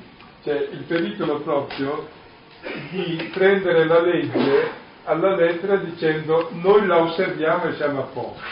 c'è 0.43 0.69
il 0.73 0.85
pericolo 0.87 1.41
proprio 1.41 2.09
di 2.91 3.31
prendere 3.35 3.85
la 3.85 4.01
legge 4.01 4.83
alla 5.05 5.35
lettera 5.37 5.77
dicendo 5.77 6.51
noi 6.53 6.87
la 6.87 7.03
osserviamo 7.03 7.65
e 7.65 7.75
siamo 7.75 8.01
a 8.01 8.07
posto. 8.07 8.43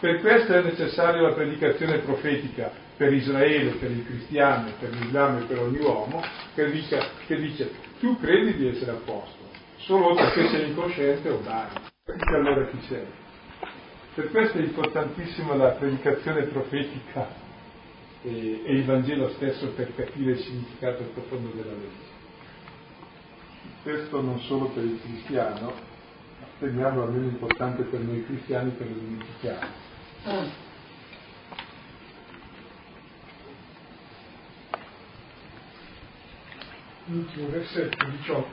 Per 0.00 0.20
questo 0.20 0.52
è 0.52 0.62
necessaria 0.62 1.20
la 1.20 1.32
predicazione 1.32 1.98
profetica 1.98 2.70
per 2.96 3.12
Israele, 3.12 3.72
per 3.72 3.90
il 3.90 4.04
cristiano, 4.04 4.72
per 4.78 4.90
l'Islam 4.90 5.38
e 5.38 5.42
per 5.42 5.58
ogni 5.58 5.78
uomo, 5.78 6.22
che 6.54 6.70
dice, 6.70 7.00
che 7.26 7.36
dice 7.36 7.70
tu 8.00 8.18
credi 8.20 8.54
di 8.54 8.68
essere 8.68 8.92
a 8.92 9.00
posto, 9.04 9.48
solo 9.76 10.14
perché 10.14 10.48
sei 10.48 10.68
incosciente 10.68 11.28
o 11.28 11.40
dai, 11.42 11.68
perché 12.04 12.34
allora 12.34 12.66
chi 12.66 12.80
sei? 12.86 13.06
Per 14.14 14.30
questo 14.30 14.58
è 14.58 14.62
importantissima 14.62 15.54
la 15.54 15.70
predicazione 15.70 16.44
profetica 16.44 17.26
e, 18.22 18.62
e 18.64 18.72
il 18.72 18.84
Vangelo 18.84 19.30
stesso 19.30 19.72
per 19.74 19.94
capire 19.94 20.32
il 20.32 20.38
significato 20.38 21.02
profondo 21.14 21.50
della 21.54 21.72
legge. 21.72 22.13
Questo 23.84 24.22
non 24.22 24.40
solo 24.40 24.68
per 24.68 24.82
il 24.82 24.98
cristiano, 24.98 25.66
ma 25.66 26.46
teniamo 26.58 27.02
almeno 27.02 27.26
importante 27.26 27.82
per 27.82 28.00
noi 28.00 28.24
cristiani 28.24 28.70
per 28.70 28.86
lo 28.88 28.94
dimentichiamo. 28.94 29.66
L'ultimo 37.04 37.48
versetto 37.50 38.06
18, 38.06 38.46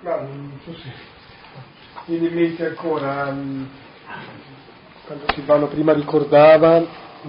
ma 0.00 0.16
non 0.16 0.58
so 0.64 0.72
se 0.72 0.92
viene 2.06 2.26
in 2.26 2.34
mente 2.34 2.66
ancora 2.66 3.30
mm, 3.30 3.64
quando 5.06 5.32
Silvano 5.32 5.68
prima 5.68 5.92
ricordava 5.92 6.84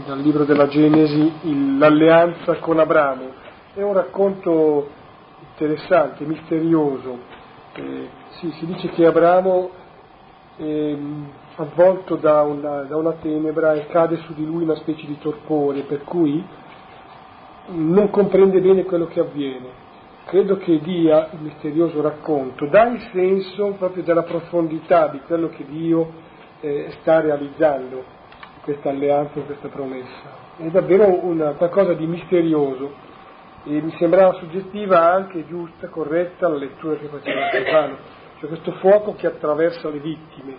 dal 0.08 0.20
libro 0.22 0.44
della 0.44 0.68
Genesi 0.68 1.78
l'alleanza 1.78 2.56
con 2.56 2.80
Abramo. 2.80 3.32
È 3.76 3.82
un 3.84 3.94
racconto 3.94 4.98
interessante, 5.60 6.24
misterioso. 6.24 7.20
Eh, 7.74 8.08
sì, 8.40 8.50
si 8.52 8.66
dice 8.66 8.90
che 8.90 9.06
Abramo 9.06 9.70
eh, 10.58 10.98
avvolto 11.56 12.16
da 12.16 12.42
una, 12.44 12.84
da 12.84 12.96
una 12.96 13.14
tenebra 13.22 13.74
e 13.74 13.88
cade 13.88 14.18
su 14.18 14.34
di 14.34 14.46
lui 14.46 14.64
una 14.64 14.76
specie 14.76 15.06
di 15.06 15.18
torpore, 15.20 15.82
per 15.82 16.04
cui 16.04 16.44
non 17.72 18.10
comprende 18.10 18.62
bene 18.62 18.86
quello 18.86 19.08
che 19.08 19.20
avviene. 19.20 19.88
Credo 20.26 20.58
che 20.58 20.80
dia 20.80 21.30
il 21.34 21.40
misterioso 21.42 22.02
racconto, 22.02 22.68
dà 22.68 22.88
il 22.88 23.02
senso 23.12 23.76
proprio 23.78 24.04
della 24.04 24.24
profondità 24.24 25.08
di 25.08 25.20
quello 25.26 25.50
che 25.50 25.66
Dio 25.66 26.12
eh, 26.62 26.94
sta 27.00 27.20
realizzando 27.20 28.04
questa 28.62 28.90
alleanza, 28.90 29.40
questa 29.42 29.68
promessa. 29.68 30.38
È 30.58 30.68
davvero 30.68 31.26
una, 31.26 31.52
qualcosa 31.52 31.94
di 31.94 32.06
misterioso 32.06 33.08
e 33.66 33.82
mi 33.82 33.94
sembrava 33.98 34.34
suggestiva 34.34 35.12
anche 35.12 35.46
giusta, 35.48 35.88
corretta 35.88 36.48
la 36.48 36.58
lettura 36.58 36.96
che 36.96 37.08
faceva 37.08 37.48
Stefano, 37.50 37.98
cioè 38.40 38.50
questo 38.50 38.72
fuoco 38.74 39.16
che 39.16 39.28
attraversa 39.28 39.90
le 39.90 40.00
vittime, 40.00 40.56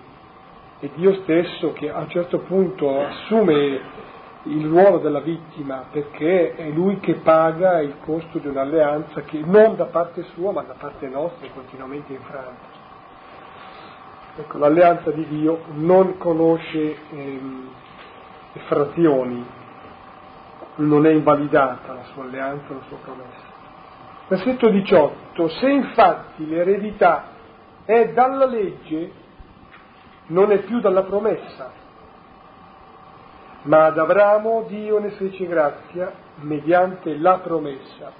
è 0.81 0.89
Dio 0.95 1.15
stesso 1.23 1.73
che 1.73 1.91
a 1.91 1.99
un 1.99 2.09
certo 2.09 2.39
punto 2.41 3.01
assume 3.01 3.81
il 4.45 4.67
ruolo 4.67 4.99
della 4.99 5.21
vittima 5.21 5.85
perché 5.91 6.55
è 6.55 6.71
Lui 6.71 6.99
che 7.01 7.17
paga 7.17 7.81
il 7.81 7.97
costo 8.03 8.39
di 8.39 8.47
un'alleanza 8.47 9.21
che 9.23 9.43
non 9.45 9.77
da 9.77 9.87
parte 9.87 10.23
sua 10.35 10.53
ma 10.53 10.63
da 10.63 10.75
parte 10.79 11.07
nostra 11.09 11.47
è 11.47 11.51
continuamente 11.53 12.15
infranta. 12.15 12.79
Ecco, 14.37 14.57
l'alleanza 14.57 15.11
di 15.11 15.27
Dio 15.27 15.65
non 15.73 16.17
conosce 16.17 16.97
ehm, 17.11 17.69
frazioni, 18.67 19.45
non 20.81 21.07
è 21.07 21.11
invalidata 21.11 21.93
la 21.93 22.05
sua 22.13 22.25
alleanza, 22.25 22.73
la 22.73 22.83
sua 22.89 22.99
promessa. 22.99 23.59
Versetto 24.29 24.69
18. 24.69 25.49
Se 25.49 25.69
infatti 25.69 26.47
l'eredità 26.47 27.29
è 27.85 28.11
dalla 28.13 28.47
legge, 28.47 29.13
non 30.27 30.51
è 30.53 30.59
più 30.61 30.81
dalla 30.81 31.03
promessa, 31.03 31.73
ma 33.63 33.87
ad 33.87 33.99
Abramo 33.99 34.65
Dio 34.69 34.99
ne 35.01 35.11
fece 35.11 35.47
grazia 35.47 36.13
mediante 36.37 37.17
la 37.19 37.39
promessa. 37.39 38.13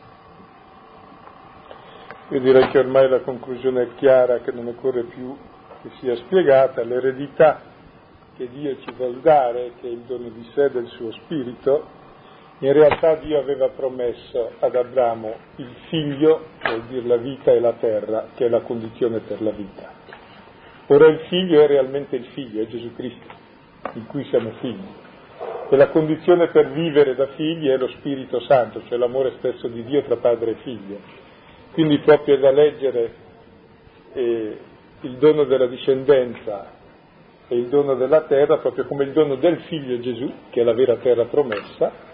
Io 2.31 2.41
direi 2.41 2.69
che 2.69 2.79
ormai 2.79 3.09
la 3.09 3.21
conclusione 3.21 3.83
è 3.83 3.95
chiara, 3.95 4.39
che 4.39 4.53
non 4.53 4.67
occorre 4.67 5.05
più 5.05 5.37
che 5.83 5.91
sia 5.99 6.15
spiegata, 6.17 6.83
l'eredità 6.83 7.61
che 8.37 8.49
Dio 8.49 8.77
ci 8.81 8.93
vuol 8.93 9.21
dare, 9.21 9.73
che 9.81 9.89
è 9.89 9.91
il 9.91 10.01
dono 10.01 10.29
di 10.29 10.49
sé 10.55 10.71
del 10.71 10.87
suo 10.89 11.13
spirito, 11.13 11.99
in 12.63 12.73
realtà 12.75 13.15
Dio 13.17 13.39
aveva 13.39 13.69
promesso 13.71 14.53
ad 14.59 14.75
Abramo 14.75 15.35
il 15.57 15.75
figlio, 15.89 16.49
vuol 16.63 16.83
dire 16.89 17.07
la 17.07 17.17
vita 17.17 17.53
e 17.53 17.61
la 17.61 17.73
terra, 17.73 18.29
che 18.35 18.47
è 18.47 18.49
la 18.51 18.61
condizione 18.61 19.21
per 19.21 19.41
la 19.41 19.51
vita. 19.51 19.91
Ora 20.89 21.07
il 21.07 21.21
figlio 21.29 21.63
è 21.63 21.67
realmente 21.67 22.17
il 22.17 22.27
figlio, 22.35 22.61
è 22.61 22.67
Gesù 22.67 22.95
Cristo, 22.95 23.27
in 23.95 24.07
cui 24.07 24.25
siamo 24.25 24.51
figli. 24.61 24.89
E 25.71 25.77
la 25.77 25.89
condizione 25.89 26.49
per 26.49 26.71
vivere 26.73 27.15
da 27.15 27.29
figli 27.29 27.69
è 27.69 27.79
lo 27.79 27.89
Spirito 27.89 28.41
Santo, 28.41 28.83
cioè 28.89 28.99
l'amore 28.99 29.35
stesso 29.39 29.67
di 29.69 29.83
Dio 29.85 30.03
tra 30.03 30.17
padre 30.17 30.51
e 30.51 30.55
figlio. 30.57 30.99
Quindi 31.73 31.99
proprio 32.01 32.35
è 32.35 32.39
da 32.41 32.51
leggere 32.51 33.15
eh, 34.13 34.59
il 35.01 35.17
dono 35.17 35.45
della 35.45 35.67
discendenza 35.67 36.73
e 37.49 37.57
il 37.57 37.69
dono 37.69 37.95
della 37.95 38.23
terra, 38.23 38.59
proprio 38.59 38.85
come 38.85 39.05
il 39.05 39.13
dono 39.13 39.37
del 39.37 39.61
figlio 39.61 39.99
Gesù, 40.01 40.31
che 40.51 40.61
è 40.61 40.65
la 40.65 40.75
vera 40.75 40.97
terra 40.97 41.25
promessa, 41.25 42.09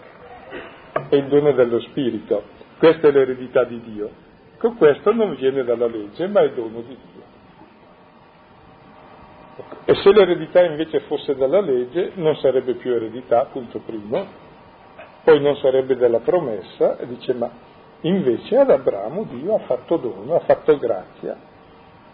e 1.09 1.17
il 1.17 1.27
dono 1.27 1.51
dello 1.53 1.79
Spirito. 1.81 2.43
Questa 2.77 3.07
è 3.07 3.11
l'eredità 3.11 3.63
di 3.63 3.81
Dio. 3.81 4.09
Con 4.57 4.75
questo 4.75 5.13
non 5.13 5.35
viene 5.35 5.63
dalla 5.63 5.87
legge, 5.87 6.27
ma 6.27 6.41
è 6.41 6.51
dono 6.51 6.81
di 6.81 6.97
Dio. 7.11 7.17
E 9.85 9.95
se 9.95 10.11
l'eredità 10.11 10.63
invece 10.63 11.01
fosse 11.01 11.35
dalla 11.35 11.61
legge, 11.61 12.11
non 12.15 12.35
sarebbe 12.37 12.73
più 12.73 12.93
eredità, 12.93 13.45
punto 13.45 13.79
primo, 13.79 14.25
poi 15.23 15.39
non 15.41 15.55
sarebbe 15.57 15.95
della 15.95 16.19
promessa, 16.19 16.97
e 16.97 17.07
dice 17.07 17.33
ma 17.33 17.49
invece 18.01 18.57
ad 18.57 18.69
Abramo 18.69 19.23
Dio 19.23 19.55
ha 19.55 19.59
fatto 19.59 19.97
dono, 19.97 20.35
ha 20.35 20.39
fatto 20.41 20.77
grazia 20.77 21.37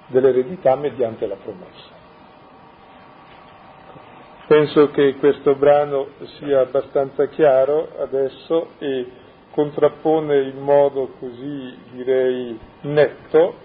dell'eredità 0.08 0.76
mediante 0.76 1.28
la 1.28 1.36
promessa. 1.36 1.93
Penso 4.46 4.92
che 4.92 5.16
questo 5.16 5.56
brano 5.56 6.08
sia 6.38 6.60
abbastanza 6.60 7.28
chiaro 7.28 7.90
adesso 8.00 8.72
e 8.80 9.06
contrappone 9.52 10.42
in 10.42 10.60
modo 10.60 11.14
così 11.18 11.78
direi 11.92 12.60
netto 12.82 13.56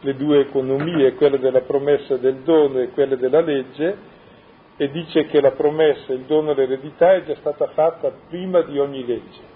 le 0.00 0.16
due 0.16 0.40
economie, 0.40 1.14
quella 1.14 1.36
della 1.36 1.60
promessa 1.60 2.16
del 2.16 2.36
dono 2.36 2.80
e 2.80 2.88
quella 2.90 3.16
della 3.16 3.40
legge, 3.40 3.96
e 4.76 4.90
dice 4.90 5.26
che 5.26 5.40
la 5.40 5.50
promessa, 5.50 6.12
il 6.12 6.22
dono 6.22 6.54
l'eredità 6.54 7.12
è 7.12 7.24
già 7.24 7.34
stata 7.36 7.66
fatta 7.68 8.10
prima 8.28 8.62
di 8.62 8.78
ogni 8.78 9.04
legge. 9.04 9.48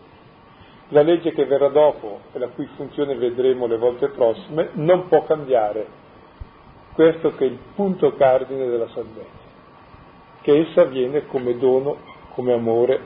La 0.89 1.03
legge 1.03 1.33
che 1.33 1.47
verrà 1.47 1.69
dopo 1.69 2.21
e 2.33 2.39
la 2.39 2.49
cui 2.49 2.69
funzione 2.77 3.15
vedremo 3.17 3.67
le 3.67 3.79
volte 3.79 4.09
prossime 4.09 4.69
non 4.75 5.09
può 5.09 5.25
cambiare. 5.25 5.87
Questo 6.93 7.35
che 7.35 7.45
è 7.45 7.49
il 7.49 7.59
punto 7.75 8.13
cardine 8.15 8.69
della 8.69 8.89
salvezza, 8.89 9.44
che 10.45 10.59
essa 10.59 10.85
viene 10.85 11.27
come 11.27 11.57
dono, 11.57 11.97
come 12.35 12.53
amore, 12.53 13.01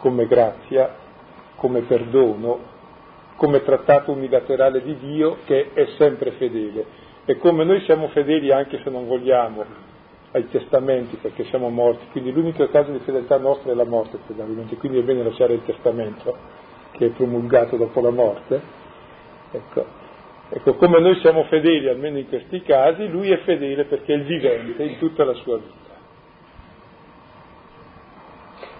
come 0.00 0.26
grazia, 0.26 0.94
come 1.56 1.80
perdono, 1.80 2.72
come 3.36 3.62
trattato 3.62 4.12
unilaterale 4.12 4.82
di 4.82 4.94
Dio 4.98 5.38
che 5.46 5.70
è 5.72 5.86
sempre 5.96 6.32
fedele. 6.32 6.84
E 7.24 7.38
come 7.38 7.64
noi 7.64 7.80
siamo 7.86 8.08
fedeli 8.08 8.52
anche 8.52 8.82
se 8.84 8.90
non 8.90 9.06
vogliamo 9.06 9.64
ai 10.32 10.46
testamenti 10.50 11.16
perché 11.16 11.44
siamo 11.44 11.70
morti, 11.70 12.04
quindi 12.10 12.32
l'unico 12.32 12.68
caso 12.68 12.90
di 12.90 12.98
fedeltà 12.98 13.38
nostra 13.38 13.72
è 13.72 13.74
la 13.74 13.84
morte 13.84 14.18
quindi 14.76 14.98
è 14.98 15.02
bene 15.02 15.22
lasciare 15.22 15.54
il 15.54 15.64
testamento 15.64 16.36
che 16.90 17.06
è 17.06 17.08
promulgato 17.10 17.76
dopo 17.76 18.02
la 18.02 18.10
morte. 18.10 18.60
Ecco. 19.52 19.86
ecco, 20.50 20.74
come 20.74 21.00
noi 21.00 21.14
siamo 21.20 21.44
fedeli 21.44 21.88
almeno 21.88 22.18
in 22.18 22.28
questi 22.28 22.60
casi, 22.60 23.08
lui 23.08 23.30
è 23.30 23.38
fedele 23.38 23.84
perché 23.84 24.12
è 24.12 24.16
il 24.16 24.24
vivente 24.24 24.82
in 24.82 24.98
tutta 24.98 25.24
la 25.24 25.34
sua 25.34 25.56
vita. 25.56 25.83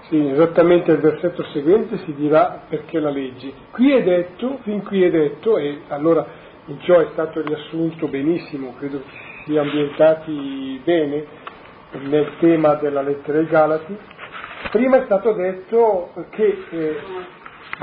Sì, 0.09 0.29
esattamente 0.29 0.93
il 0.93 0.99
versetto 0.99 1.43
seguente 1.45 1.97
si 2.05 2.15
dirà 2.15 2.65
perché 2.69 3.01
la 3.01 3.09
legge. 3.09 3.53
Qui 3.71 3.91
è 3.91 4.03
detto, 4.03 4.59
fin 4.63 4.83
qui 4.83 5.03
è 5.03 5.11
detto, 5.11 5.57
e 5.57 5.81
allora 5.89 6.27
in 6.67 6.79
ciò 6.81 7.01
è 7.01 7.09
stato 7.13 7.41
riassunto 7.41 8.09
benissimo, 8.09 8.75
credo 8.79 9.01
si 9.09 9.53
sia 9.53 9.63
ambientati 9.63 10.79
bene 10.85 11.25
nel 12.03 12.33
tema 12.39 12.75
della 12.75 13.01
lettera 13.01 13.39
ai 13.39 13.47
Galati. 13.47 13.97
Prima 14.71 14.99
è 14.99 15.05
stato 15.07 15.33
detto 15.33 16.13
che 16.31 16.65
eh, 16.69 16.97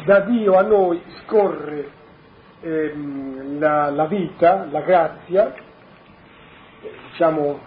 da 0.06 0.20
Dio 0.20 0.54
a 0.58 0.62
noi 0.62 1.02
scorre 1.24 1.90
ehm, 2.62 3.58
la, 3.58 3.90
la, 3.90 4.06
vita, 4.06 4.68
la 4.70 4.82
grazia, 4.82 5.56
diciamo 7.10 7.60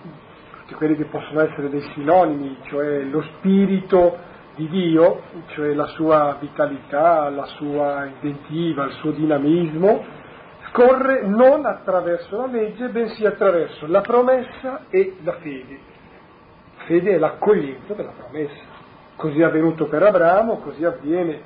tutti 0.61 0.75
quelli 0.75 0.95
che 0.95 1.07
possono 1.07 1.41
essere 1.41 1.69
dei 1.71 1.83
sinonimi, 1.93 2.57
cioè 2.69 3.01
lo 3.03 3.21
spirito 3.23 4.33
di 4.55 4.69
Dio, 4.69 5.23
cioè 5.49 5.75
la 5.75 5.87
sua 5.87 6.37
vitalità, 6.41 7.29
la 7.29 7.47
sua 7.47 8.05
inventiva, 8.05 8.85
il 8.85 8.93
suo 8.95 9.11
dinamismo, 9.11 10.05
scorre 10.69 11.27
non 11.27 11.65
attraverso 11.67 12.37
la 12.37 12.47
legge, 12.47 12.89
bensì 12.89 13.25
attraverso 13.25 13.87
la 13.87 14.01
promessa 14.01 14.87
e 14.91 15.17
la 15.23 15.35
fede. 15.35 15.79
Fede 16.87 17.15
è 17.15 17.19
l'accoglienza 17.19 17.95
della 17.95 18.13
promessa. 18.17 18.73
Così 19.17 19.41
è 19.41 19.45
avvenuto 19.45 19.87
per 19.87 20.03
Abramo, 20.03 20.59
così 20.59 20.85
avviene 20.85 21.41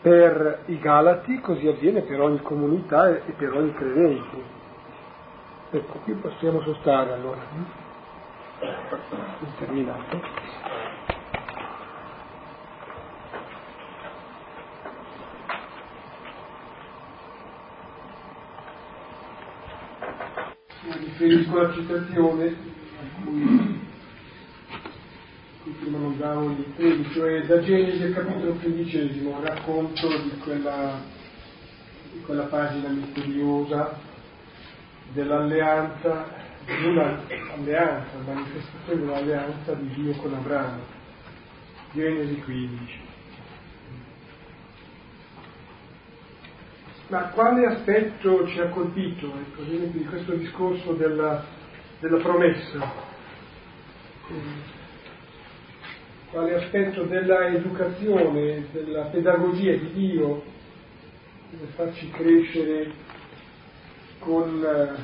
per 0.00 0.62
i 0.66 0.78
Galati, 0.78 1.40
così 1.40 1.68
avviene 1.68 2.00
per 2.02 2.20
ogni 2.20 2.40
comunità 2.40 3.08
e 3.08 3.32
per 3.36 3.52
ogni 3.54 3.72
credente. 3.74 4.58
Ecco, 5.72 5.98
qui 5.98 6.14
possiamo 6.14 6.60
sostare 6.62 7.12
allora. 7.12 7.40
Terminato. 9.58 10.20
Riferisco 21.20 21.58
alla 21.58 21.74
citazione 21.74 22.46
a 22.46 23.22
cui, 23.22 23.80
cui 25.62 25.72
prima 25.72 25.98
non 25.98 26.16
davo 26.16 26.48
gli 26.48 26.64
impegni, 26.64 27.10
cioè 27.12 27.44
da 27.44 27.60
Genesi 27.60 28.02
al 28.04 28.14
capitolo 28.14 28.54
quindicesimo, 28.54 29.40
racconto 29.42 30.08
di 30.08 30.38
quella, 30.42 30.98
di 32.10 32.20
quella 32.22 32.44
pagina 32.44 32.88
misteriosa 32.88 33.98
dell'alleanza, 35.12 36.26
di 36.64 36.86
un'alleanza, 36.86 38.16
manifestazione 38.24 39.00
dell'alleanza 39.00 39.74
di 39.74 39.88
Dio 39.94 40.12
con 40.14 40.32
Abramo. 40.32 40.98
Genesi 41.92 42.40
15. 42.40 43.09
Ma 47.10 47.30
quale 47.30 47.66
aspetto 47.66 48.46
ci 48.46 48.60
ha 48.60 48.68
colpito, 48.68 49.26
ecco, 49.26 49.62
di 49.62 50.04
questo 50.08 50.32
discorso 50.34 50.92
della, 50.92 51.44
della 51.98 52.18
promessa? 52.18 53.08
Quale 56.30 56.54
aspetto 56.54 57.02
della 57.02 57.48
educazione, 57.48 58.66
della 58.70 59.06
pedagogia 59.06 59.72
di 59.72 59.90
Dio 59.92 60.42
per 61.50 61.68
farci 61.74 62.08
crescere 62.10 62.92
con, 64.20 64.96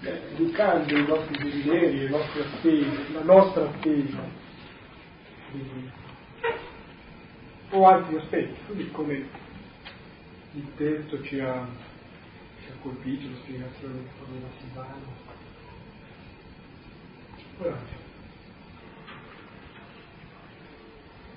eh, 0.00 0.20
educando 0.32 0.96
i 0.96 1.06
nostri 1.06 1.38
desideri, 1.38 2.00
le 2.00 2.08
nostre 2.08 2.42
attese, 2.42 3.12
la 3.12 3.22
nostra 3.22 3.62
attesa, 3.62 4.22
o 7.70 7.86
altri 7.86 8.16
aspetti, 8.16 8.58
così 8.66 8.90
come 8.90 9.41
il 10.54 10.74
testo 10.76 11.22
ci 11.22 11.40
ha, 11.40 11.66
ci 12.60 12.68
ha 12.68 12.74
colpito, 12.82 13.30
la 13.30 13.36
spiegazione 13.42 14.02
che 14.02 14.10
faceva 14.18 14.48
Silvano. 14.60 15.20
Coraggio. 17.56 18.00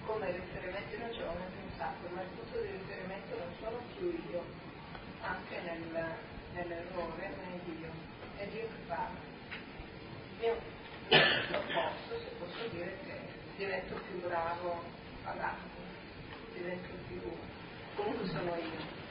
Come 0.06 0.32
riferimento 0.32 0.98
non 0.98 1.08
avevo 1.08 1.32
mai 1.32 1.48
pensato, 1.56 2.10
ma 2.14 2.22
il 2.22 2.28
punto 2.36 2.60
di 2.60 2.72
riferimento 2.72 3.38
non 3.38 3.54
sono 3.60 3.78
più 3.96 4.12
io, 4.32 4.44
anche 5.22 5.62
nel, 5.62 6.16
nell'errore 6.54 7.36
non 7.38 7.54
è 7.54 7.72
Dio, 7.72 7.90
è 8.36 8.48
Dio 8.48 8.68
che 8.68 8.82
parla. 8.88 9.20
Io 10.42 10.58
posso, 11.08 12.20
se 12.20 12.32
posso 12.38 12.68
dire, 12.70 12.98
che 13.06 13.20
divento 13.56 13.96
più 13.96 14.28
bravo 14.28 14.84
ad 15.24 15.40
altri, 15.40 15.70
divento 16.54 16.90
più... 17.08 17.22
comunque 17.96 18.28
sono 18.28 18.56
io 18.56 19.04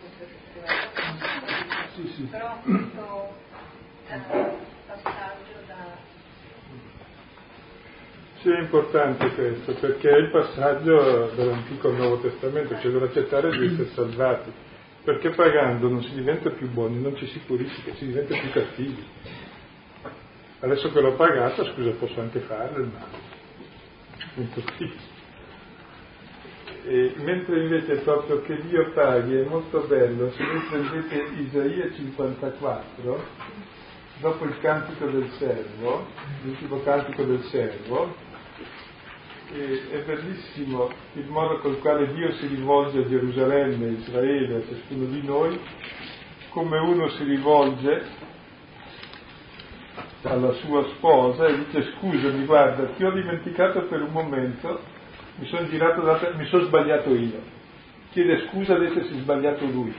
sì, 1.95 2.13
sì. 2.15 2.23
Però 2.25 2.61
questo 2.63 3.35
eh, 4.09 4.21
passaggio 4.87 5.61
da... 5.67 5.97
Sì, 8.41 8.51
è 8.51 8.61
importante 8.61 9.35
questo, 9.35 9.75
perché 9.75 10.11
è 10.11 10.17
il 10.17 10.31
passaggio 10.31 11.33
dall'Antico 11.35 11.89
al 11.89 11.95
Nuovo 11.95 12.19
Testamento, 12.21 12.79
cioè 12.81 12.91
dell'accettare 12.91 13.51
di 13.57 13.67
essere 13.67 13.89
salvati. 13.95 14.53
Perché 15.05 15.31
pagando 15.31 15.89
non 15.89 16.03
si 16.03 16.15
diventa 16.15 16.51
più 16.51 16.69
buoni, 16.71 17.01
non 17.01 17.17
ci 17.17 17.27
si 17.27 17.39
purifica, 17.41 17.95
si 17.95 18.07
diventa 18.07 18.39
più 18.39 18.51
cattivi. 18.51 19.07
Adesso 20.61 20.91
che 20.93 21.01
l'ho 21.01 21.15
pagato, 21.15 21.65
scusa, 21.73 21.91
posso 21.91 22.21
anche 22.21 22.41
farlo 22.41 22.79
il 22.83 22.91
male. 22.91 23.33
Un 24.37 24.49
così. 24.51 25.14
E, 26.87 27.15
mentre 27.17 27.63
invece 27.63 27.97
proprio 28.03 28.43
che 28.43 28.61
Dio 28.63 28.93
paghi 28.93 29.37
è 29.37 29.45
molto 29.45 29.81
bello, 29.89 30.31
se 30.33 30.45
voi 30.45 30.61
prendete 30.69 31.41
Isaia 31.41 31.91
54, 31.95 33.25
dopo 34.21 34.45
il 34.45 34.59
cantico 34.61 35.07
del 35.07 35.31
servo, 35.39 36.07
l'ultimo 36.43 36.83
cantico 36.83 37.23
del 37.23 37.43
servo, 37.45 38.15
è 39.51 40.03
bellissimo 40.05 40.91
il 41.15 41.27
modo 41.27 41.59
col 41.61 41.79
quale 41.79 42.13
Dio 42.13 42.33
si 42.33 42.49
rivolge 42.49 42.99
a 42.99 43.09
Gerusalemme, 43.09 43.87
Israele, 43.89 44.57
a 44.57 44.67
ciascuno 44.67 45.07
di 45.07 45.23
noi, 45.23 45.59
come 46.51 46.79
uno 46.79 47.09
si 47.11 47.25
rivolge 47.25 48.03
alla 50.23 50.53
sua 50.55 50.85
sposa 50.97 51.47
e 51.47 51.65
dice 51.65 51.93
scusami, 51.97 52.45
guarda, 52.45 52.87
ti 52.97 53.05
ho 53.05 53.13
dimenticato 53.13 53.83
per 53.87 54.03
un 54.03 54.11
momento, 54.11 54.81
mi 55.37 55.47
sono 55.47 55.69
girato 55.69 56.01
da 56.01 56.21
mi 56.37 56.47
sono 56.47 56.65
sbagliato 56.65 57.15
io. 57.15 57.41
Chiede 58.11 58.47
scusa 58.49 58.79
di 58.79 58.87
essersi 58.87 59.19
sbagliato 59.19 59.65
lui 59.67 59.95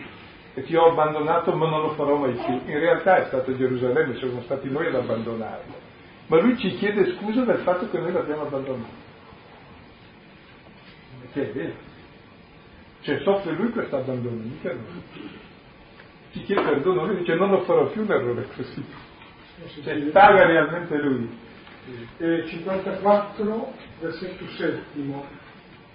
e 0.54 0.64
ti 0.64 0.76
ho 0.76 0.90
abbandonato 0.90 1.54
ma 1.54 1.70
non 1.70 1.82
lo 1.82 1.90
farò 1.96 2.16
mai 2.16 2.34
più. 2.34 2.62
In 2.66 2.80
realtà 2.80 3.18
è 3.18 3.26
stato 3.26 3.56
Gerusalemme, 3.56 4.16
siamo 4.18 4.42
stati 4.44 4.70
noi 4.70 4.88
ad 4.88 4.96
abbandonarlo. 4.96 5.74
Ma 6.28 6.40
lui 6.40 6.58
ci 6.58 6.76
chiede 6.78 7.14
scusa 7.16 7.44
del 7.44 7.60
fatto 7.60 7.90
che 7.90 8.00
noi 8.00 8.12
l'abbiamo 8.12 8.44
abbandonato. 8.44 9.04
Perché 11.22 11.50
è 11.50 11.54
vero. 11.54 11.74
Cioè 13.02 13.20
soffre 13.20 13.52
lui 13.52 13.70
questo 13.70 13.98
abbandono, 13.98 14.38
mica 14.38 14.72
noi. 14.72 15.04
Ci 16.32 16.44
chiede 16.44 16.62
perdono, 16.62 17.06
lui 17.06 17.18
dice 17.18 17.36
non 17.36 17.52
lo 17.52 17.62
farò 17.62 17.88
più 17.88 18.02
un 18.02 18.12
errore 18.12 18.48
così. 18.56 18.86
Cioè 19.84 19.96
paga 20.06 20.46
realmente 20.46 20.98
lui. 20.98 21.30
E 22.18 22.46
54 22.48 23.74
versetto 24.00 24.48
settimo, 24.58 25.24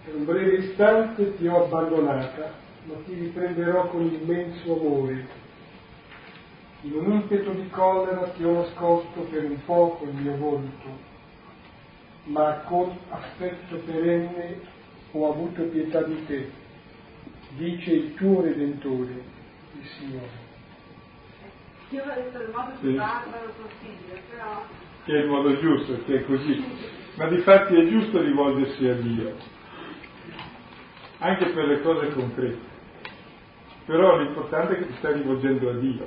per 0.04 0.14
un 0.14 0.24
breve 0.24 0.58
istante 0.58 1.36
ti 1.36 1.48
ho 1.48 1.64
abbandonata, 1.64 2.52
ma 2.84 2.94
ti 3.04 3.14
riprenderò 3.14 3.88
con 3.88 4.02
immenso 4.02 4.78
amore. 4.78 5.26
In 6.82 6.94
un 6.94 7.12
impeto 7.12 7.50
di 7.50 7.68
collera 7.70 8.28
ti 8.36 8.44
ho 8.44 8.52
nascosto 8.52 9.20
per 9.22 9.44
un 9.44 9.64
poco 9.64 10.04
il 10.04 10.14
mio 10.14 10.36
volto, 10.36 11.08
ma 12.24 12.60
con 12.66 12.96
affetto 13.08 13.76
perenne 13.78 14.60
ho 15.10 15.32
avuto 15.32 15.64
pietà 15.64 16.02
di 16.02 16.24
te, 16.26 16.50
dice 17.56 17.90
il 17.90 18.14
tuo 18.14 18.42
Redentore, 18.42 19.22
il 19.72 19.86
Signore. 19.98 20.48
Io 21.90 22.02
ho 22.02 22.14
detto 22.14 22.40
il 22.40 22.50
modo 22.54 22.70
più 22.78 22.94
barbaro 22.94 23.52
possibile, 23.60 24.22
però... 24.30 24.64
Che 25.10 25.16
è 25.16 25.22
il 25.22 25.28
modo 25.28 25.58
giusto, 25.58 25.98
che 26.06 26.20
è 26.20 26.24
così 26.24 26.62
ma 27.16 27.26
di 27.26 27.38
fatti 27.38 27.74
è 27.74 27.88
giusto 27.88 28.22
rivolgersi 28.22 28.86
a 28.86 28.94
Dio, 28.94 29.34
anche 31.18 31.46
per 31.46 31.66
le 31.66 31.80
cose 31.82 32.10
concrete. 32.12 32.68
Però 33.86 34.18
l'importante 34.18 34.74
è 34.74 34.78
che 34.78 34.86
ti 34.86 34.94
stai 34.98 35.14
rivolgendo 35.14 35.68
a 35.68 35.72
Dio. 35.74 36.06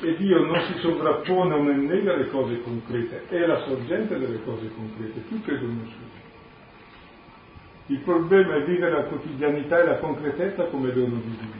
E 0.00 0.16
Dio 0.16 0.42
non 0.46 0.62
si 0.62 0.78
sovrappone 0.78 1.52
o 1.52 1.62
ne 1.62 1.74
nega 1.74 2.16
le 2.16 2.28
cose 2.28 2.62
concrete, 2.62 3.26
è 3.28 3.44
la 3.44 3.60
sorgente 3.66 4.18
delle 4.18 4.42
cose 4.44 4.70
concrete, 4.74 5.28
tutto 5.28 5.50
è 5.50 5.58
dono 5.58 5.84
suo. 5.84 6.18
Il 7.88 7.98
problema 7.98 8.54
è 8.54 8.64
vivere 8.64 8.92
la 8.92 9.02
quotidianità 9.02 9.78
e 9.78 9.84
la 9.84 9.98
concretezza 9.98 10.64
come 10.64 10.90
dono 10.90 11.20
di 11.22 11.36
Dio. 11.36 11.59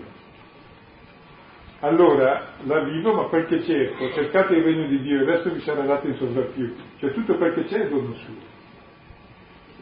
Allora 1.82 2.56
la 2.64 2.80
vivo, 2.80 3.14
ma 3.14 3.22
quel 3.24 3.46
che 3.46 3.62
cerco, 3.62 4.12
cercate 4.12 4.54
il 4.54 4.62
regno 4.62 4.86
di 4.86 5.00
Dio 5.00 5.20
e 5.20 5.24
resto 5.24 5.50
vi 5.50 5.60
sarà 5.60 5.80
dato 5.82 6.06
in 6.08 6.16
sovrappiù. 6.16 6.74
Cioè 6.98 7.12
tutto 7.12 7.36
quel 7.36 7.54
che 7.54 7.64
c'è 7.64 7.80
è 7.80 7.88
dono 7.88 8.12
suo. 8.14 8.34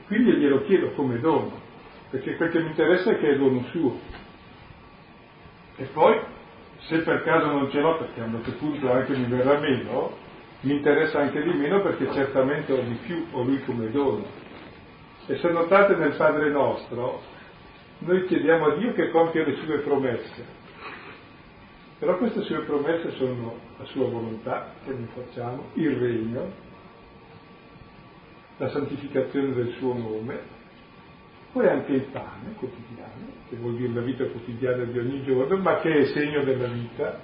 Quindi 0.06 0.34
glielo 0.34 0.62
chiedo 0.62 0.92
come 0.92 1.18
dono, 1.18 1.58
perché 2.10 2.36
quel 2.36 2.50
che 2.50 2.60
mi 2.60 2.68
interessa 2.68 3.10
è 3.10 3.18
che 3.18 3.30
è 3.30 3.36
dono 3.36 3.64
suo. 3.70 3.98
E 5.74 5.84
poi, 5.92 6.20
se 6.82 6.98
per 7.00 7.24
caso 7.24 7.46
non 7.46 7.68
ce 7.70 7.80
l'ho, 7.80 7.96
perché 7.98 8.20
a 8.20 8.24
un 8.24 8.42
certo 8.44 8.58
punto 8.58 8.92
anche 8.92 9.16
mi 9.16 9.24
verrà 9.24 9.58
meno, 9.58 10.16
mi 10.60 10.74
interessa 10.74 11.18
anche 11.18 11.42
di 11.42 11.52
meno 11.52 11.82
perché 11.82 12.12
certamente 12.12 12.72
ho 12.72 12.80
di 12.80 12.96
più, 13.04 13.26
ho 13.32 13.42
lui 13.42 13.60
come 13.64 13.90
dono. 13.90 14.24
E 15.26 15.36
se 15.36 15.50
notate 15.50 15.96
nel 15.96 16.14
Padre 16.14 16.48
nostro, 16.48 17.22
noi 17.98 18.24
chiediamo 18.26 18.66
a 18.66 18.76
Dio 18.76 18.92
che 18.92 19.10
compia 19.10 19.44
le 19.44 19.56
sue 19.56 19.78
promesse 19.80 20.57
però 21.98 22.16
queste 22.16 22.42
sue 22.42 22.60
promesse 22.60 23.10
sono 23.12 23.54
la 23.76 23.84
sua 23.86 24.08
volontà, 24.08 24.72
che 24.84 24.92
noi 24.92 25.08
facciamo, 25.14 25.64
il 25.74 25.96
regno, 25.96 26.50
la 28.56 28.68
santificazione 28.70 29.52
del 29.54 29.72
suo 29.78 29.94
nome, 29.94 30.56
poi 31.52 31.66
anche 31.66 31.92
il 31.92 32.04
pane 32.12 32.54
quotidiano, 32.56 33.26
che 33.48 33.56
vuol 33.56 33.76
dire 33.76 33.92
la 33.92 34.02
vita 34.02 34.24
quotidiana 34.26 34.84
di 34.84 34.98
ogni 34.98 35.22
giorno, 35.24 35.56
ma 35.56 35.78
che 35.80 35.92
è 35.92 36.04
segno 36.06 36.44
della 36.44 36.68
vita, 36.68 37.18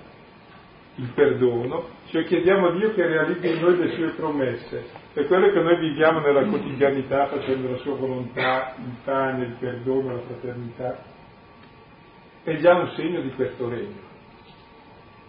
il 0.96 1.08
perdono, 1.14 1.88
cioè 2.06 2.24
chiediamo 2.24 2.68
a 2.68 2.72
Dio 2.72 2.94
che 2.94 3.06
realizzi 3.06 3.48
in 3.48 3.60
noi 3.60 3.76
le 3.76 3.94
sue 3.94 4.10
promesse. 4.10 4.84
E 5.12 5.26
quello 5.26 5.52
che 5.52 5.60
noi 5.60 5.78
viviamo 5.78 6.20
nella 6.20 6.46
quotidianità 6.46 7.26
facendo 7.26 7.70
la 7.70 7.76
sua 7.78 7.94
volontà, 7.94 8.74
il 8.78 8.94
pane, 9.04 9.44
il 9.44 9.56
perdono, 9.58 10.14
la 10.14 10.20
fraternità, 10.20 11.02
è 12.44 12.56
già 12.56 12.74
un 12.74 12.90
segno 12.94 13.20
di 13.20 13.30
questo 13.30 13.68
regno. 13.68 14.13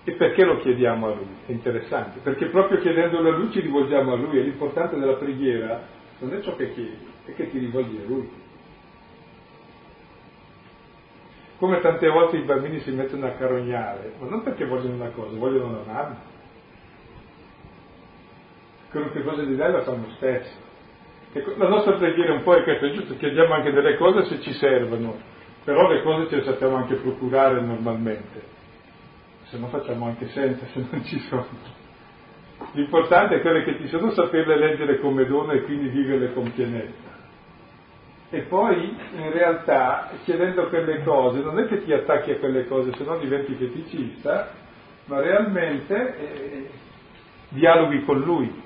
E 0.07 0.11
perché 0.11 0.45
lo 0.45 0.59
chiediamo 0.59 1.07
a 1.07 1.15
Lui? 1.15 1.35
È 1.47 1.51
interessante, 1.51 2.19
perché 2.19 2.45
proprio 2.49 2.77
chiedendolo 2.77 3.27
a 3.27 3.35
Lui 3.37 3.51
ci 3.51 3.59
rivolgiamo 3.59 4.13
a 4.13 4.15
Lui 4.15 4.37
e 4.37 4.43
l'importante 4.43 4.99
della 4.99 5.15
preghiera 5.15 5.81
non 6.19 6.31
è 6.31 6.41
ciò 6.41 6.55
che 6.55 6.73
chiedi, 6.73 7.07
è 7.25 7.33
che 7.33 7.49
ti 7.49 7.57
rivolgi 7.57 7.97
a 7.97 8.07
Lui. 8.07 8.29
Come 11.57 11.79
tante 11.79 12.07
volte 12.07 12.37
i 12.37 12.43
bambini 12.43 12.81
si 12.81 12.91
mettono 12.91 13.25
a 13.25 13.31
carognare, 13.31 14.13
ma 14.19 14.27
non 14.27 14.43
perché 14.43 14.65
vogliono 14.65 14.93
una 14.93 15.09
cosa, 15.09 15.35
vogliono 15.35 15.69
una 15.69 15.91
mamma. 15.91 16.17
Qualunque 18.91 19.23
cosa 19.23 19.41
gli 19.41 19.55
dai 19.55 19.71
la 19.71 19.81
fanno 19.81 20.09
stesso. 20.17 20.63
Ecco, 21.33 21.53
la 21.57 21.67
nostra 21.67 21.93
preghiera 21.93 22.33
un 22.33 22.43
po' 22.43 22.53
è 22.53 22.63
questa, 22.63 22.85
è 22.85 22.91
giusto, 22.91 23.17
chiediamo 23.17 23.55
anche 23.55 23.71
delle 23.71 23.97
cose 23.97 24.25
se 24.25 24.39
ci 24.41 24.53
servono, 24.53 25.17
però 25.63 25.89
le 25.89 26.03
cose 26.03 26.29
ce 26.29 26.35
le 26.35 26.43
sappiamo 26.43 26.75
anche 26.75 26.95
procurare 26.95 27.59
normalmente 27.59 28.53
se 29.45 29.57
no 29.57 29.67
facciamo 29.67 30.05
anche 30.05 30.27
senza 30.29 30.65
se 30.73 30.85
non 30.89 31.03
ci 31.03 31.19
sono. 31.19 31.47
L'importante 32.71 33.35
è 33.35 33.41
quelle 33.41 33.63
che 33.63 33.77
ci 33.79 33.87
sono 33.87 34.11
saperle 34.11 34.57
leggere 34.57 34.99
come 34.99 35.25
dono 35.25 35.51
e 35.51 35.63
quindi 35.63 35.89
viverle 35.89 36.33
con 36.33 36.51
pienezza. 36.53 37.13
E 38.29 38.41
poi 38.41 38.95
in 39.15 39.31
realtà 39.31 40.09
chiedendo 40.23 40.67
quelle 40.67 41.03
cose 41.03 41.41
non 41.41 41.59
è 41.59 41.67
che 41.67 41.83
ti 41.83 41.93
attacchi 41.93 42.31
a 42.31 42.37
quelle 42.37 42.65
cose, 42.65 42.93
se 42.95 43.03
no 43.03 43.17
diventi 43.17 43.53
feticista, 43.53 44.51
ma 45.05 45.19
realmente 45.19 46.17
eh, 46.17 46.69
dialoghi 47.49 48.03
con 48.03 48.19
lui. 48.19 48.63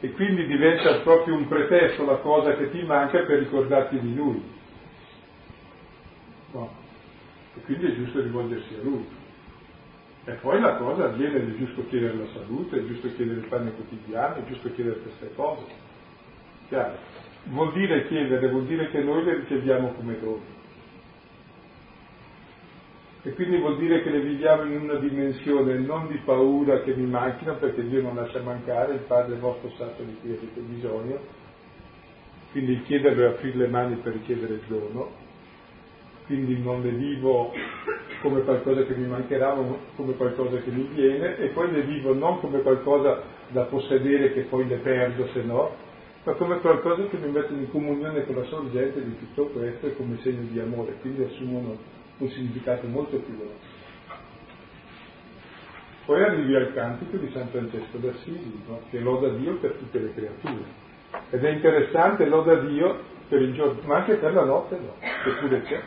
E 0.00 0.10
quindi 0.12 0.46
diventa 0.46 1.00
proprio 1.00 1.36
un 1.36 1.46
pretesto 1.46 2.04
la 2.04 2.16
cosa 2.16 2.56
che 2.56 2.70
ti 2.70 2.82
manca 2.82 3.20
per 3.20 3.38
ricordarti 3.38 4.00
di 4.00 4.14
lui. 4.14 4.42
No. 6.52 6.70
E 7.54 7.60
quindi 7.60 7.86
è 7.86 7.94
giusto 7.94 8.20
rivolgersi 8.20 8.74
a 8.74 8.82
lui. 8.82 9.06
E 10.24 10.32
poi 10.34 10.60
la 10.60 10.76
cosa 10.76 11.06
avviene, 11.06 11.38
è 11.38 11.56
giusto 11.56 11.84
chiedere 11.88 12.16
la 12.16 12.26
salute, 12.32 12.78
è 12.78 12.86
giusto 12.86 13.08
chiedere 13.14 13.40
il 13.40 13.48
pane 13.48 13.72
quotidiano, 13.72 14.36
è 14.36 14.44
giusto 14.44 14.72
chiedere 14.72 15.00
queste 15.00 15.34
cose. 15.34 15.64
Chiaro? 16.68 16.96
Vuol 17.44 17.72
dire 17.72 18.06
chiedere, 18.06 18.48
vuol 18.48 18.66
dire 18.66 18.88
che 18.90 19.02
noi 19.02 19.24
le 19.24 19.34
richiediamo 19.34 19.94
come 19.94 20.20
doni. 20.20 20.60
E 23.24 23.32
quindi 23.34 23.56
vuol 23.58 23.78
dire 23.78 24.02
che 24.02 24.10
le 24.10 24.20
viviamo 24.20 24.64
in 24.64 24.80
una 24.80 24.94
dimensione 24.94 25.78
non 25.78 26.08
di 26.08 26.18
paura 26.24 26.82
che 26.82 26.94
mi 26.94 27.06
manchino, 27.06 27.56
perché 27.56 27.86
Dio 27.88 28.02
non 28.02 28.14
lascia 28.14 28.40
mancare, 28.40 28.94
il 28.94 29.00
Padre 29.00 29.36
vostro 29.36 29.70
sa 29.76 29.92
di 29.96 30.16
cui 30.20 30.30
avete 30.30 30.60
bisogno. 30.60 31.20
Quindi 32.52 32.82
chiederlo 32.82 33.24
è 33.24 33.28
aprire 33.28 33.56
le 33.56 33.68
mani 33.68 33.96
per 33.96 34.12
richiedere 34.12 34.54
il 34.54 34.62
dono, 34.66 35.21
quindi 36.26 36.60
non 36.60 36.82
le 36.82 36.90
vivo 36.90 37.52
come 38.22 38.42
qualcosa 38.42 38.84
che 38.84 38.94
mi 38.94 39.06
mancherà, 39.06 39.54
ma 39.54 39.76
come 39.96 40.14
qualcosa 40.14 40.56
che 40.58 40.70
mi 40.70 40.88
viene, 40.94 41.38
e 41.38 41.48
poi 41.48 41.70
le 41.72 41.82
vivo 41.82 42.14
non 42.14 42.38
come 42.40 42.60
qualcosa 42.60 43.22
da 43.48 43.64
possedere 43.64 44.32
che 44.32 44.42
poi 44.42 44.66
le 44.66 44.76
perdo 44.76 45.26
se 45.32 45.42
no, 45.42 45.74
ma 46.24 46.32
come 46.34 46.58
qualcosa 46.58 47.04
che 47.08 47.16
mi 47.16 47.30
mette 47.30 47.52
in 47.52 47.68
comunione 47.70 48.24
con 48.24 48.36
la 48.36 48.44
sorgente 48.44 49.02
di 49.02 49.18
tutto 49.18 49.46
questo 49.46 49.86
e 49.86 49.96
come 49.96 50.18
segno 50.22 50.46
di 50.48 50.60
amore, 50.60 50.96
quindi 51.00 51.24
assumono 51.24 51.76
un 52.18 52.28
significato 52.28 52.86
molto 52.86 53.16
più 53.16 53.36
grosso. 53.36 53.80
Poi 56.04 56.22
arrivi 56.22 56.54
al 56.54 56.72
cantico 56.74 57.16
di 57.16 57.30
San 57.32 57.48
Francesco 57.48 57.96
d'Assisi, 57.98 58.62
no? 58.66 58.80
che 58.90 59.00
loda 59.00 59.28
Dio 59.30 59.56
per 59.56 59.72
tutte 59.72 59.98
le 59.98 60.12
creature. 60.14 60.80
Ed 61.30 61.44
è 61.44 61.50
interessante, 61.50 62.26
loda 62.26 62.56
Dio 62.56 62.98
per 63.28 63.40
il 63.40 63.52
giorno, 63.52 63.80
ma 63.84 63.96
anche 63.96 64.14
per 64.14 64.32
la 64.32 64.44
notte 64.44 64.78
no, 64.78 64.94
che 65.00 65.30
pure 65.40 65.62
c'è 65.62 65.80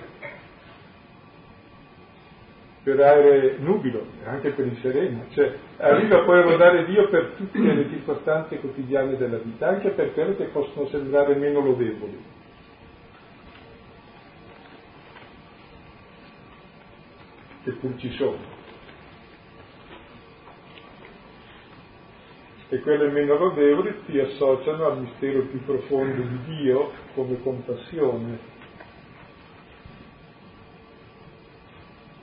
per 2.86 3.00
aereo 3.00 3.58
nubilo, 3.62 4.06
anche 4.26 4.52
per 4.52 4.68
il 4.68 4.78
sereno, 4.80 5.26
cioè 5.32 5.56
arriva 5.78 6.20
poi 6.20 6.40
a 6.40 6.46
lodare 6.46 6.86
Dio 6.86 7.10
per 7.10 7.34
tutte 7.36 7.58
le 7.58 7.90
circostanze 7.90 8.60
quotidiane 8.60 9.18
della 9.18 9.40
vita, 9.40 9.70
anche 9.70 9.90
per 9.90 10.14
quelle 10.14 10.36
che 10.36 10.44
possono 10.46 10.88
sembrare 10.90 11.34
meno 11.34 11.62
lodevoli. 11.62 12.24
Che 17.64 17.76
ci 17.98 18.12
sono. 18.12 18.38
E 22.70 22.80
quelle 22.82 23.10
meno 23.10 23.36
lodevoli 23.36 23.96
si 24.06 24.20
associano 24.20 24.86
al 24.86 25.00
mistero 25.00 25.42
più 25.42 25.66
profondo 25.66 26.22
di 26.22 26.40
Dio 26.56 26.92
come 27.16 27.42
compassione, 27.42 28.38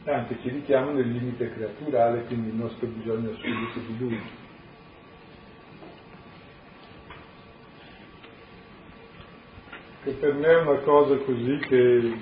anche 0.05 0.36
ci 0.42 0.48
richiamano 0.48 0.98
il 0.98 1.11
limite 1.11 1.53
creaturale, 1.53 2.24
quindi 2.24 2.48
il 2.48 2.55
nostro 2.55 2.86
bisogno 2.88 3.30
assoluto 3.30 3.78
di 3.86 3.98
Lui. 3.98 4.20
Che 10.03 10.11
per 10.12 10.34
me 10.34 10.48
è 10.48 10.61
una 10.61 10.78
cosa 10.78 11.16
così 11.18 11.59
che 11.68 12.12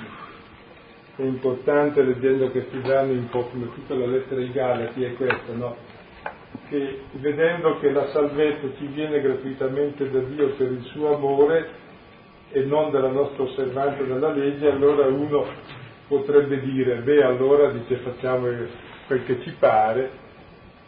è 1.16 1.22
importante 1.22 2.02
leggendo 2.02 2.50
questi 2.50 2.76
brani 2.76 3.16
un 3.16 3.28
po' 3.30 3.44
come 3.44 3.72
tutta 3.72 3.94
la 3.94 4.06
lettera 4.06 4.40
ai 4.40 4.52
Galati 4.52 5.02
è 5.02 5.14
questa, 5.14 5.54
no? 5.54 5.76
Che 6.68 7.00
vedendo 7.12 7.78
che 7.78 7.90
la 7.90 8.08
salvezza 8.08 8.68
ci 8.76 8.86
viene 8.86 9.22
gratuitamente 9.22 10.10
da 10.10 10.20
Dio 10.20 10.50
per 10.50 10.70
il 10.70 10.82
suo 10.92 11.14
amore 11.14 11.68
e 12.50 12.64
non 12.64 12.90
dalla 12.90 13.10
nostra 13.10 13.44
osservanza 13.44 14.02
della 14.02 14.32
legge, 14.32 14.70
allora 14.70 15.06
uno 15.06 15.46
potrebbe 16.10 16.58
dire, 16.58 16.96
beh 16.96 17.22
allora 17.22 17.70
dice 17.70 17.98
facciamo 17.98 18.48
quel 19.06 19.24
che 19.24 19.40
ci 19.42 19.54
pare, 19.56 20.10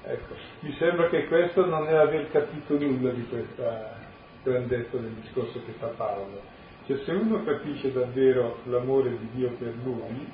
ecco, 0.02 0.34
mi 0.60 0.74
sembra 0.78 1.08
che 1.10 1.28
questo 1.28 1.64
non 1.64 1.86
è 1.86 1.94
aver 1.94 2.28
capito 2.32 2.76
nulla 2.76 3.10
di 3.10 3.24
questa 3.28 4.00
grandezza 4.42 4.96
del 4.96 5.12
discorso 5.20 5.62
che 5.64 5.74
fa 5.78 5.86
Paolo. 5.96 6.40
Cioè 6.86 6.96
se 7.04 7.12
uno 7.12 7.44
capisce 7.44 7.92
davvero 7.92 8.58
l'amore 8.64 9.10
di 9.10 9.28
Dio 9.34 9.50
per 9.50 9.72
lui, 9.84 10.28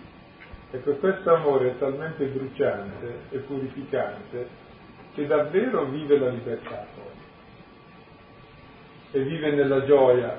ecco 0.71 0.93
questo 0.93 1.35
amore 1.35 1.73
è 1.73 1.79
talmente 1.79 2.25
bruciante 2.25 3.19
e 3.29 3.39
purificante 3.41 4.49
che 5.13 5.27
davvero 5.27 5.85
vive 5.85 6.19
la 6.19 6.31
libertà 6.31 6.87
poi 6.95 7.27
e 9.11 9.23
vive 9.23 9.51
nella 9.51 9.85
gioia, 9.85 10.39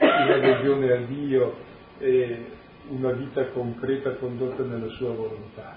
in 0.00 0.08
adesione 0.08 0.92
a 0.92 0.96
Dio, 0.96 1.66
e 1.98 2.44
una 2.88 3.12
vita 3.12 3.46
concreta 3.48 4.14
condotta 4.14 4.62
nella 4.62 4.88
sua 4.88 5.10
volontà. 5.10 5.76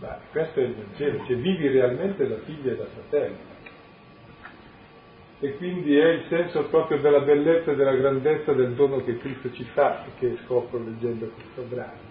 Ma 0.00 0.18
questo 0.30 0.60
è 0.60 0.62
il 0.64 0.74
Vangelo, 0.74 1.24
cioè 1.26 1.36
vivi 1.36 1.68
realmente 1.68 2.26
da 2.26 2.38
figlia 2.38 2.72
e 2.72 2.76
da 2.76 2.86
fratello. 2.86 3.48
E 5.40 5.56
quindi 5.56 5.96
è 5.96 6.08
il 6.08 6.24
senso 6.28 6.64
proprio 6.64 6.98
della 6.98 7.20
bellezza 7.20 7.72
e 7.72 7.76
della 7.76 7.94
grandezza 7.94 8.52
del 8.52 8.72
dono 8.74 9.02
che 9.04 9.18
Cristo 9.18 9.52
ci 9.52 9.64
fa, 9.72 10.04
che 10.18 10.38
scopro 10.44 10.82
leggendo 10.82 11.30
questo 11.34 11.62
brano. 11.62 12.08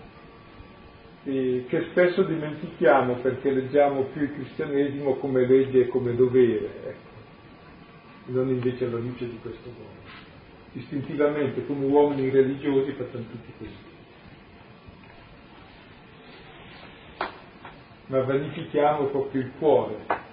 E 1.26 1.66
che 1.68 1.88
spesso 1.90 2.24
dimentichiamo 2.24 3.16
perché 3.16 3.52
leggiamo 3.52 4.04
più 4.14 4.22
il 4.22 4.34
cristianesimo 4.34 5.16
come 5.16 5.46
legge 5.46 5.82
e 5.82 5.88
come 5.88 6.16
dovere, 6.16 6.70
ecco, 6.86 7.08
non 8.26 8.50
invece 8.50 8.86
alla 8.86 9.00
luce 9.00 9.28
di 9.28 9.38
questo 9.42 9.70
dono 9.76 10.29
istintivamente 10.74 11.66
come 11.66 11.86
uomini 11.86 12.30
religiosi 12.30 12.92
facciamo 12.92 13.26
tutti 13.30 13.54
così. 13.58 13.88
Ma 18.08 18.22
vanifichiamo 18.22 19.06
proprio 19.06 19.42
il 19.42 19.52
cuore 19.58 20.28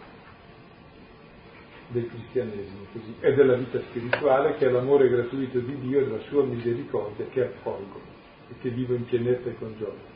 del 1.89 2.09
cristianesimo 2.09 2.87
così, 2.93 3.15
e 3.21 3.35
della 3.35 3.55
vita 3.55 3.81
spirituale 3.81 4.57
che 4.57 4.67
è 4.67 4.71
l'amore 4.71 5.09
gratuito 5.09 5.59
di 5.61 5.79
Dio 5.81 6.01
e 6.01 6.05
della 6.05 6.23
sua 6.29 6.43
misericordia 6.43 7.27
che 7.27 7.43
accolgo 7.43 8.01
e 8.49 8.55
che 8.61 8.71
vivo 8.71 8.95
in 8.95 9.05
pienezza 9.05 9.49
e 9.49 9.57
con 9.57 9.75
gioia. 9.79 10.15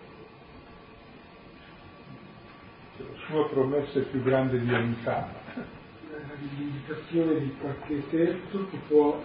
La 2.96 3.16
sua 3.26 3.48
promessa 3.48 3.98
è 3.98 4.02
più 4.02 4.22
grande 4.22 4.60
di 4.60 4.72
ogni 4.72 4.96
fama. 5.02 5.32
La 5.54 6.18
rivendicazione 6.38 7.40
di 7.40 7.54
qualche 7.60 8.08
testo 8.10 8.66
che 8.68 8.78
può 8.88 9.22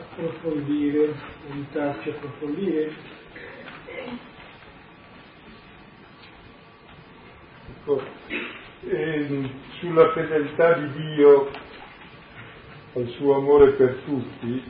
approfondire, 0.00 1.14
aiutarci 1.50 2.08
a 2.08 2.12
approfondire. 2.12 2.92
Ecco, 7.68 8.02
E 8.82 9.50
sulla 9.78 10.10
fedeltà 10.12 10.72
di 10.72 10.90
Dio 10.92 11.50
al 12.94 13.06
suo 13.08 13.34
amore 13.34 13.72
per 13.72 14.00
tutti, 14.06 14.62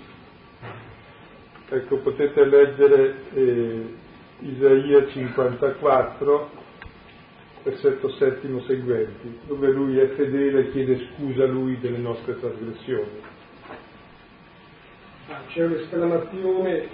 ecco 1.68 1.96
potete 1.98 2.44
leggere 2.44 3.14
eh, 3.34 3.94
Isaia 4.40 5.06
54, 5.06 6.50
versetto 7.62 8.10
settimo 8.12 8.62
seguenti, 8.62 9.38
dove 9.46 9.68
lui 9.68 9.98
è 9.98 10.08
fedele 10.08 10.60
e 10.60 10.70
chiede 10.72 11.08
scusa 11.14 11.44
a 11.44 11.46
lui 11.46 11.78
delle 11.78 11.98
nostre 11.98 12.38
trasgressioni. 12.40 13.38
C'è 15.30 15.64
un'esclamazione, 15.64 16.88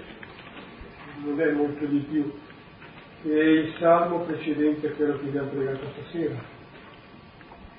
non 1.24 1.40
è 1.40 1.52
molto 1.52 1.86
di 1.86 2.00
più, 2.00 2.30
è 3.22 3.28
il 3.28 3.74
salmo 3.78 4.20
precedente 4.20 4.88
a 4.88 4.92
quello 4.92 5.18
che 5.18 5.28
abbiamo 5.28 5.48
pregato 5.48 5.86
stasera, 5.94 6.38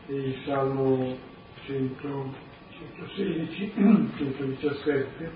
è 0.08 0.12
il 0.12 0.36
salmo 0.46 1.16
100, 1.64 2.34
116, 2.72 3.72
117, 4.18 5.32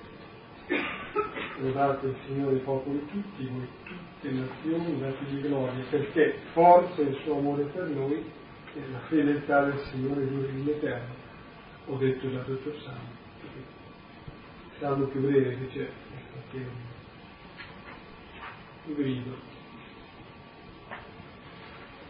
lodate 1.60 2.08
il 2.08 2.16
Signore 2.26 2.56
popoli 2.58 3.06
tutti, 3.12 3.48
voi 3.48 3.68
tutte 3.84 4.32
nazioni, 4.32 5.00
dategli 5.00 5.42
gloria, 5.42 5.84
perché 5.92 6.36
forza 6.54 7.00
il 7.02 7.16
suo 7.24 7.38
amore 7.38 7.66
per 7.66 7.88
noi 7.90 8.26
e 8.74 8.82
la 8.92 9.00
fedeltà 9.08 9.66
del 9.66 9.80
Signore 9.92 10.28
dura 10.28 10.48
in 10.48 10.68
eterno. 10.68 11.14
Ho 11.86 11.98
detto 11.98 12.32
già 12.32 12.40
tutto 12.40 12.70
il 12.70 12.82
Salmo 14.82 15.06
più 15.06 15.22
breve 15.22 15.56
che 15.60 15.68
c'è, 15.68 15.88
perché 16.50 16.68
più 18.84 18.96
grido. 18.96 19.30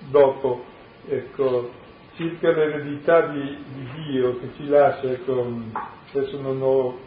Dopo, 0.10 0.64
ecco, 1.06 1.70
circa 2.16 2.50
l'eredità 2.54 3.28
di, 3.28 3.58
di 3.74 3.88
Dio 3.96 4.40
che 4.40 4.52
ci 4.56 4.70
lascia, 4.70 5.12
ecco, 5.12 5.54
adesso 6.14 6.40
non 6.40 6.62
ho, 6.62 6.98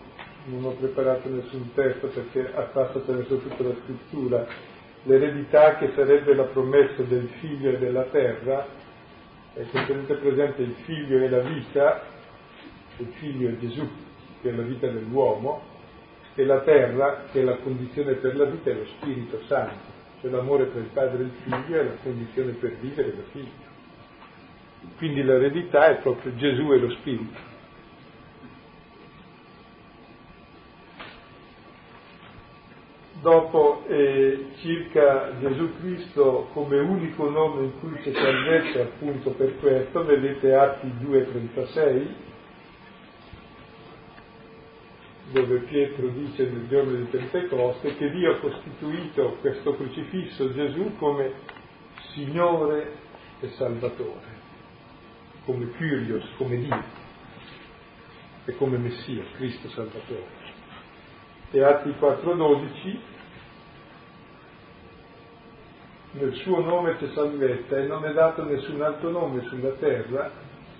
non 0.45 0.65
ho 0.65 0.73
preparato 0.73 1.31
nessun 1.31 1.73
testo 1.73 2.09
perché 2.09 2.43
passa 2.71 2.99
attraverso 2.99 3.39
tutta 3.39 3.63
la 3.63 3.75
scrittura, 3.85 4.47
l'eredità 5.05 5.79
che 5.79 5.93
sarebbe 5.95 6.35
la 6.35 6.45
promessa 6.45 7.03
del 7.05 7.27
figlio 7.41 7.71
e 7.71 7.79
della 7.79 8.05
terra, 8.05 8.67
ecco, 9.55 9.85
tenete 9.87 10.15
presente 10.17 10.61
il 10.61 10.75
figlio 10.85 11.25
è 11.25 11.29
la 11.31 11.41
vita, 11.41 12.03
il 12.99 13.09
figlio 13.19 13.49
è 13.49 13.57
Gesù, 13.57 14.04
che 14.45 14.51
è 14.51 14.53
la 14.53 14.63
vita 14.63 14.87
dell'uomo, 14.89 15.63
e 16.35 16.45
la 16.45 16.61
terra, 16.61 17.25
che 17.33 17.41
è 17.41 17.45
la 17.45 17.57
condizione 17.57 18.13
per 18.15 18.37
la 18.37 18.45
vita, 18.45 18.71
è 18.71 18.75
lo 18.75 18.85
Spirito 18.85 19.41
Santo, 19.47 19.91
cioè 20.21 20.31
l'amore 20.31 20.67
per 20.67 20.83
il 20.83 20.91
padre 20.93 21.23
e 21.23 21.25
il 21.25 21.33
figlio 21.45 21.81
è 21.81 21.85
la 21.85 21.97
condizione 22.03 22.53
per 22.53 22.77
vivere 22.77 23.17
da 23.17 23.23
figlio. 23.31 23.73
Quindi 24.99 25.23
l'eredità 25.23 25.87
è 25.87 26.03
proprio 26.03 26.35
Gesù 26.35 26.73
e 26.73 26.79
lo 26.79 26.91
Spirito. 26.91 27.53
Dopo 33.23 33.85
eh, 33.87 34.49
circa 34.57 35.39
Gesù 35.41 35.71
Cristo 35.79 36.51
come 36.53 36.79
unico 36.81 37.31
nome 37.31 37.65
in 37.65 37.81
cui 37.81 37.95
c'è 38.03 38.13
salvezza 38.13 38.83
appunto 38.83 39.31
per 39.31 39.59
questo, 39.61 40.05
vedete 40.05 40.53
Atti 40.53 40.93
2.36, 41.01 42.07
dove 45.33 45.59
Pietro 45.61 46.09
dice 46.09 46.45
nel 46.45 46.69
giorno 46.69 46.97
di 46.97 47.05
Pentecoste 47.05 47.97
che 47.97 48.11
Dio 48.11 48.33
ha 48.33 48.39
costituito 48.39 49.37
questo 49.41 49.75
crocifisso 49.75 50.53
Gesù 50.53 50.97
come 50.99 51.33
Signore 52.13 52.93
e 53.41 53.49
Salvatore 53.51 54.35
come 55.45 55.71
Kyrios, 55.73 56.25
come 56.37 56.57
Dio 56.57 56.83
e 58.47 58.57
come 58.57 58.79
Messia, 58.79 59.25
Cristo 59.37 59.69
Salvatore. 59.71 60.43
E 61.51 61.63
Atti 61.63 61.95
4.12, 61.99 62.99
nel 66.13 66.35
suo 66.37 66.61
nome 66.61 66.97
c'è 66.97 67.09
salvezza 67.13 67.77
e 67.79 67.87
non 67.87 68.05
è 68.05 68.13
dato 68.13 68.45
nessun 68.45 68.81
altro 68.83 69.11
nome 69.11 69.43
sulla 69.49 69.73
terra 69.73 70.31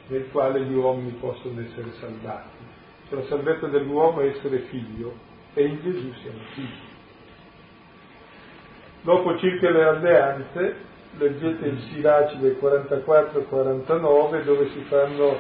nel 0.09 0.29
quale 0.31 0.63
gli 0.63 0.75
uomini 0.75 1.11
possono 1.13 1.61
essere 1.61 1.93
salvati. 1.99 2.64
La 3.15 3.25
salvezza 3.27 3.67
dell'uomo 3.69 4.21
è 4.21 4.27
essere 4.27 4.59
figlio 4.71 5.13
e 5.55 5.65
in 5.65 5.81
Gesù 5.83 6.13
siamo 6.21 6.39
figli. 6.55 6.93
Dopo 9.03 9.39
circa 9.39 9.71
le 9.71 9.85
alleanze, 9.85 10.77
leggete 11.19 11.67
il 11.67 11.79
Siracide 11.91 12.59
44-49 12.59 14.43
dove 14.43 14.69
si 14.71 14.81
fanno 14.89 15.39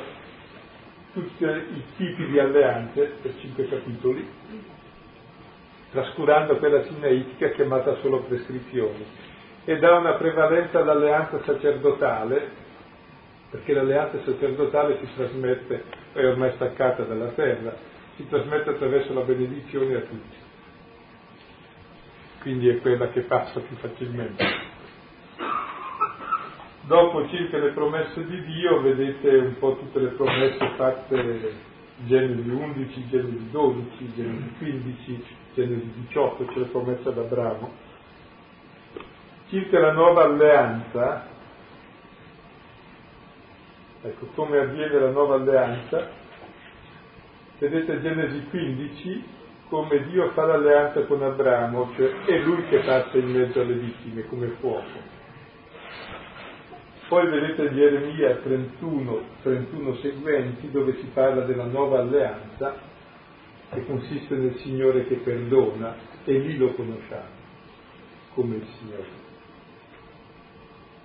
tutti 1.14 1.44
i 1.44 1.82
tipi 1.96 2.26
di 2.26 2.38
alleanze 2.38 3.14
per 3.22 3.34
cinque 3.38 3.68
capitoli, 3.68 4.28
trascurando 5.90 6.56
quella 6.58 6.82
sinaitica 6.84 7.50
chiamata 7.50 7.96
solo 8.02 8.20
prescrizioni, 8.22 9.06
e 9.64 9.78
dà 9.78 9.96
una 9.96 10.14
prevalenza 10.14 10.80
all'alleanza 10.80 11.40
sacerdotale, 11.44 12.62
perché 13.55 13.72
l'alleanza 13.72 14.18
sacerdotale 14.24 14.98
si 14.98 15.09
trasmette, 15.14 15.84
è 16.12 16.26
ormai 16.26 16.50
staccata 16.57 17.05
dalla 17.05 17.28
terra, 17.28 17.72
si 18.16 18.26
trasmette 18.26 18.70
attraverso 18.70 19.14
la 19.14 19.20
benedizione 19.20 19.94
a 19.94 20.00
tutti. 20.00 20.36
Quindi 22.40 22.68
è 22.68 22.80
quella 22.80 23.11
che 23.11 23.20
passa 23.20 23.61
più 23.61 23.76
facilmente. 23.76 24.44
Dopo 26.80 27.28
circa 27.28 27.59
le 27.59 27.70
promesse 27.70 28.26
di 28.26 28.42
Dio 28.44 28.80
vedete 28.80 29.28
un 29.36 29.57
po' 29.61 29.76
tutte 29.76 30.00
le 30.00 30.09
promesse 30.09 30.70
fatte 30.74 31.52
Genesi 32.07 32.48
11, 32.48 33.09
Genesi 33.09 33.50
12, 33.52 34.12
Genesi 34.16 34.55
15, 34.59 35.24
Genesi 35.55 35.92
18, 36.09 36.44
c'è 36.46 36.59
la 36.59 36.66
promessa 36.66 37.09
ad 37.11 37.18
Abramo. 37.18 37.72
Circa 39.46 39.78
la 39.78 39.92
nuova 39.92 40.24
alleanza, 40.24 41.34
ecco 44.05 44.26
come 44.34 44.59
avviene 44.59 44.98
la 44.98 45.11
nuova 45.11 45.34
alleanza, 45.34 46.09
vedete 47.59 48.00
Genesi 48.00 48.46
15 48.50 49.24
come 49.68 50.07
Dio 50.07 50.30
fa 50.30 50.44
l'alleanza 50.44 51.05
con 51.05 51.22
Abramo, 51.22 51.92
cioè 51.96 52.24
è 52.26 52.38
lui 52.38 52.64
che 52.68 52.78
passa 52.80 53.16
in 53.16 53.30
mezzo 53.30 53.61
alle 53.61 53.74
vittime 53.74 54.26
come 54.28 54.48
fuoco 54.61 55.14
poi 57.14 57.28
vedete 57.28 57.72
Geremia 57.72 58.36
31, 58.36 59.20
31 59.42 59.94
seguenti 59.96 60.70
dove 60.70 60.96
si 60.96 61.09
parla 61.12 61.44
della 61.44 61.66
nuova 61.66 62.00
alleanza 62.00 62.74
che 63.70 63.84
consiste 63.84 64.34
nel 64.34 64.57
Signore 64.57 65.07
che 65.07 65.16
perdona 65.16 65.94
e 66.24 66.32
lì 66.38 66.57
lo 66.57 66.72
conosciamo 66.74 67.42
come 68.34 68.57
il 68.57 68.66
Signore. 68.78 69.22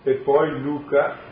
E 0.04 0.14
poi 0.16 0.62
Luca 0.62 1.29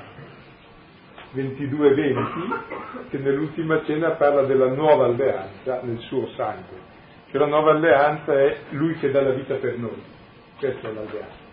22-20 1.34 3.10
che 3.10 3.18
nell'ultima 3.18 3.84
cena 3.86 4.12
parla 4.12 4.44
della 4.44 4.70
nuova 4.70 5.06
alleanza 5.06 5.82
nel 5.84 6.00
suo 6.00 6.28
sangue. 6.36 6.96
Che 7.30 7.38
la 7.38 7.48
nuova 7.48 7.72
alleanza 7.72 8.34
è 8.34 8.58
Lui 8.70 8.96
che 8.96 9.12
dà 9.12 9.22
la 9.22 9.32
vita 9.32 9.56
per 9.56 9.78
noi. 9.78 10.02
Questa 10.58 10.88
è 10.88 10.94
l'alleanza. 10.94 11.46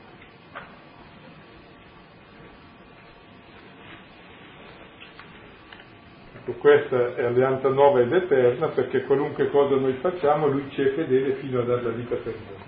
Ecco, 6.47 6.53
questa 6.59 7.15
è 7.15 7.25
alleanza 7.25 7.69
nuova 7.71 8.01
ed 8.01 8.13
eterna 8.13 8.69
perché 8.69 9.05
qualunque 9.05 9.49
cosa 9.49 9.77
noi 9.77 9.95
facciamo 9.95 10.47
lui 10.47 10.71
ci 10.71 10.83
è 10.83 10.93
fedele 10.93 11.35
fino 11.37 11.61
a 11.61 11.65
dare 11.65 11.83
la 11.83 11.91
vita 11.91 12.17
per 12.17 12.35
noi. 12.35 12.63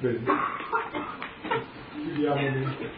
Bene. 0.00 0.18
Chiudiamo 1.92 2.92